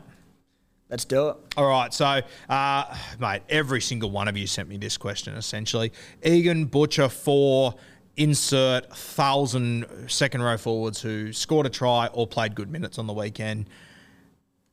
[0.88, 1.36] Let's do it.
[1.58, 1.92] All right.
[1.92, 5.34] So, uh, mate, every single one of you sent me this question.
[5.34, 5.92] Essentially,
[6.24, 7.74] Egan Butcher for
[8.18, 13.12] insert thousand second row forwards who scored a try or played good minutes on the
[13.12, 13.68] weekend.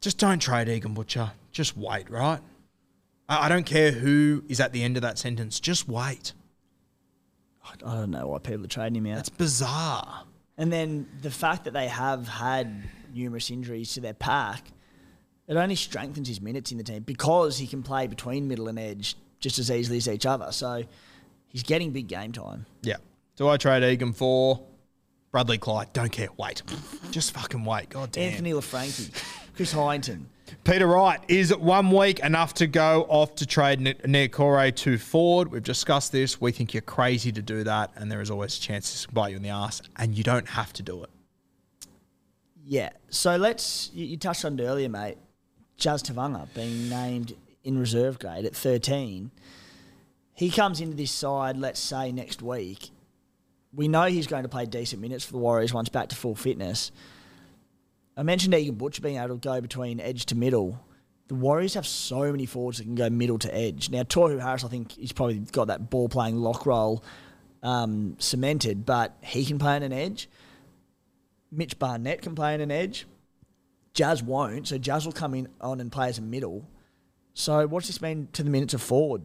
[0.01, 1.31] Just don't trade Egan Butcher.
[1.51, 2.39] Just wait, right?
[3.29, 5.59] I I don't care who is at the end of that sentence.
[5.59, 6.33] Just wait.
[7.63, 9.15] I don't know why people are trading him out.
[9.15, 10.23] That's bizarre.
[10.57, 14.63] And then the fact that they have had numerous injuries to their pack,
[15.47, 18.79] it only strengthens his minutes in the team because he can play between middle and
[18.79, 20.51] edge just as easily as each other.
[20.51, 20.83] So
[21.47, 22.65] he's getting big game time.
[22.81, 22.97] Yeah.
[23.35, 24.65] Do I trade Egan for
[25.31, 25.91] Bradley Clyde?
[25.91, 26.29] Don't care.
[26.37, 26.63] Wait.
[27.11, 27.89] Just fucking wait.
[27.89, 28.31] God damn.
[28.31, 29.11] Anthony LaFranchi,
[29.55, 30.25] Chris Hyington.
[30.63, 35.51] Peter Wright, is one week enough to go off to trade Niukore to Ford?
[35.51, 36.39] We've discussed this.
[36.39, 39.13] We think you're crazy to do that, and there is always a chance this can
[39.13, 41.09] bite you in the ass, and you don't have to do it.
[42.63, 42.91] Yeah.
[43.09, 45.17] So let's, you, you touched on it earlier, mate.
[45.77, 49.31] Jazz Tevaga being named in reserve grade at 13.
[50.33, 52.91] He comes into this side, let's say next week.
[53.75, 56.35] We know he's going to play decent minutes for the Warriors once back to full
[56.35, 56.91] fitness.
[58.15, 60.79] I mentioned Egan Butcher being able to go between edge to middle.
[61.27, 63.89] The Warriors have so many forwards that can go middle to edge.
[63.89, 67.03] Now, Tohu Harris, I think he's probably got that ball playing lock roll
[67.63, 70.29] um, cemented, but he can play on an edge.
[71.51, 73.05] Mitch Barnett can play on an edge.
[73.93, 76.65] Jazz won't, so Jazz will come in on and play as a middle.
[77.33, 79.23] So what's this mean to the minutes of forward?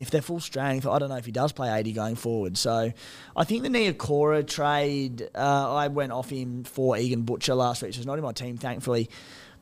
[0.00, 2.56] If they're full strength, I don't know if he does play 80 going forward.
[2.56, 2.92] So
[3.36, 7.92] I think the Niukore trade, uh, I went off him for Egan Butcher last week,
[7.92, 9.10] so he's not in my team, thankfully.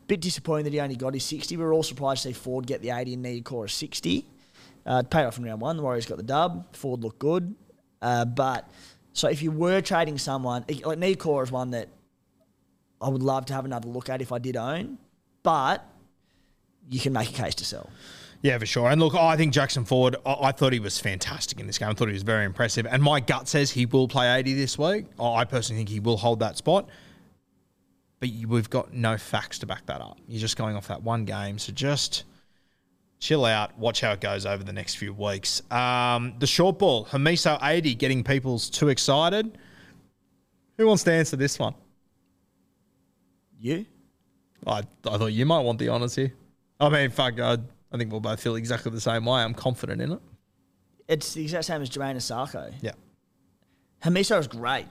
[0.09, 1.57] Bit disappointing that he only got his 60.
[1.57, 4.27] We were all surprised to see Ford get the 80 and Niukore 60.
[4.85, 5.77] Uh, paid off in round one.
[5.77, 6.77] The Warriors got the dub.
[6.77, 7.55] Ford looked good.
[8.03, 8.71] Uh, but
[9.15, 11.89] so if you were trading someone, like Niukore is one that
[13.01, 14.99] I would love to have another look at if I did own,
[15.43, 15.85] but
[16.89, 17.91] you can make a case to sell.
[18.47, 18.89] Yeah, for sure.
[18.89, 21.89] And look, I think Jackson Ford, I, I thought he was fantastic in this game.
[21.89, 22.87] I thought he was very impressive.
[22.87, 25.07] And my gut says he will play 80 this week.
[25.19, 26.89] I personally think he will hold that spot.
[28.21, 30.19] But you, we've got no facts to back that up.
[30.29, 31.59] You're just going off that one game.
[31.59, 32.23] So just
[33.19, 35.61] chill out, watch how it goes over the next few weeks.
[35.73, 39.59] Um, the short ball, Hamiso 80, getting people's too excited.
[40.77, 41.75] Who wants to answer this one?
[43.59, 43.87] You?
[44.65, 46.33] I, I thought you might want the honours here.
[46.79, 47.59] I mean, fuck, I,
[47.97, 49.41] I think we'll both feel exactly the same way.
[49.41, 50.21] I'm confident in it.
[51.09, 52.75] It's the exact same as Jamayne Isaako.
[52.83, 52.93] Yeah.
[54.05, 54.87] Hamiso was great.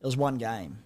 [0.00, 0.78] It was one game.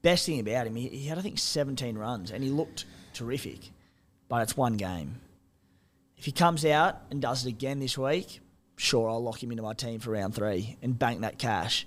[0.00, 3.70] Best thing about him, he, he had I think 17 runs and he looked terrific,
[4.28, 5.20] but it's one game.
[6.16, 8.40] If he comes out and does it again this week,
[8.76, 11.86] sure I'll lock him into my team for round three and bank that cash.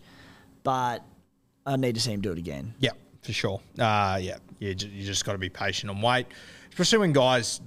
[0.63, 1.03] But
[1.65, 2.75] I need to see him do it again.
[2.77, 2.91] Yeah,
[3.23, 3.61] for sure.
[3.79, 6.27] Uh, yeah, you, you just got to be patient and wait.
[6.75, 7.61] Especially when guys,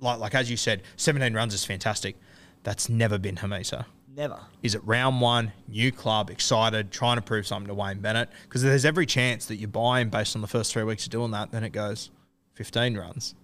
[0.00, 2.16] like, like as you said, 17 runs is fantastic.
[2.62, 3.84] That's never been Hamiso.
[4.16, 4.40] Never.
[4.62, 8.30] Is it round one, new club, excited, trying to prove something to Wayne Bennett?
[8.44, 11.10] Because there's every chance that you buy him based on the first three weeks of
[11.10, 11.52] doing that.
[11.52, 12.10] Then it goes
[12.54, 13.34] 15 runs,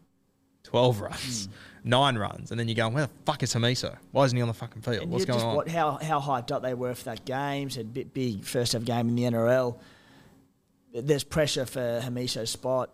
[0.63, 1.53] 12 runs, hmm.
[1.91, 2.51] nine runs.
[2.51, 3.99] And then you're going, where the fuck is Hamiso?
[4.13, 5.03] Why isn't he on the fucking field?
[5.03, 5.55] And What's going just on?
[5.55, 7.69] What, how, how hyped up they were for that game.
[7.69, 9.77] Said bit big first ever game in the NRL.
[10.95, 12.91] There's pressure for Hamiso's spot.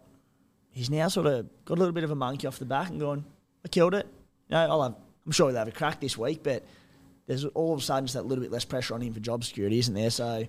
[0.77, 3.01] He's now sort of got a little bit of a monkey off the back and
[3.01, 3.25] going,
[3.65, 4.07] I killed it.
[4.49, 4.95] You know, I'll have
[5.25, 6.67] I'm sure he'll have a crack this week, but
[7.27, 9.43] there's all of a sudden just that little bit less pressure on him for job
[9.43, 10.11] security, isn't there?
[10.11, 10.45] So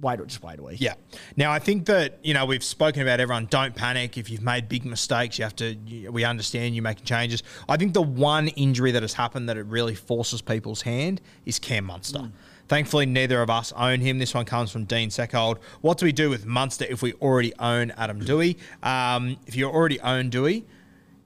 [0.00, 0.80] wait, or just wait a week.
[0.80, 0.94] Yeah.
[1.36, 3.44] Now I think that you know we've spoken about everyone.
[3.50, 5.38] Don't panic if you've made big mistakes.
[5.38, 5.74] You have to.
[5.74, 7.42] You, we understand you making changes.
[7.68, 11.58] I think the one injury that has happened that it really forces people's hand is
[11.58, 12.20] Cam Munster.
[12.20, 12.32] Mm.
[12.68, 14.18] Thankfully, neither of us own him.
[14.18, 15.58] This one comes from Dean Seckold.
[15.80, 18.56] What do we do with Munster if we already own Adam Doueihi?
[18.82, 20.64] Um, if you already own Doueihi,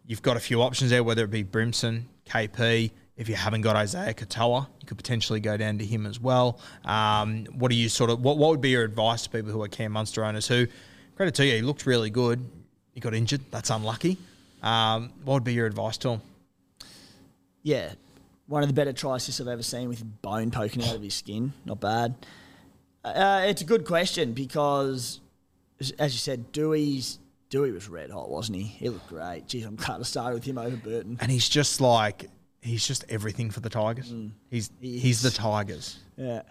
[0.06, 2.92] you've got a few options there, whether it be Brimson, KP.
[3.16, 6.60] If you haven't got Isaiah Katoa, you could potentially go down to him as well.
[6.84, 9.62] Um, what do you sort of what, what would be your advice to people who
[9.62, 10.66] are Cam Munster owners who,
[11.16, 12.48] credit to you, he looked really good.
[12.92, 13.40] He got injured.
[13.50, 14.16] That's unlucky.
[14.62, 16.22] Um, what would be your advice to him?
[17.62, 17.92] Yeah,
[18.46, 21.14] one of the better try assists I've ever seen with bone poking out of his
[21.14, 21.52] skin.
[21.64, 22.14] Not bad.
[23.04, 25.20] Uh, it's a good question because,
[25.98, 27.18] as- you said, Doueihi's
[27.50, 28.64] Doueihi was red hot, wasn't he?
[28.64, 29.46] He looked great.
[29.46, 31.18] Geez, I'm kind of started with him over Burton.
[31.20, 32.30] And he's just like
[32.62, 34.12] he's just everything for the Tigers.
[34.50, 35.30] He's He he's the.
[35.30, 35.98] Tigers.
[36.16, 36.42] Yeah.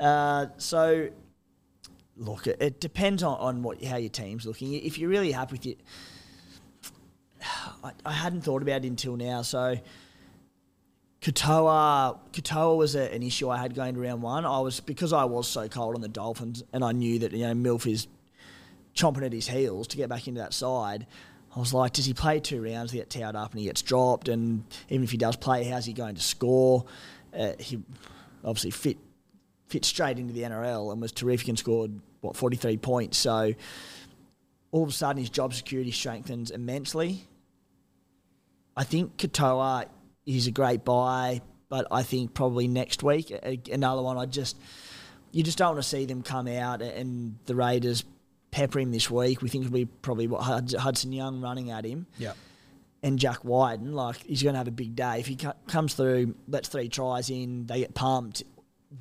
[0.00, 1.08] Uh, so,
[2.16, 4.72] look, it, it depends on, on what how your team's looking.
[4.74, 5.80] If you're really happy with it,
[7.84, 9.42] I, I hadn't thought about it until now.
[9.42, 9.76] So,
[11.26, 14.46] Katoa, Katoa was a, an issue I had going to round one.
[14.46, 17.44] I was because I was so cold on the Dolphins, and I knew that you
[17.44, 18.06] know Milf is
[18.94, 21.04] chomping at his heels to get back into that side.
[21.54, 23.82] I was like, does he play two rounds, he get towed up and he gets
[23.82, 24.28] dropped?
[24.28, 26.84] And even if he does play, how's he going to score?
[27.36, 27.82] Uh, he
[28.44, 28.98] obviously fit
[29.66, 31.90] fit straight into the NRL and was terrific and scored
[32.20, 33.18] what 43 points.
[33.18, 33.52] So
[34.70, 37.26] all of a sudden his job security strengthens immensely.
[38.76, 39.86] I think Katoa
[40.26, 43.32] is a great buy, but I think probably next week
[43.72, 44.18] another one.
[44.18, 44.56] I just
[45.32, 48.04] you just don't want to see them come out and the Raiders
[48.50, 49.42] pepper him this week.
[49.42, 52.32] We think it'll be probably what Hudson Young running at him Yeah.
[53.02, 55.20] and Jack Wighton, like he's going to have a big day.
[55.20, 58.44] If he co- comes through, lets three tries in, they get pumped.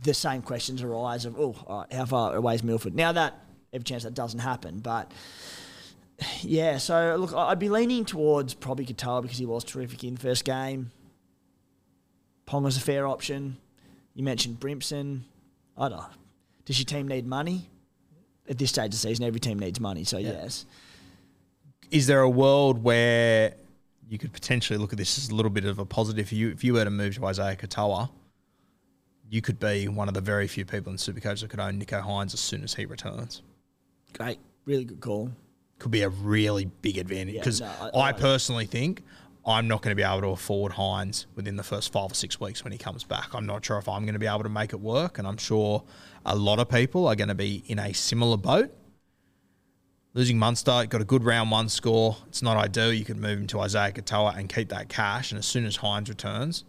[0.04, 2.96] The same questions arise of, oh, right, how far away is Milford?
[2.96, 3.40] Now that
[3.72, 5.12] every chance that doesn't happen, but
[6.42, 6.78] yeah.
[6.78, 10.44] So look, I'd be leaning towards probably Katoa because he was terrific in the first
[10.44, 10.92] game.
[12.48, 13.58] Ponga's a fair option.
[14.14, 15.22] You mentioned Brimson.
[15.78, 16.04] I don't.
[16.66, 17.70] Does your team need money?
[18.48, 20.04] At this stage of the season, every team needs money.
[20.04, 20.66] So yes.
[21.90, 23.56] is there a world where
[24.08, 26.28] you could potentially look at this as a little bit of a positive?
[26.28, 28.10] If you if you were to move to Isaiah Katoa,
[29.30, 32.04] you could be one of the very few people in Supercoach that could own Nicho
[32.04, 33.42] Hynes as soon as he returns.
[34.14, 35.32] Great, really good call.
[35.80, 39.02] Could be a really big advantage Yeah, because no, I- I, I- personally think
[39.46, 42.40] I'm not going to be able to afford Hynes within the first five or six
[42.40, 43.34] weeks when he comes back.
[43.34, 45.38] I'm not sure if I'm going to be able to make it work, and I'm
[45.38, 45.84] sure
[46.26, 48.74] a lot of people are going to be in a similar boat.
[50.16, 52.18] Losing Munster, got a good round one score.
[52.28, 52.94] It's not ideal.
[52.94, 55.32] You could move him to Isaiah Katoa and keep that cash.
[55.32, 56.64] And as soon as Hynes returns,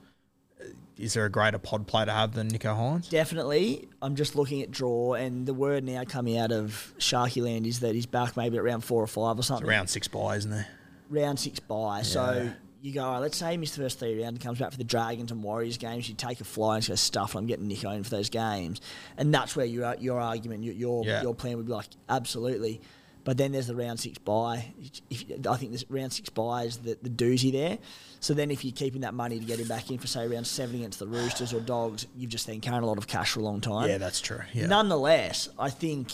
[0.98, 3.08] is there a greater pod play to have than Nicho Hynes?
[3.08, 3.88] Definitely.
[4.02, 7.80] I'm just looking at draw, and the word now coming out of Sharky Land is
[7.80, 9.66] that he's back maybe at round four or five or something.
[9.66, 10.66] Round six by, isn't there?
[11.08, 12.02] round six bye.
[12.02, 12.50] So
[12.86, 14.70] you go, all right, let's say he missed the first three rounds and comes back
[14.70, 16.08] for the Dragons and Warriors games.
[16.08, 18.80] You take a fly and go stuff, I'm getting Nicho in for those games.
[19.16, 21.22] And that's where your your argument, your your, Yeah.
[21.22, 22.80] your plan would be like, absolutely.
[23.24, 24.72] But then there's the round six buy.
[25.10, 27.78] If, I think this round six bye is the, the doozy there.
[28.20, 30.46] So then if you're keeping that money to get him back in for, say, round
[30.46, 33.40] seven against the Roosters or Dogs, you've just then carried a lot of cash for
[33.40, 33.88] a long time.
[33.88, 34.42] Yeah, that's true.
[34.52, 34.66] Yeah.
[34.68, 36.12] Nonetheless, I think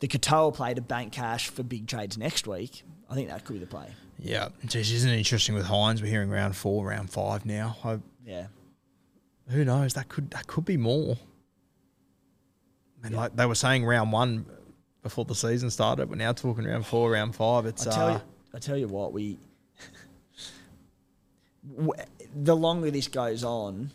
[0.00, 2.84] the Katoa play to bank cash for big trades next week.
[3.10, 3.88] I think that could be the play.
[4.18, 4.48] Yeah.
[4.66, 6.02] Jeez, isn't it interesting with Hynes?
[6.02, 7.76] We're hearing round four, round five now.
[7.84, 8.46] I, Yeah.
[9.48, 9.94] who knows?
[9.94, 11.16] That could that could be more.
[13.04, 14.46] And like they were saying, round one
[15.02, 17.64] before the season started, we're now talking round four, round five.
[17.64, 18.20] It's I tell uh, you,
[18.54, 19.38] I tell you what, we
[22.34, 23.92] the longer this goes on,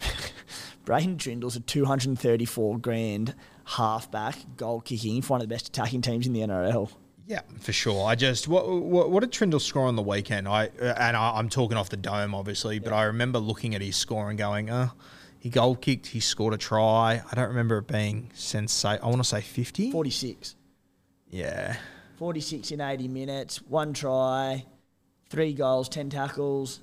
[0.86, 6.26] Braydon Trindall's a 234 grand halfback goal kicking for one of the best attacking teams
[6.26, 6.90] in the NRL.
[7.26, 8.06] Yeah, for sure.
[8.06, 10.46] I just what what, what did Trindall score on the weekend?
[10.46, 13.96] I and I, I'm talking off the dome, obviously, but I remember looking at his
[13.96, 14.90] score and going, uh
[15.38, 17.22] he goal kicked, he scored a try.
[17.30, 19.00] I don't remember it being sensate.
[19.02, 19.90] I want to say fifty.
[19.90, 20.54] 46.
[21.30, 21.76] Yeah.
[22.18, 24.64] 46 in 80 minutes, one try,
[25.28, 26.80] three goals, 10 tackles.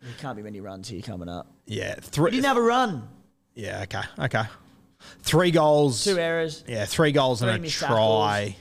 [0.00, 1.48] There can't be many runs here coming up.
[1.66, 1.96] Yeah.
[1.96, 2.30] He Three.
[2.30, 3.08] didn't have a run.
[3.54, 3.82] Yeah.
[3.82, 4.02] Okay.
[4.18, 4.44] Okay.
[5.22, 6.04] Three goals.
[6.04, 6.62] Two errors.
[6.68, 8.56] Yeah, three goals Three and a try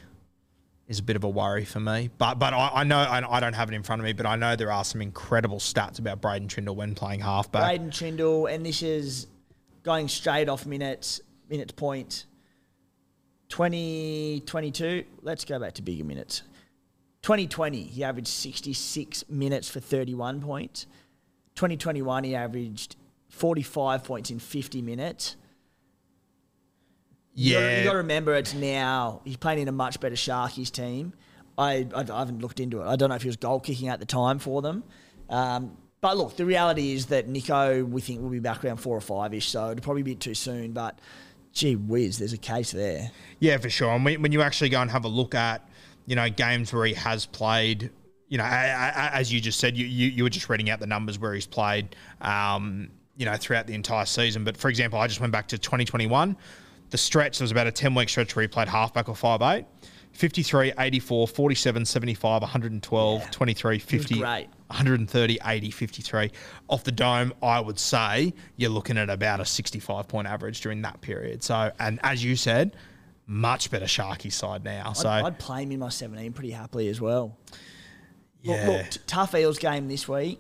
[0.94, 2.10] is a bit of a worry for me.
[2.18, 4.26] But but I, I know I, I don't have it in front of me, but
[4.26, 7.64] I know there are some incredible stats about Braydon Trindall when playing halfback.
[7.64, 9.28] Braydon Trindall, and this is
[9.84, 12.26] going straight off minutes, minutes point.
[13.49, 15.03] 20, 22.
[15.22, 16.41] Let's go back to bigger minutes.
[17.22, 20.88] 2020, he averaged 66 minutes for 31 points.
[21.56, 22.95] 2021, he averaged
[23.30, 25.36] 45 points in 50 minutes.
[27.35, 27.77] You gotta- Yeah.
[27.80, 31.14] you got to remember it's now he's playing in a much better Sharkies team.
[31.57, 32.85] I, I, I haven't looked into it.
[32.85, 34.84] I don't know if he was goal kicking at the time for them.
[35.30, 38.97] Um, but look, the reality is that Nicho, we think, will be back around four
[38.97, 40.73] or five ish, so it'll probably be a bit too soon.
[40.73, 40.99] But
[41.53, 43.11] gee whiz, there's a case there.
[43.39, 43.89] Yeah, for sure.
[43.93, 45.68] And when, when you actually go and have a look at,
[46.05, 47.91] you know, games where he has played,
[48.27, 51.19] you know, as you just said, you, you, you were just reading out the numbers
[51.19, 54.43] where he's played, um, you know, throughout the entire season.
[54.43, 56.35] But for example, I just went back to 2021.
[56.94, 59.65] The stretch, there was about a 10 week stretch where he played halfback or 5'8.
[60.11, 64.48] 53, 84, 47, 75, 112, 23, 50, great.
[64.68, 66.32] 130, 80, 53.
[66.70, 70.84] Off the dome, I would say you're looking at about a 65 point average during
[70.84, 71.41] that period.
[71.41, 72.76] So, and as you said,
[73.26, 74.94] much better Sharky side now.
[74.94, 77.36] So, I'd, I'd play him in my 17 pretty happily as well.
[78.44, 78.70] Look, yeah.
[78.70, 80.40] look, t- tough Eels game this week.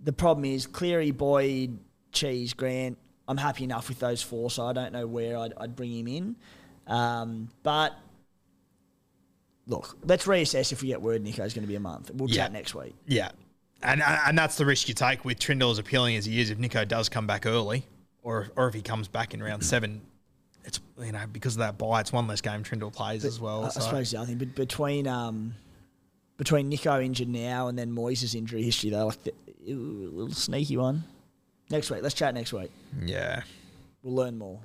[0.00, 1.78] The problem is Cleary, Boyd,
[2.12, 2.98] Cheese, Grant.
[3.28, 6.06] I'm happy enough with those four, so I don't know where I'd, I'd bring him
[6.08, 6.36] in.
[6.86, 7.94] Um, but
[9.66, 12.10] look, let's reassess if we get word Nicho's going to be a month.
[12.14, 12.44] We'll Yeah.
[12.44, 12.94] chat next week.
[13.06, 13.30] Yeah.
[13.82, 16.50] And, and that's the risk you take with Trindall as appealing as he is.
[16.50, 17.84] If Nicho does come back early,
[18.22, 20.00] or or if he comes back in round seven,
[20.64, 23.64] it's you know because of that buy, it's one less game Trindall plays as well.
[23.64, 25.54] I, I suppose the other thing, but between um,
[26.38, 29.32] between Nico injured now and then Moyes' injury history, though, like the,
[29.68, 31.04] a little sneaky one.
[31.70, 32.70] Next week, let's chat next week.
[33.04, 33.42] yeah,
[34.02, 34.60] We'll learn more.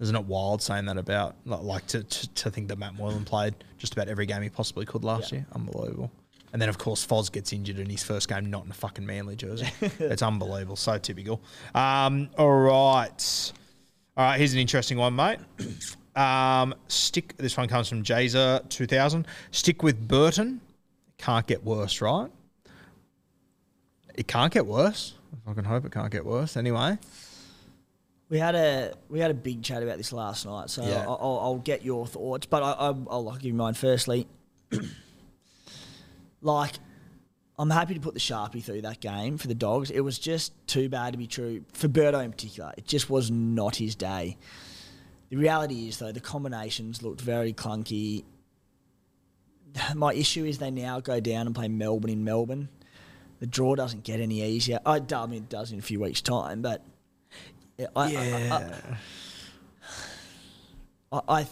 [0.00, 3.24] isn't it wild saying that about like, like to, to to think that Matt Moylan
[3.24, 5.44] played just about every game he possibly could last year?
[5.52, 6.10] Unbelievable.
[6.54, 9.04] And then of course Foz gets injured in his first game, not in a fucking
[9.04, 9.68] Manly jersey.
[9.98, 11.42] it's unbelievable, so typical.
[11.74, 13.52] Um, all right,
[14.16, 14.38] all right.
[14.38, 15.38] Here's an interesting one, mate.
[16.16, 17.36] Um, stick.
[17.36, 19.28] This one comes from Jazer two thousand.
[19.52, 20.60] Stick with Burton.
[21.16, 22.28] Can't get worse, right?
[24.16, 25.14] It can't get worse.
[25.46, 26.56] I can hope it can't get worse.
[26.56, 26.98] Anyway,
[28.28, 31.04] We had a we had a big chat about this last night, so Yeah.
[31.06, 32.46] I'll, I'll, get your thoughts.
[32.46, 34.26] But I, I, I'll give you mine firstly.
[36.42, 36.74] like,
[37.58, 39.90] I'm happy to put the sharpie through that game for the dogs.
[39.90, 42.72] It was just too bad to be true for Birdo in particular.
[42.76, 44.36] It just was not his day.
[45.30, 48.24] The reality is though, the combinations looked very clunky.
[49.94, 52.68] My issue is they now go down and play Melbourne in Melbourne.
[53.40, 54.80] The draw doesn't get any easier.
[54.84, 56.82] I, I mean, it does in a few weeks' time, but
[57.76, 58.72] yeah, I, I,
[61.12, 61.46] I, I,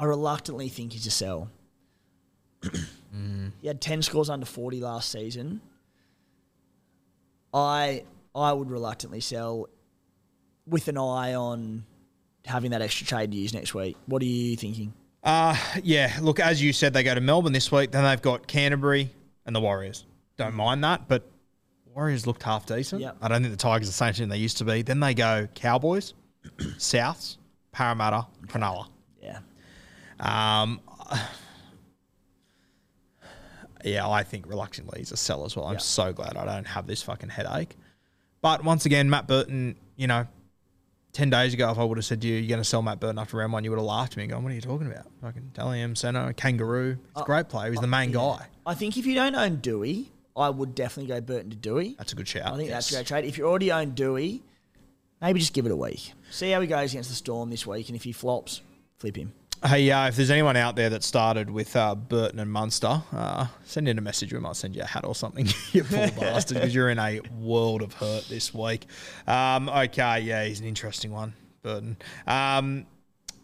[0.00, 1.50] I, reluctantly think he's a sell.
[3.60, 5.60] He had ten scores under forty last season.
[7.54, 8.02] I
[8.34, 9.68] I would reluctantly sell,
[10.66, 11.84] with an eye on
[12.44, 13.96] having that extra trade to use next week.
[14.06, 14.92] What are you thinking?
[15.22, 17.90] Uh, yeah, look, as you said, they go to Melbourne this week.
[17.92, 19.10] Then they've got Canterbury
[19.46, 20.04] and the Warriors.
[20.36, 21.28] Don't mind that, but
[21.94, 23.00] Warriors looked half decent.
[23.02, 23.18] Yep.
[23.22, 24.82] I don't think the Tigers are the same team they used to be.
[24.82, 26.14] Then they go Cowboys,
[26.78, 27.36] Souths,
[27.72, 28.88] Parramatta, Cronulla.
[29.22, 29.38] Yeah,
[30.20, 30.80] Um,
[33.84, 35.66] yeah, I think reluctantly he's a sell as well.
[35.66, 35.78] I'm Yeah.
[35.78, 37.76] so glad I don't have this fucking headache.
[38.40, 40.26] But once again, Matt Burton, you know,
[41.12, 42.98] 10 days ago, if I would have said to you, you're going to sell Matt
[43.00, 44.60] Burton after round one, you would have laughed at me and gone, what are you
[44.60, 45.06] talking about?
[45.22, 46.98] Fucking Dalian, Senna, Kangaroo.
[47.14, 47.70] He's a great player.
[47.70, 48.46] He's the main guy.
[48.66, 51.96] I think if you don't own Doueihi, I would definitely go Burton to Doueihi.
[51.96, 52.52] That's a good shout.
[52.52, 53.24] I think that's a great trade.
[53.24, 54.40] If you already own Doueihi,
[55.20, 56.12] maybe just give it a week.
[56.30, 58.60] See how he goes against the Storm this week, and if he flops,
[58.98, 59.32] flip him.
[59.64, 63.46] Hey, uh, if there's anyone out there that started with uh, Burton and Munster, uh,
[63.64, 64.30] send in a message.
[64.30, 67.20] We might send you a hat or something, you poor bastard, because you're in a
[67.40, 68.86] world of hurt this week.
[69.26, 71.32] Um, okay, yeah, he's an interesting one,
[71.62, 71.96] Burton.
[72.26, 72.84] Um,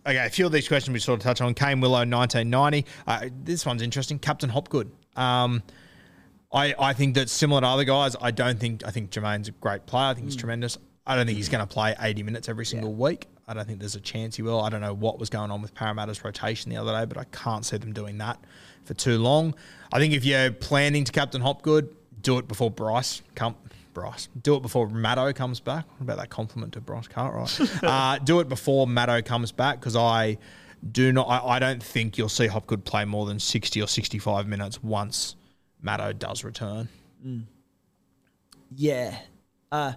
[0.04, 1.54] okay, a few of these questions we sort of touch on.
[1.54, 2.84] Kane Willow, 1990.
[3.06, 4.18] Uh, this one's interesting.
[4.18, 4.90] Captain Hopgood.
[5.16, 5.62] Um,
[6.52, 9.52] I, I think that similar to other guys, I don't think I think J'maine's a
[9.52, 10.06] great player.
[10.06, 10.78] I think he's tremendous.
[11.06, 13.26] I don't think he's going to play 80 minutes every single week.
[13.48, 14.60] I don't think there's a chance he will.
[14.60, 17.24] I don't know what was going on with Parramatta's rotation the other day, but I
[17.24, 18.38] can't see them doing that
[18.84, 19.54] for too long.
[19.92, 23.56] I think if you're planning to captain Hopgood, do it before Bryce come.
[23.92, 25.84] Bryce, do it before Maddo comes back.
[25.98, 27.60] What about that compliment to Bryce Cartwright?
[27.82, 30.38] uh, do it before Maddo comes back because I
[30.92, 31.26] do not.
[31.28, 35.34] I, I don't think you'll see Hopgood play more than 60 or 65 minutes once
[35.84, 36.88] Maddo does return.
[38.74, 39.18] Yeah.
[39.72, 39.92] Uh,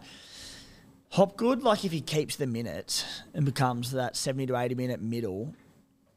[1.09, 5.53] Hopgood, like if he keeps the minutes and becomes that 70 to 80 minute middle,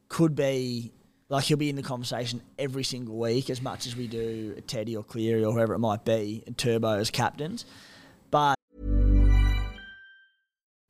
[0.08, 0.92] could be
[1.28, 4.96] like he'll be in the conversation every single week as much as we do Teddy
[4.96, 7.64] or Cleary or whoever it might be, and Turbo as captains.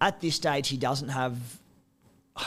[0.00, 1.38] At this stage, he doesn't have.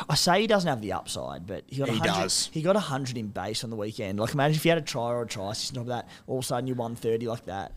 [0.10, 2.50] I say he doesn't have the upside, but he got He 100, does.
[2.52, 4.20] He got hundred in base on the weekend.
[4.20, 6.44] Like imagine if you had a try or a try top of that, all of
[6.44, 7.72] a sudden you're one thirty like that.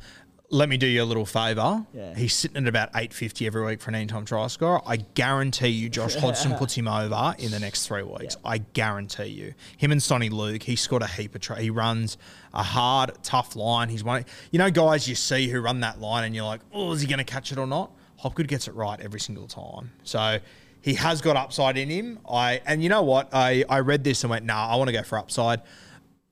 [0.52, 1.86] Let me do you a little favour.
[1.94, 2.12] Yeah.
[2.16, 4.80] He's sitting at about 850 every week for an anytime try scorer.
[4.84, 8.36] I guarantee you Josh Hodgson puts him over in the next three weeks.
[8.44, 9.54] I guarantee you.
[9.76, 11.60] Him and Sonny Luke, he scored a heap of try.
[11.60, 12.18] He runs
[12.52, 13.90] a hard, tough line.
[13.90, 14.24] He's one.
[14.50, 17.06] You know, guys you see who run that line and you're like, oh, is he
[17.06, 17.92] going to catch it or not?
[18.20, 19.90] Hopgood gets it right every single time.
[20.04, 20.38] So
[20.82, 22.18] he has got upside in him.
[22.28, 23.28] I and you know what?
[23.32, 25.62] I, I read this and went, nah, I want to go for upside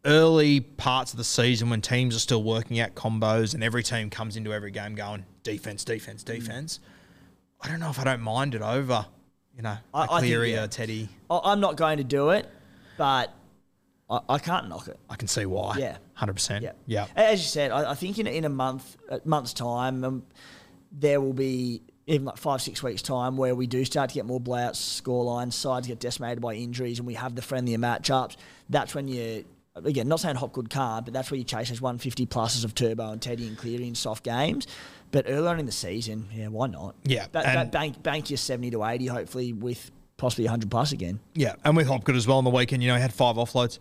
[0.04, 4.10] early parts of the season when teams are still working out combos and every team
[4.10, 6.26] comes into every game going defense, defense, Mm.
[6.26, 6.80] defense.
[7.60, 9.06] I don't know if I don't mind it over,
[9.56, 10.64] you know, I- a I think, Cleary, yeah.
[10.64, 11.08] a Teddy.
[11.30, 12.48] I'm not going to do it,
[12.96, 13.34] but
[14.08, 14.98] I, I can't knock it.
[15.10, 15.76] I can see why.
[15.78, 15.96] Yeah.
[16.14, 16.62] hundred percent.
[16.64, 17.06] Yeah, yeah.
[17.16, 20.22] As you said, I, I think in a- in a month, a month's time, um,
[20.92, 24.24] there will be even like five six weeks time where we do start to get
[24.26, 28.36] more blowouts, score lines, sides get decimated by injuries, and we have the friendlier matchups.
[28.68, 29.44] That's when you.
[29.76, 33.12] Again, not saying Hopgood can't, but that's where you chase those 150 pluses of Turbo
[33.12, 34.66] and Teddy and Cleary in soft games.
[35.12, 36.96] But earlier on in the season, yeah, why not?
[37.04, 41.20] Yeah, ba- and- bank bank your 70 to 80, hopefully with possibly 100 plus again.
[41.34, 43.78] Yeah, and with Hopgood as well on the weekend, you know, he had five offloads.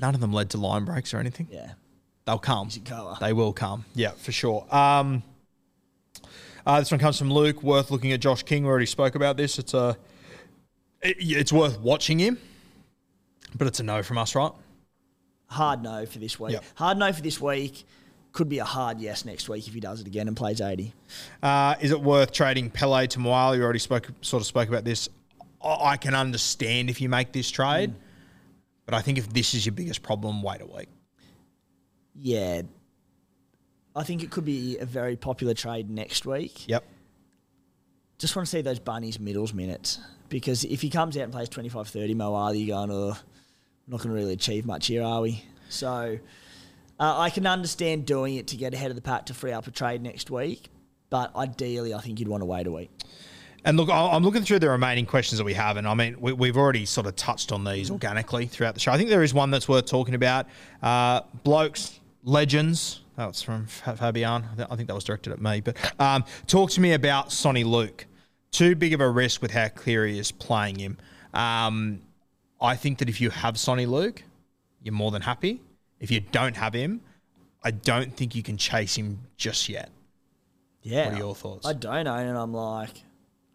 [0.00, 1.48] None of them led to line breaks or anything.
[1.50, 1.72] Yeah,
[2.24, 2.70] They'll come.
[3.20, 3.84] They will come.
[3.94, 4.64] Yeah, for sure.
[4.74, 5.22] Um,
[6.66, 7.62] uh, this one comes from Luke.
[7.62, 8.62] Worth looking at Josh King.
[8.64, 9.58] We already spoke about this.
[9.58, 9.96] It's a,
[11.02, 12.38] it- it's worth watching him,
[13.56, 14.52] but it's a no from us, right?
[15.46, 16.52] hard no for this week.
[16.54, 16.64] Yep.
[16.74, 17.84] Hard no for this week.
[18.32, 20.92] Could be a hard yes next week if he does it again and plays 80.
[21.40, 23.54] Uh, is it worth trading Pele to Moale?
[23.54, 25.08] You already spoke, sort of spoke about this.
[25.62, 27.94] I I can understand if you make this trade, Mm.
[28.86, 30.88] but I think if this is your biggest problem, wait a week.
[32.16, 32.62] Yeah.
[33.96, 36.68] I think it could be a very popular trade next week.
[36.68, 36.84] Yep.
[38.18, 39.98] Just want to see those Bunnies middles minutes
[40.28, 43.16] because if he comes out and plays 25 30 Moale, you're going, oh,
[43.86, 45.44] not going to really achieve much here, are we?
[45.68, 46.18] So
[46.98, 49.66] uh, I can understand doing it to get ahead of the pack to free up
[49.66, 50.68] a trade next week,
[51.10, 52.90] but ideally, I think you'd want to wait a week.
[53.64, 56.16] And look, I- I'm looking through the remaining questions that we have, and I mean,
[56.20, 58.92] we, we've already sort of touched on these organically throughout the show.
[58.92, 60.46] I think there is one that's worth talking about.
[60.82, 63.00] Uh, blokes, legends.
[63.16, 64.44] That's from Fa- Fabian.
[64.70, 65.60] I think that was directed at me.
[65.60, 68.06] But um, talk to me about Sonny Luke.
[68.50, 70.98] Too big of a risk with how Cleary is playing him.
[71.32, 72.00] Um,
[72.60, 74.22] I think that if you have Sonny Luke,
[74.82, 75.60] you're more than happy.
[76.00, 77.00] If you don't have him,
[77.62, 79.90] I don't think you can chase him just yet.
[80.82, 81.06] Yeah.
[81.06, 81.66] What are your thoughts?
[81.66, 83.02] I don't own and I'm like,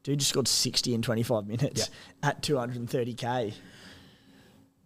[0.03, 1.89] dude just scored 60 in 25 minutes
[2.23, 3.53] at 230k.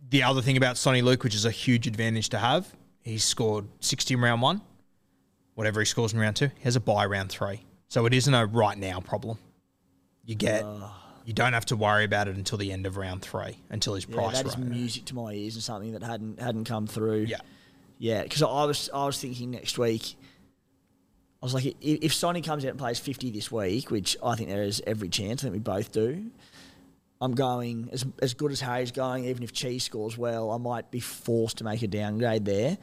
[0.10, 3.66] the other thing about Sonny Luke, which is a huge advantage to have, he's scored
[3.80, 4.62] 60 in round one.
[5.56, 7.62] Whatever he scores in round two, he has a buy round three.
[7.90, 9.38] So it isn't a right now problem.
[10.26, 10.66] You get,
[11.26, 14.08] you don't have to worry about it until the end of round three, until his
[14.08, 14.68] Yeah, price that is right.
[14.68, 17.26] music to my ears and something that hadn't hadn't come through.
[17.28, 17.38] Yeah.
[18.00, 18.24] yeah.
[18.24, 20.16] Because I was I was thinking next week.
[21.42, 24.48] I was like, if Sonny comes out and plays 50 this week, which I think
[24.48, 26.32] there is every chance, I think we both do.
[27.24, 29.26] I'm going as as good as Harry's going.
[29.26, 32.78] Even if Cheese scores well, I might be forced to make a downgrade there.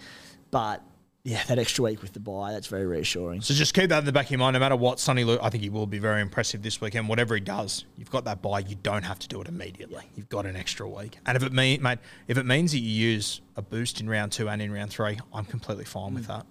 [0.50, 0.82] But
[1.24, 3.42] yeah, that extra week with the buy, that's very reassuring.
[3.42, 4.54] So just keep that in the back of your mind.
[4.54, 7.06] No matter what Sonny Luke, I think he will be very impressive this weekend.
[7.06, 8.60] Whatever he does, you've got that buy.
[8.60, 10.04] You don't have to do it immediately.
[10.16, 11.18] You've got an extra week.
[11.26, 14.32] And if it mean, mate, if it means that you use a boost in round
[14.32, 16.28] two and in round three, I'm completely fine with mm.
[16.28, 16.46] that.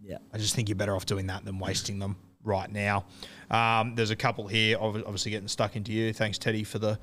[0.00, 0.18] Yeah.
[0.32, 2.16] I just think you're better off doing that than wasting them
[2.48, 3.04] right now.
[3.50, 6.12] Um, there's a couple here, obviously getting stuck into you.
[6.12, 6.98] Thanks, Teddy, for the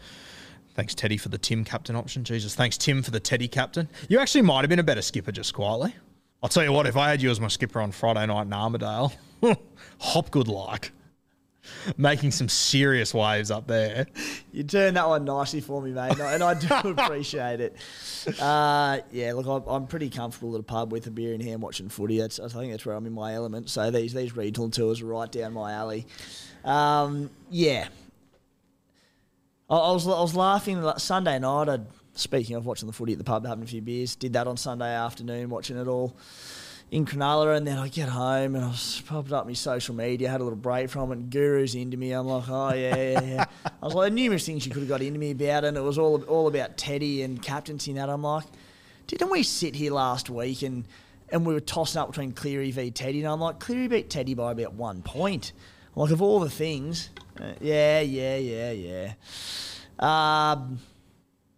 [0.73, 2.23] thanks, Teddy, for the Tim captain option.
[2.23, 3.87] Jesus, thanks, Tim, for the Teddy captain.
[4.09, 5.95] You actually might have been a better skipper just quietly.
[6.43, 8.49] I'll tell you what, if I had you as my skipper on Friday night in
[8.49, 9.13] Armidale,
[9.99, 10.91] hop good luck.
[11.97, 14.07] Making some serious waves up there.
[14.51, 17.75] You turned that one nicely for me, mate, and I, do appreciate it.
[18.39, 21.61] Uh, yeah, look, I'm, I'm pretty comfortable at a pub with a beer in hand
[21.61, 22.19] watching footy.
[22.19, 23.69] That's, I think that's where I'm in my element.
[23.69, 26.07] So these these regional tours are right down my alley.
[26.63, 27.87] Um, yeah,
[29.69, 31.69] I, I was I was laughing Sunday night.
[31.69, 34.47] I'd, speaking of watching the footy at the pub, having a few beers, did that
[34.47, 36.15] on Sunday afternoon, watching it all.
[36.91, 40.29] In Cronulla, and then I get home and I was popped up my social media,
[40.29, 42.11] had a little break from it, and Guru's into me.
[42.11, 43.45] I'm like, oh yeah, yeah, yeah.
[43.65, 45.97] I was like, numerous things you could have got into me about, and it was
[45.97, 48.09] all all about Teddy and captaincy and that.
[48.09, 48.45] I'm like,
[49.07, 50.85] didn't we sit here last week and
[51.29, 54.35] and we were tossing up between Cleary v Teddy, and I'm like, Cleary beat Teddy
[54.35, 55.53] by about one point.
[55.95, 57.09] I'm like, of all the things,
[57.39, 59.13] uh, yeah, yeah, yeah, yeah.
[59.99, 60.79] Um,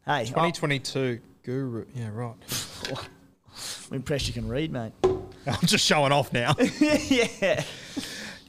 [0.05, 1.85] hey, 2022 Guru.
[1.95, 2.35] Yeah, right.
[3.89, 4.93] I'm impressed you can read, mate.
[5.61, 6.55] I'm just showing off now.
[6.79, 7.63] yeah.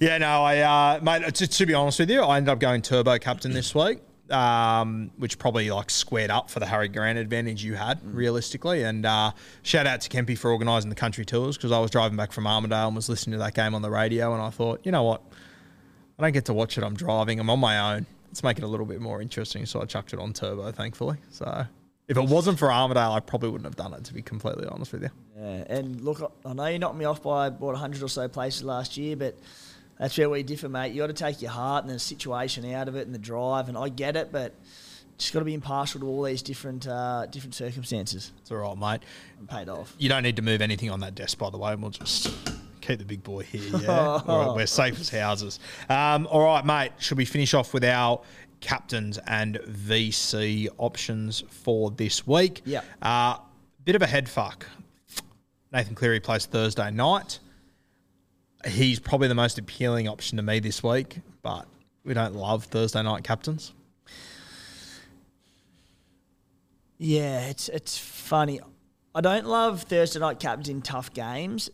[0.01, 2.83] Yeah, no, I, uh, mate, to, to be honest with you, I ended up going
[2.83, 3.99] turbo captain this week,
[4.31, 8.85] um, which probably like squared up for the Harry Grant advantage you had, realistically.
[8.85, 12.17] And uh, shout out to Kempy for organising the country tours because I was driving
[12.17, 14.81] back from Armidale and was listening to that game on the radio, and I thought,
[14.85, 15.23] you know what?
[16.19, 16.85] I don't get to watch it.
[16.85, 17.41] I'm driving.
[17.41, 18.07] I'm on my own.
[18.29, 19.67] Let's make it a little bit more interesting.
[19.67, 21.17] So I chucked it on turbo, thankfully.
[21.31, 21.67] So
[22.09, 24.93] if it wasn't for Armidale, I probably wouldn't have done it, to be completely honest
[24.93, 25.11] with you.
[25.39, 28.65] Yeah, and look, I know you knocked me off by about 100 or so places
[28.65, 29.39] last year, but
[29.99, 30.93] that's where we differ, mate.
[30.93, 33.69] You got to take your heart and the situation out of it and the drive,
[33.69, 34.55] and I get it, but
[35.19, 38.33] just got to be impartial to all these different uh, different circumstances.
[38.41, 39.03] It's all right, mate.
[39.39, 39.95] And paid off.
[39.99, 41.75] You don't need to move anything on that desk, by the way.
[41.75, 42.31] We'll just
[42.81, 43.61] keep the big boy here.
[43.83, 45.59] Yeah, we're, we're safe as houses.
[45.89, 46.93] Um, all right, mate.
[46.99, 48.21] Should we finish off with our
[48.61, 52.63] captains and VC options for this week?
[52.65, 52.85] Yep.
[53.03, 53.37] Uh,
[53.85, 54.67] bit of a head fuck.
[55.73, 57.41] Nathan Cleary plays Thursday night.
[58.67, 61.67] He's probably the most appealing option to me this week, but
[62.05, 63.73] we don't love Thursday night captains.
[66.99, 68.61] Yeah, it's it's funny.
[69.15, 71.71] I don't love Thursday night captains in tough games.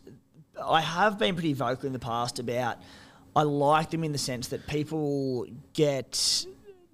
[0.63, 2.77] I have been pretty vocal in the past about
[3.35, 6.45] I like them in the sense that people get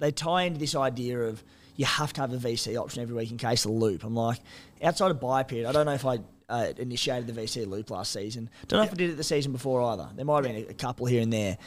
[0.01, 1.43] they tie into this idea of
[1.75, 4.03] you have to have a VC option every week in case of loop.
[4.03, 4.39] I'm like,
[4.83, 6.19] outside of buy period, I don't know if I
[6.49, 8.49] uh, initiated the VC loop last season.
[8.67, 10.09] Don't know if I did it the season before either.
[10.15, 11.57] There might have been a, a couple here and there,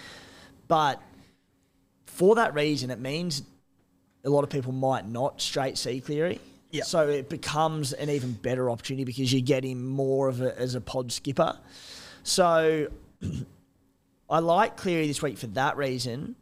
[0.68, 1.00] but
[2.06, 3.42] for that reason, it means
[4.24, 6.40] a lot of people might not straight see Cleary.
[6.70, 6.82] Yeah.
[6.82, 10.74] So it becomes an even better opportunity because you get him more of a, as
[10.74, 11.56] a pod skipper.
[12.24, 12.88] So
[14.30, 16.34] I like Cleary this week for that reason.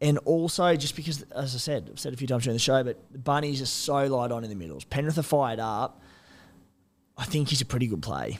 [0.00, 2.84] And also just because, as I said, I've said a few times during the show,
[2.84, 4.84] but the Bunnies are so light on in the middles.
[4.84, 6.00] Penrith are fired up.
[7.16, 8.38] I think he's a pretty good play.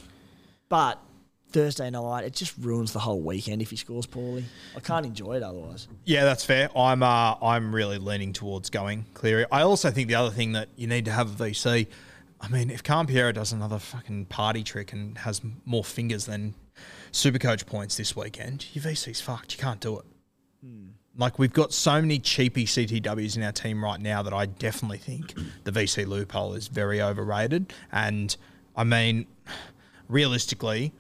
[0.69, 1.01] But
[1.51, 4.45] Thursday night, it just ruins the whole weekend if he scores poorly.
[4.77, 5.89] I can't enjoy it otherwise.
[6.05, 6.71] Yeah, that's fair.
[6.77, 9.47] I'm uh, I'm really leaning towards going Cleary.
[9.51, 11.89] I also think the other thing that you need to have a VC.
[12.41, 16.55] I mean, if Campiero does another fucking party trick and has more fingers than
[17.11, 19.57] Supercoach points this weekend, your VC's fucked.
[19.57, 20.05] You can't do it.
[21.19, 24.99] Like we've got so many cheapy CTWs in our team right now that I definitely
[24.99, 25.35] think
[25.65, 27.73] the VC loophole is very overrated.
[27.93, 28.35] And
[28.77, 29.27] I mean,
[30.09, 30.93] realistically,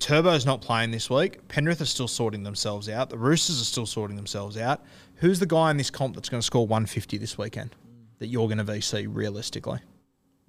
[0.00, 1.46] Turbo's not playing this week.
[1.46, 3.10] Penrith are still sorting themselves out.
[3.10, 4.82] The Roosters are still sorting themselves out.
[5.16, 7.76] Who's the guy in this comp that's going to score 150 this weekend
[8.18, 9.78] that you're going to VC realistically?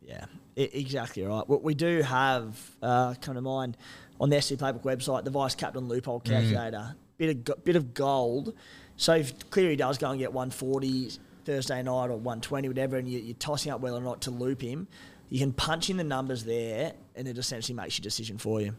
[0.01, 0.25] Yeah,
[0.55, 1.47] exactly right.
[1.47, 3.77] What we do have uh, come to mind
[4.19, 8.53] on the SC Playbook website, the vice captain loophole calculator, bit of bit of gold.
[8.97, 11.11] So if Cleary does go and get 140
[11.43, 14.61] Thursday night or 120, whatever, and you, you're tossing up whether or not to loop
[14.61, 14.87] him,
[15.29, 18.75] you can punch in the numbers there, and it essentially makes your decision for you.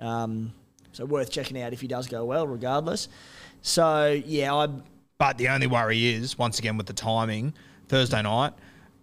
[0.00, 0.52] Um,
[0.92, 3.08] so worth checking out if he does go well, regardless.
[3.62, 4.68] So yeah, I
[5.18, 7.54] But the only worry is, once again, with the timing,
[7.88, 8.52] Thursday night,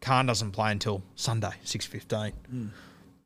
[0.02, 2.34] Khan doesn't play until Sunday, 6.15.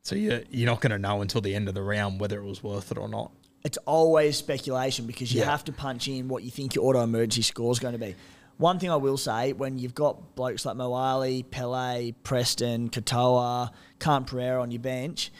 [0.01, 2.45] So you're, you're not going to know until the end of the round whether it
[2.45, 3.31] was worth it or not.
[3.65, 5.47] It's always speculation because you Yeah.
[5.49, 8.15] have to punch in what you think your auto emergency score is going to be.
[8.57, 14.23] One thing I will say, when you've got blokes like Moale, Pele, Preston, Katoa, Khan
[14.23, 15.31] Pereira on your bench,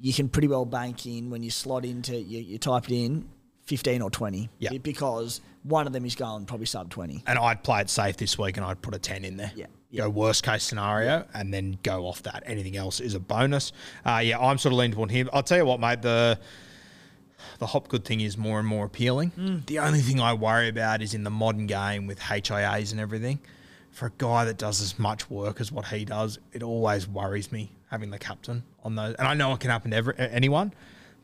[0.00, 3.28] you can pretty well bank in when you slot into, you, you type it in,
[3.66, 4.48] 15 or 20.
[4.60, 4.70] Yeah.
[4.80, 7.24] Because one of them is going probably sub 20.
[7.26, 9.52] And I'd play it safe this week and I'd put a 10 in there.
[9.56, 9.66] Yeah.
[9.94, 12.44] Go worst case scenario and then go off that.
[12.46, 13.72] Anything else is a bonus.
[14.06, 15.28] Uh, yeah, I'm sort of leaning toward him.
[15.32, 16.38] I'll tell you what, mate, the
[17.58, 19.32] the Hopgood thing is more and more appealing.
[19.38, 19.66] Mm.
[19.66, 23.38] The only thing I worry about is in the modern game with HIAs and everything.
[23.90, 27.50] For a guy that does as much work as what he does, it always worries
[27.50, 29.14] me having the captain on those.
[29.16, 30.72] And I know it can happen to every, anyone,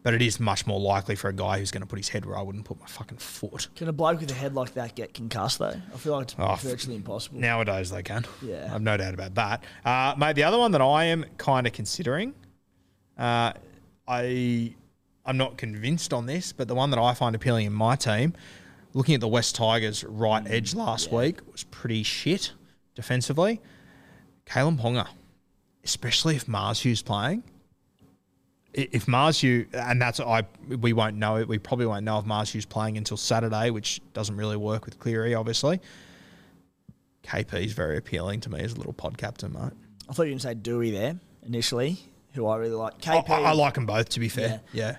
[0.02, 2.24] but it is much more likely for a guy who's going to put his head
[2.26, 3.68] where I wouldn't put my fucking foot.
[3.76, 5.66] Can a bloke with a head like that get concussed, though?
[5.94, 7.38] I feel like it's Oh, virtually impossible.
[7.38, 8.24] Nowadays they can.
[8.42, 8.70] Yeah.
[8.74, 9.64] I've no doubt about that.
[9.84, 12.34] Uh, mate, the other one that I am kind of considering,
[13.18, 13.52] uh,
[14.08, 14.74] I
[15.26, 18.34] I'm not convinced on this, but the one that I find appealing in my team,
[18.92, 22.52] looking at the West Tigers right edge mm, last week was pretty shit
[22.94, 23.60] defensively.
[24.46, 25.08] Kalyn Ponga,
[25.82, 27.42] especially if Marzhew's playing,
[28.74, 31.48] if Marzhew, and that's I we won't know it.
[31.48, 35.34] We probably won't know if Marzhew's playing until Saturday, which doesn't really work with Cleary,
[35.34, 35.80] obviously.
[37.22, 39.72] KP is very appealing to me as a little pod captain, mate.
[40.08, 41.98] I thought you were going to say Doueihi there initially,
[42.32, 43.00] who I really like.
[43.00, 44.60] KP, I, I like them both, to be fair.
[44.72, 44.96] Yeah.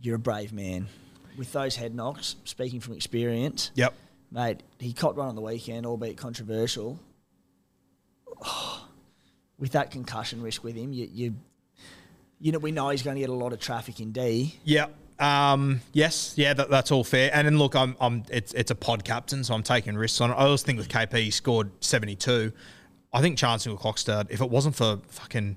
[0.00, 0.86] You're a brave man.
[1.36, 3.94] With those head knocks, speaking from experience, Yep.
[4.30, 6.98] mate, he copped one on the weekend, albeit controversial.
[9.58, 11.34] with that concussion risk with him, you, you,
[12.40, 14.58] you know, we know he's going to get a lot of traffic in D.
[14.64, 14.86] Yeah.
[15.18, 17.30] Um, yes, yeah, that, that's all fair.
[17.32, 20.30] And then look, I'm, I'm, it's, it's a pod captain, so I'm taking risks on
[20.30, 20.34] it.
[20.34, 22.52] I always think with KP, he scored 72.
[23.12, 25.56] I think Chancellor Clockstad, if it wasn't for fucking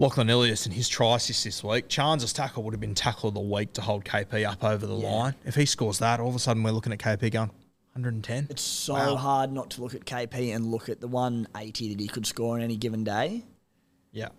[0.00, 3.34] Lachlan Ilias and his try assist this week, Chance's tackle would have been tackle of
[3.34, 5.34] the week to hold KP up over the line.
[5.44, 7.50] If he scores that, all of a sudden we're looking at KP going
[7.92, 8.46] 110.
[8.48, 9.16] It's so Wow.
[9.16, 12.56] hard not to look at KP and look at the 180 that he could score
[12.56, 13.44] on any given day.
[14.10, 14.30] Yeah.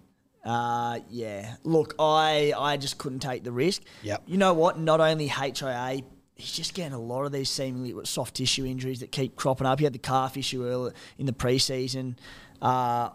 [0.43, 1.57] Uh, yeah.
[1.63, 3.83] Look, I I just couldn't take the risk.
[4.01, 4.17] Yeah.
[4.25, 4.79] You know what?
[4.79, 6.01] Not only HIA,
[6.33, 9.77] he's just getting a lot of these seemingly soft tissue injuries that keep cropping up.
[9.77, 12.15] He had the calf issue earlier in the preseason.
[12.59, 13.11] Uh,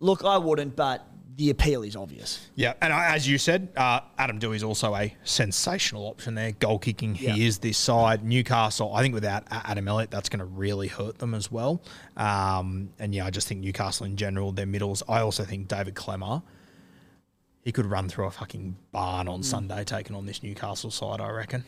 [0.00, 1.06] look, I wouldn't, but
[1.36, 2.48] the appeal is obvious.
[2.54, 6.52] Yeah, and as you said, uh, Adam Doueihi's also a sensational option there.
[6.52, 7.32] Goal kicking, Yeah.
[7.34, 8.24] he is this side.
[8.24, 11.82] Newcastle, I think without Adam Elliott, that's going to really hurt them as well.
[12.16, 15.02] Um, and yeah, I just think Newcastle in general, their middles.
[15.08, 16.42] I also think David Klemmer,
[17.60, 21.28] he could run through a fucking barn on Sunday taking on this Newcastle side, I
[21.30, 21.64] reckon.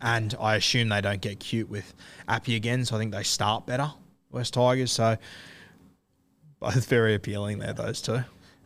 [0.00, 1.92] And I assume they don't get cute with
[2.28, 3.90] Appy again, so I think they start better,
[4.30, 4.92] West Tigers.
[4.92, 5.16] So
[6.60, 8.20] both very appealing there, those two.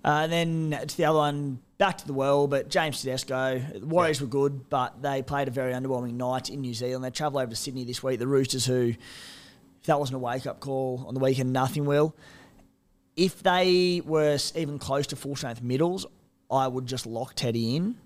[0.05, 3.59] Uh, and then to the other one, back to the well, but James Tedesco.
[3.59, 7.05] The Warriors were good, but they played a very underwhelming night in New Zealand.
[7.05, 8.19] They travel over to Sydney this week.
[8.19, 8.95] The Roosters, who,
[9.81, 12.17] if that wasn't a wake up call on the weekend, nothing will.
[13.17, 16.07] If they were even close to full strength middles,
[16.51, 17.97] I would just lock Teddy in.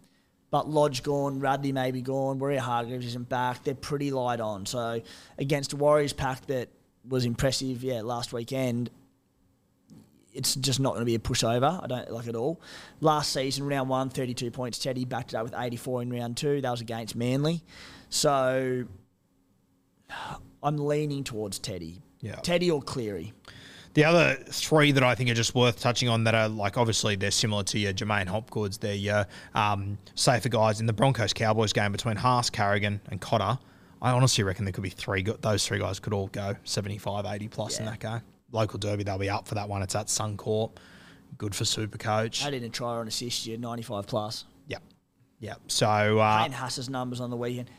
[0.50, 3.64] But Lodge gone, Radley may be gone, Warrior Hargreaves isn't back.
[3.64, 4.64] They're pretty light on.
[4.66, 5.02] So
[5.38, 6.68] against a Warriors pack that
[7.08, 8.90] was impressive, yeah, last weekend,
[10.36, 11.82] it's just not going to be a pushover.
[11.82, 12.60] I don't like it at all.
[13.00, 14.78] Last season, round one, 32 points.
[14.78, 16.60] Teddy backed it up with 84 in round two.
[16.60, 17.62] That was against Manly.
[18.08, 18.84] So
[20.62, 22.02] I'm leaning towards Teddy.
[22.20, 22.36] Yeah.
[22.36, 23.32] Teddy or Cleary.
[23.94, 27.16] The other three that I think are just worth touching on that are like obviously
[27.16, 28.78] they're similar to your J'maine Hopgoods.
[28.78, 33.58] They're your um, safer guys in the Broncos Cowboys game between Haas, Carrigan, and Cotter.
[34.02, 35.22] I honestly reckon there could be three.
[35.22, 38.20] Those three guys could all go 75, 80 plus in that game.
[38.52, 39.82] Local derby, they'll be up for that one.
[39.82, 40.76] It's at Suncorp.
[41.38, 42.44] Good for Super Coach.
[42.44, 44.44] I didn't try on assist year, 95 plus.
[44.68, 44.82] Yep.
[45.40, 45.60] Yep.
[45.68, 47.70] So uh, Payne Haas's numbers on the weekend.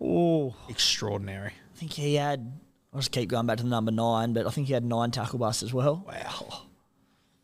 [0.00, 1.52] Oh, extraordinary.
[1.52, 2.52] I think he had.
[2.92, 5.10] I'll just keep going back to the number nine, but I think he had nine
[5.10, 6.04] tackle busts as well.
[6.06, 6.62] Wow.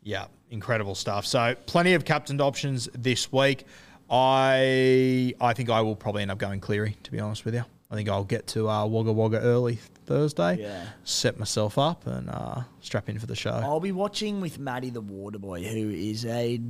[0.01, 1.25] Yeah, incredible stuff.
[1.25, 3.65] So plenty of captained options this week.
[4.09, 7.63] I I think I will probably end up going Cleary, to be honest with you.
[7.89, 10.85] I think I'll get to uh, Wagga Wagga early Thursday, Yeah.
[11.03, 13.51] set myself up and uh, strap in for the show.
[13.51, 16.61] I'll be watching with Matty the Water Boy, who is a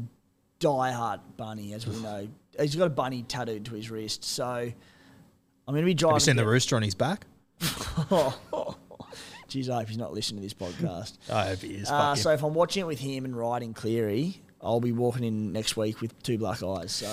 [0.60, 2.28] diehard bunny, as we know.
[2.60, 4.74] He's got a bunny tattooed to his wrist, so I'm
[5.68, 6.16] going to be driving.
[6.16, 7.26] Have you seen the rooster on his back?
[9.50, 11.18] Jeez, I hope he's not listening to this podcast.
[11.32, 11.90] I hope he is.
[11.90, 15.52] Uh, so if I'm watching it with him and riding Cleary, I'll be walking in
[15.54, 16.92] next week with two black eyes.
[16.92, 17.08] So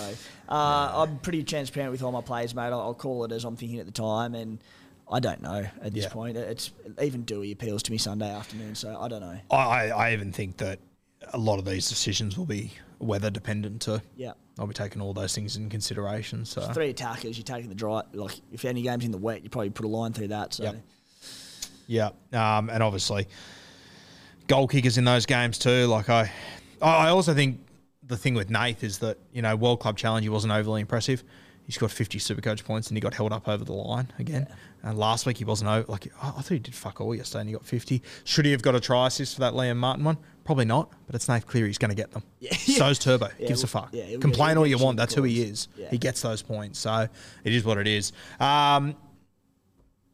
[0.49, 2.65] uh, I'm pretty transparent with all my players, mate.
[2.69, 4.59] I'll, I'll call it as I'm thinking at the time, and
[5.12, 6.10] I don't know at this Yeah.
[6.10, 6.36] point.
[6.36, 9.39] It's even Doueihi appeals to me Sunday afternoon, so I don't know.
[9.51, 10.78] I, I even think that
[11.32, 14.01] a lot of these decisions will be weather dependent too.
[14.16, 14.32] Yeah.
[14.59, 16.44] I'll be taking all those things in consideration.
[16.44, 18.02] So Three attackers, you're taking the dry.
[18.12, 20.55] Like if any game's in the wet, you probably put a line through that.
[20.55, 20.76] So Yep.
[22.32, 23.28] Yeah, um, and obviously
[24.47, 25.86] goal kickers in those games too.
[25.86, 26.30] Like I,
[26.80, 27.60] I also think
[28.05, 31.22] the thing with Nath is that you know World Club Challenge he wasn't overly impressive.
[31.64, 34.48] He scored 50 Supercoach points and he got held up over the line again.
[34.85, 37.49] And last week he wasn't o- like I thought he did fuck all yesterday and
[37.49, 38.03] he got 50.
[38.25, 40.17] Should he have got a try assist for that Liam Martin one?
[40.45, 40.91] Probably not.
[41.07, 41.69] But it's Nath Cleary.
[41.69, 42.25] He's going to get them.
[42.41, 42.53] Yeah.
[42.57, 43.29] So's Turbo.
[43.39, 43.91] Yeah, Gives a fuck.
[43.93, 44.97] yeah, Complain all you you want.
[44.97, 45.69] That's who he is.
[45.77, 45.89] Yeah.
[45.91, 46.81] He gets those points.
[46.81, 47.07] So
[47.45, 48.11] it is what it is.
[48.41, 48.97] Um,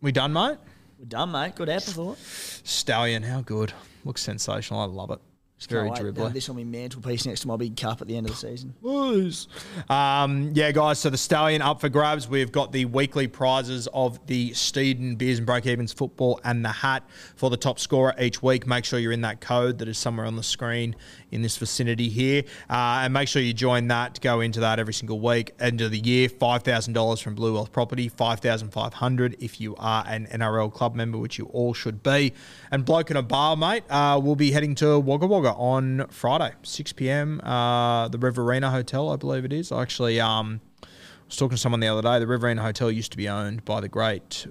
[0.03, 0.59] we done, mate?
[0.99, 1.55] we're done, mate.
[1.55, 2.19] Good app, I thought.
[2.19, 3.73] Stallion, how good.
[4.05, 4.81] Looks sensational.
[4.81, 5.21] I love it.
[5.59, 6.33] It's very wait.
[6.33, 8.75] This on my mantelpiece next to my big cup at the end of the season.
[8.81, 9.49] Blues.
[9.91, 11.01] Um, yeah, guys.
[11.01, 12.29] So the stallion up for grabs.
[12.29, 16.69] We've got the weekly prizes of the Steeden Beers and Break Evens football and the
[16.69, 17.03] hat
[17.35, 18.69] for the top scorer each week.
[18.69, 20.95] Make sure you're in that code that is somewhere on the screen
[21.31, 24.79] in this vicinity here, uh, and make sure you join that to go into that
[24.79, 25.55] every single week.
[25.61, 29.37] End of the year, five thousand dollars from Blue Wealth Property, five thousand five hundred
[29.41, 32.33] if you are an NRL club member, which you all should be.
[32.71, 33.85] And bloke in a bar, mate.
[33.91, 37.41] Uh, we'll be heading to Wagga Wagga on Friday, 6 p.m.
[37.43, 39.73] Uh, the Riverina Hotel, I believe it is.
[39.73, 40.61] I actually um,
[41.29, 42.19] was talking to someone the other day.
[42.19, 44.47] The Riverina Hotel used to be owned by the great,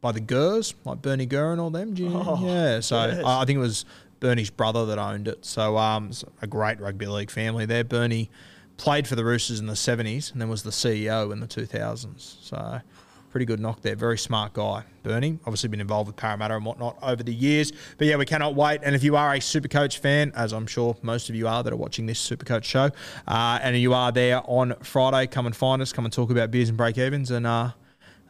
[0.00, 1.94] by the Gurrs, like Bernie Gurr and all them.
[1.96, 3.84] You, oh, yeah, so I, I, think it was
[4.24, 5.44] Bernie's brother that owned it.
[5.44, 6.10] So um,
[6.40, 7.84] a great rugby league family there.
[7.84, 8.30] Bernie
[8.78, 12.42] played for the Roosters in the 70s and then was the CEO in the 2000s.
[12.42, 12.80] So
[13.28, 13.94] pretty good knock there.
[13.94, 15.38] Very smart guy, Bernie.
[15.44, 17.70] Obviously been involved with Parramatta and whatnot over the years.
[17.98, 18.80] But yeah, we cannot wait.
[18.82, 21.70] And if you are a Supercoach fan, as I'm sure most of you are that
[21.70, 22.92] are watching this Supercoach show,
[23.28, 25.92] uh, and you are there on Friday, come and find us.
[25.92, 27.46] Come and talk about beers and break evens and.
[27.46, 27.72] Uh,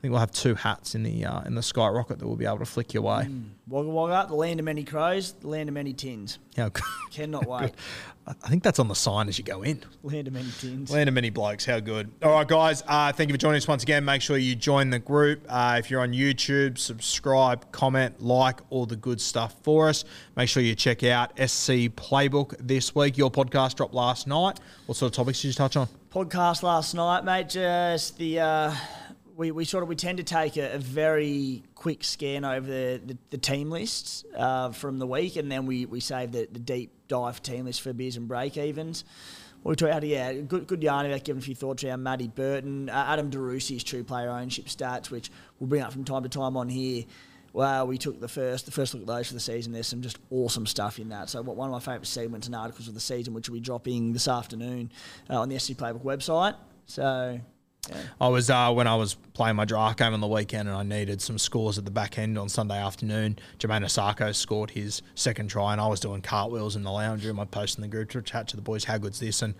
[0.04, 2.58] think we'll have two hats in the uh, in the Skyrocket that we'll be able
[2.58, 3.22] to flick your way.
[3.22, 3.44] Mm.
[3.68, 6.38] Wagga Wagga, the land of many crows, the land of many tins.
[6.58, 6.68] Yeah,
[7.10, 7.72] cannot wait.
[8.26, 9.82] I think that's on the sign as you go in.
[10.02, 10.90] Land of many tins.
[10.90, 11.64] Land of many blokes.
[11.64, 12.10] How good.
[12.22, 12.82] All right, guys.
[12.86, 14.04] Uh, thank you for joining us once again.
[14.04, 15.46] Make sure you join the group.
[15.48, 20.04] Uh, if you're on YouTube, subscribe, comment, like, all the good stuff for us.
[20.36, 23.16] Make sure you check out SC Playbook this week.
[23.16, 24.58] Your podcast dropped last night.
[24.84, 25.88] What sort of topics did you touch on?
[26.10, 27.48] Podcast last night, mate.
[27.48, 28.40] Just the.
[28.40, 28.74] Uh
[29.36, 33.00] we, we sort of we tend to take a, a very quick scan over the,
[33.04, 36.58] the, the team lists uh, from the week, and then we, we save the, the
[36.58, 39.04] deep dive team list for beers and break evens.
[39.62, 42.90] We talked about yeah, good good yarn about giving a few thoughts around Matty Burton,
[42.90, 46.56] uh, Adam DeRussi's true player ownership stats, which we'll bring up from time to time
[46.56, 47.04] on here.
[47.54, 49.72] Well, we took the first the first look at those for the season.
[49.72, 51.30] There's some just awesome stuff in that.
[51.30, 54.12] So one of my favourite segments and articles of the season, which will be dropping
[54.12, 54.92] this afternoon
[55.30, 56.56] uh, on the SC Playbook website.
[56.86, 57.40] So
[57.90, 57.96] yeah.
[58.20, 60.82] I was uh, when I was playing my draft game on the weekend, and I
[60.82, 63.38] needed some scores at the back end on Sunday afternoon.
[63.58, 67.40] Jamayne Isaako scored his second try, and I was doing cartwheels in the lounge room.
[67.40, 69.54] I posted in the group to chat to the boys, "How good's this?" and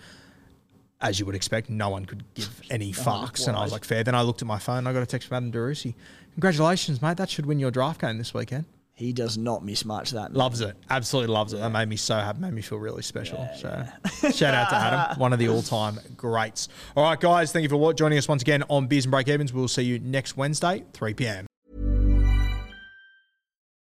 [1.01, 3.47] as you would expect, no one could give any fucks.
[3.47, 4.03] and I was like, fair.
[4.05, 4.87] Then I looked at my phone.
[4.87, 5.95] I got a text from Adam DeRussi.
[6.33, 7.19] Congratulations, mate.
[7.19, 8.65] That should win your draft game this weekend.
[8.97, 10.35] He does not miss much that.
[10.35, 10.77] Loves it.
[10.89, 11.57] Absolutely loves it.
[11.57, 12.41] That made me so happy.
[12.41, 13.39] Made me feel really special.
[13.39, 13.87] Yeah, so
[14.23, 14.31] yeah.
[14.31, 16.69] shout out to Adam, one of the all-time greats.
[16.97, 17.51] All right, guys.
[17.51, 19.53] Thank you for joining us once again on Beers and Break Evens.
[19.53, 21.47] We'll see you next Wednesday, 3 p.m.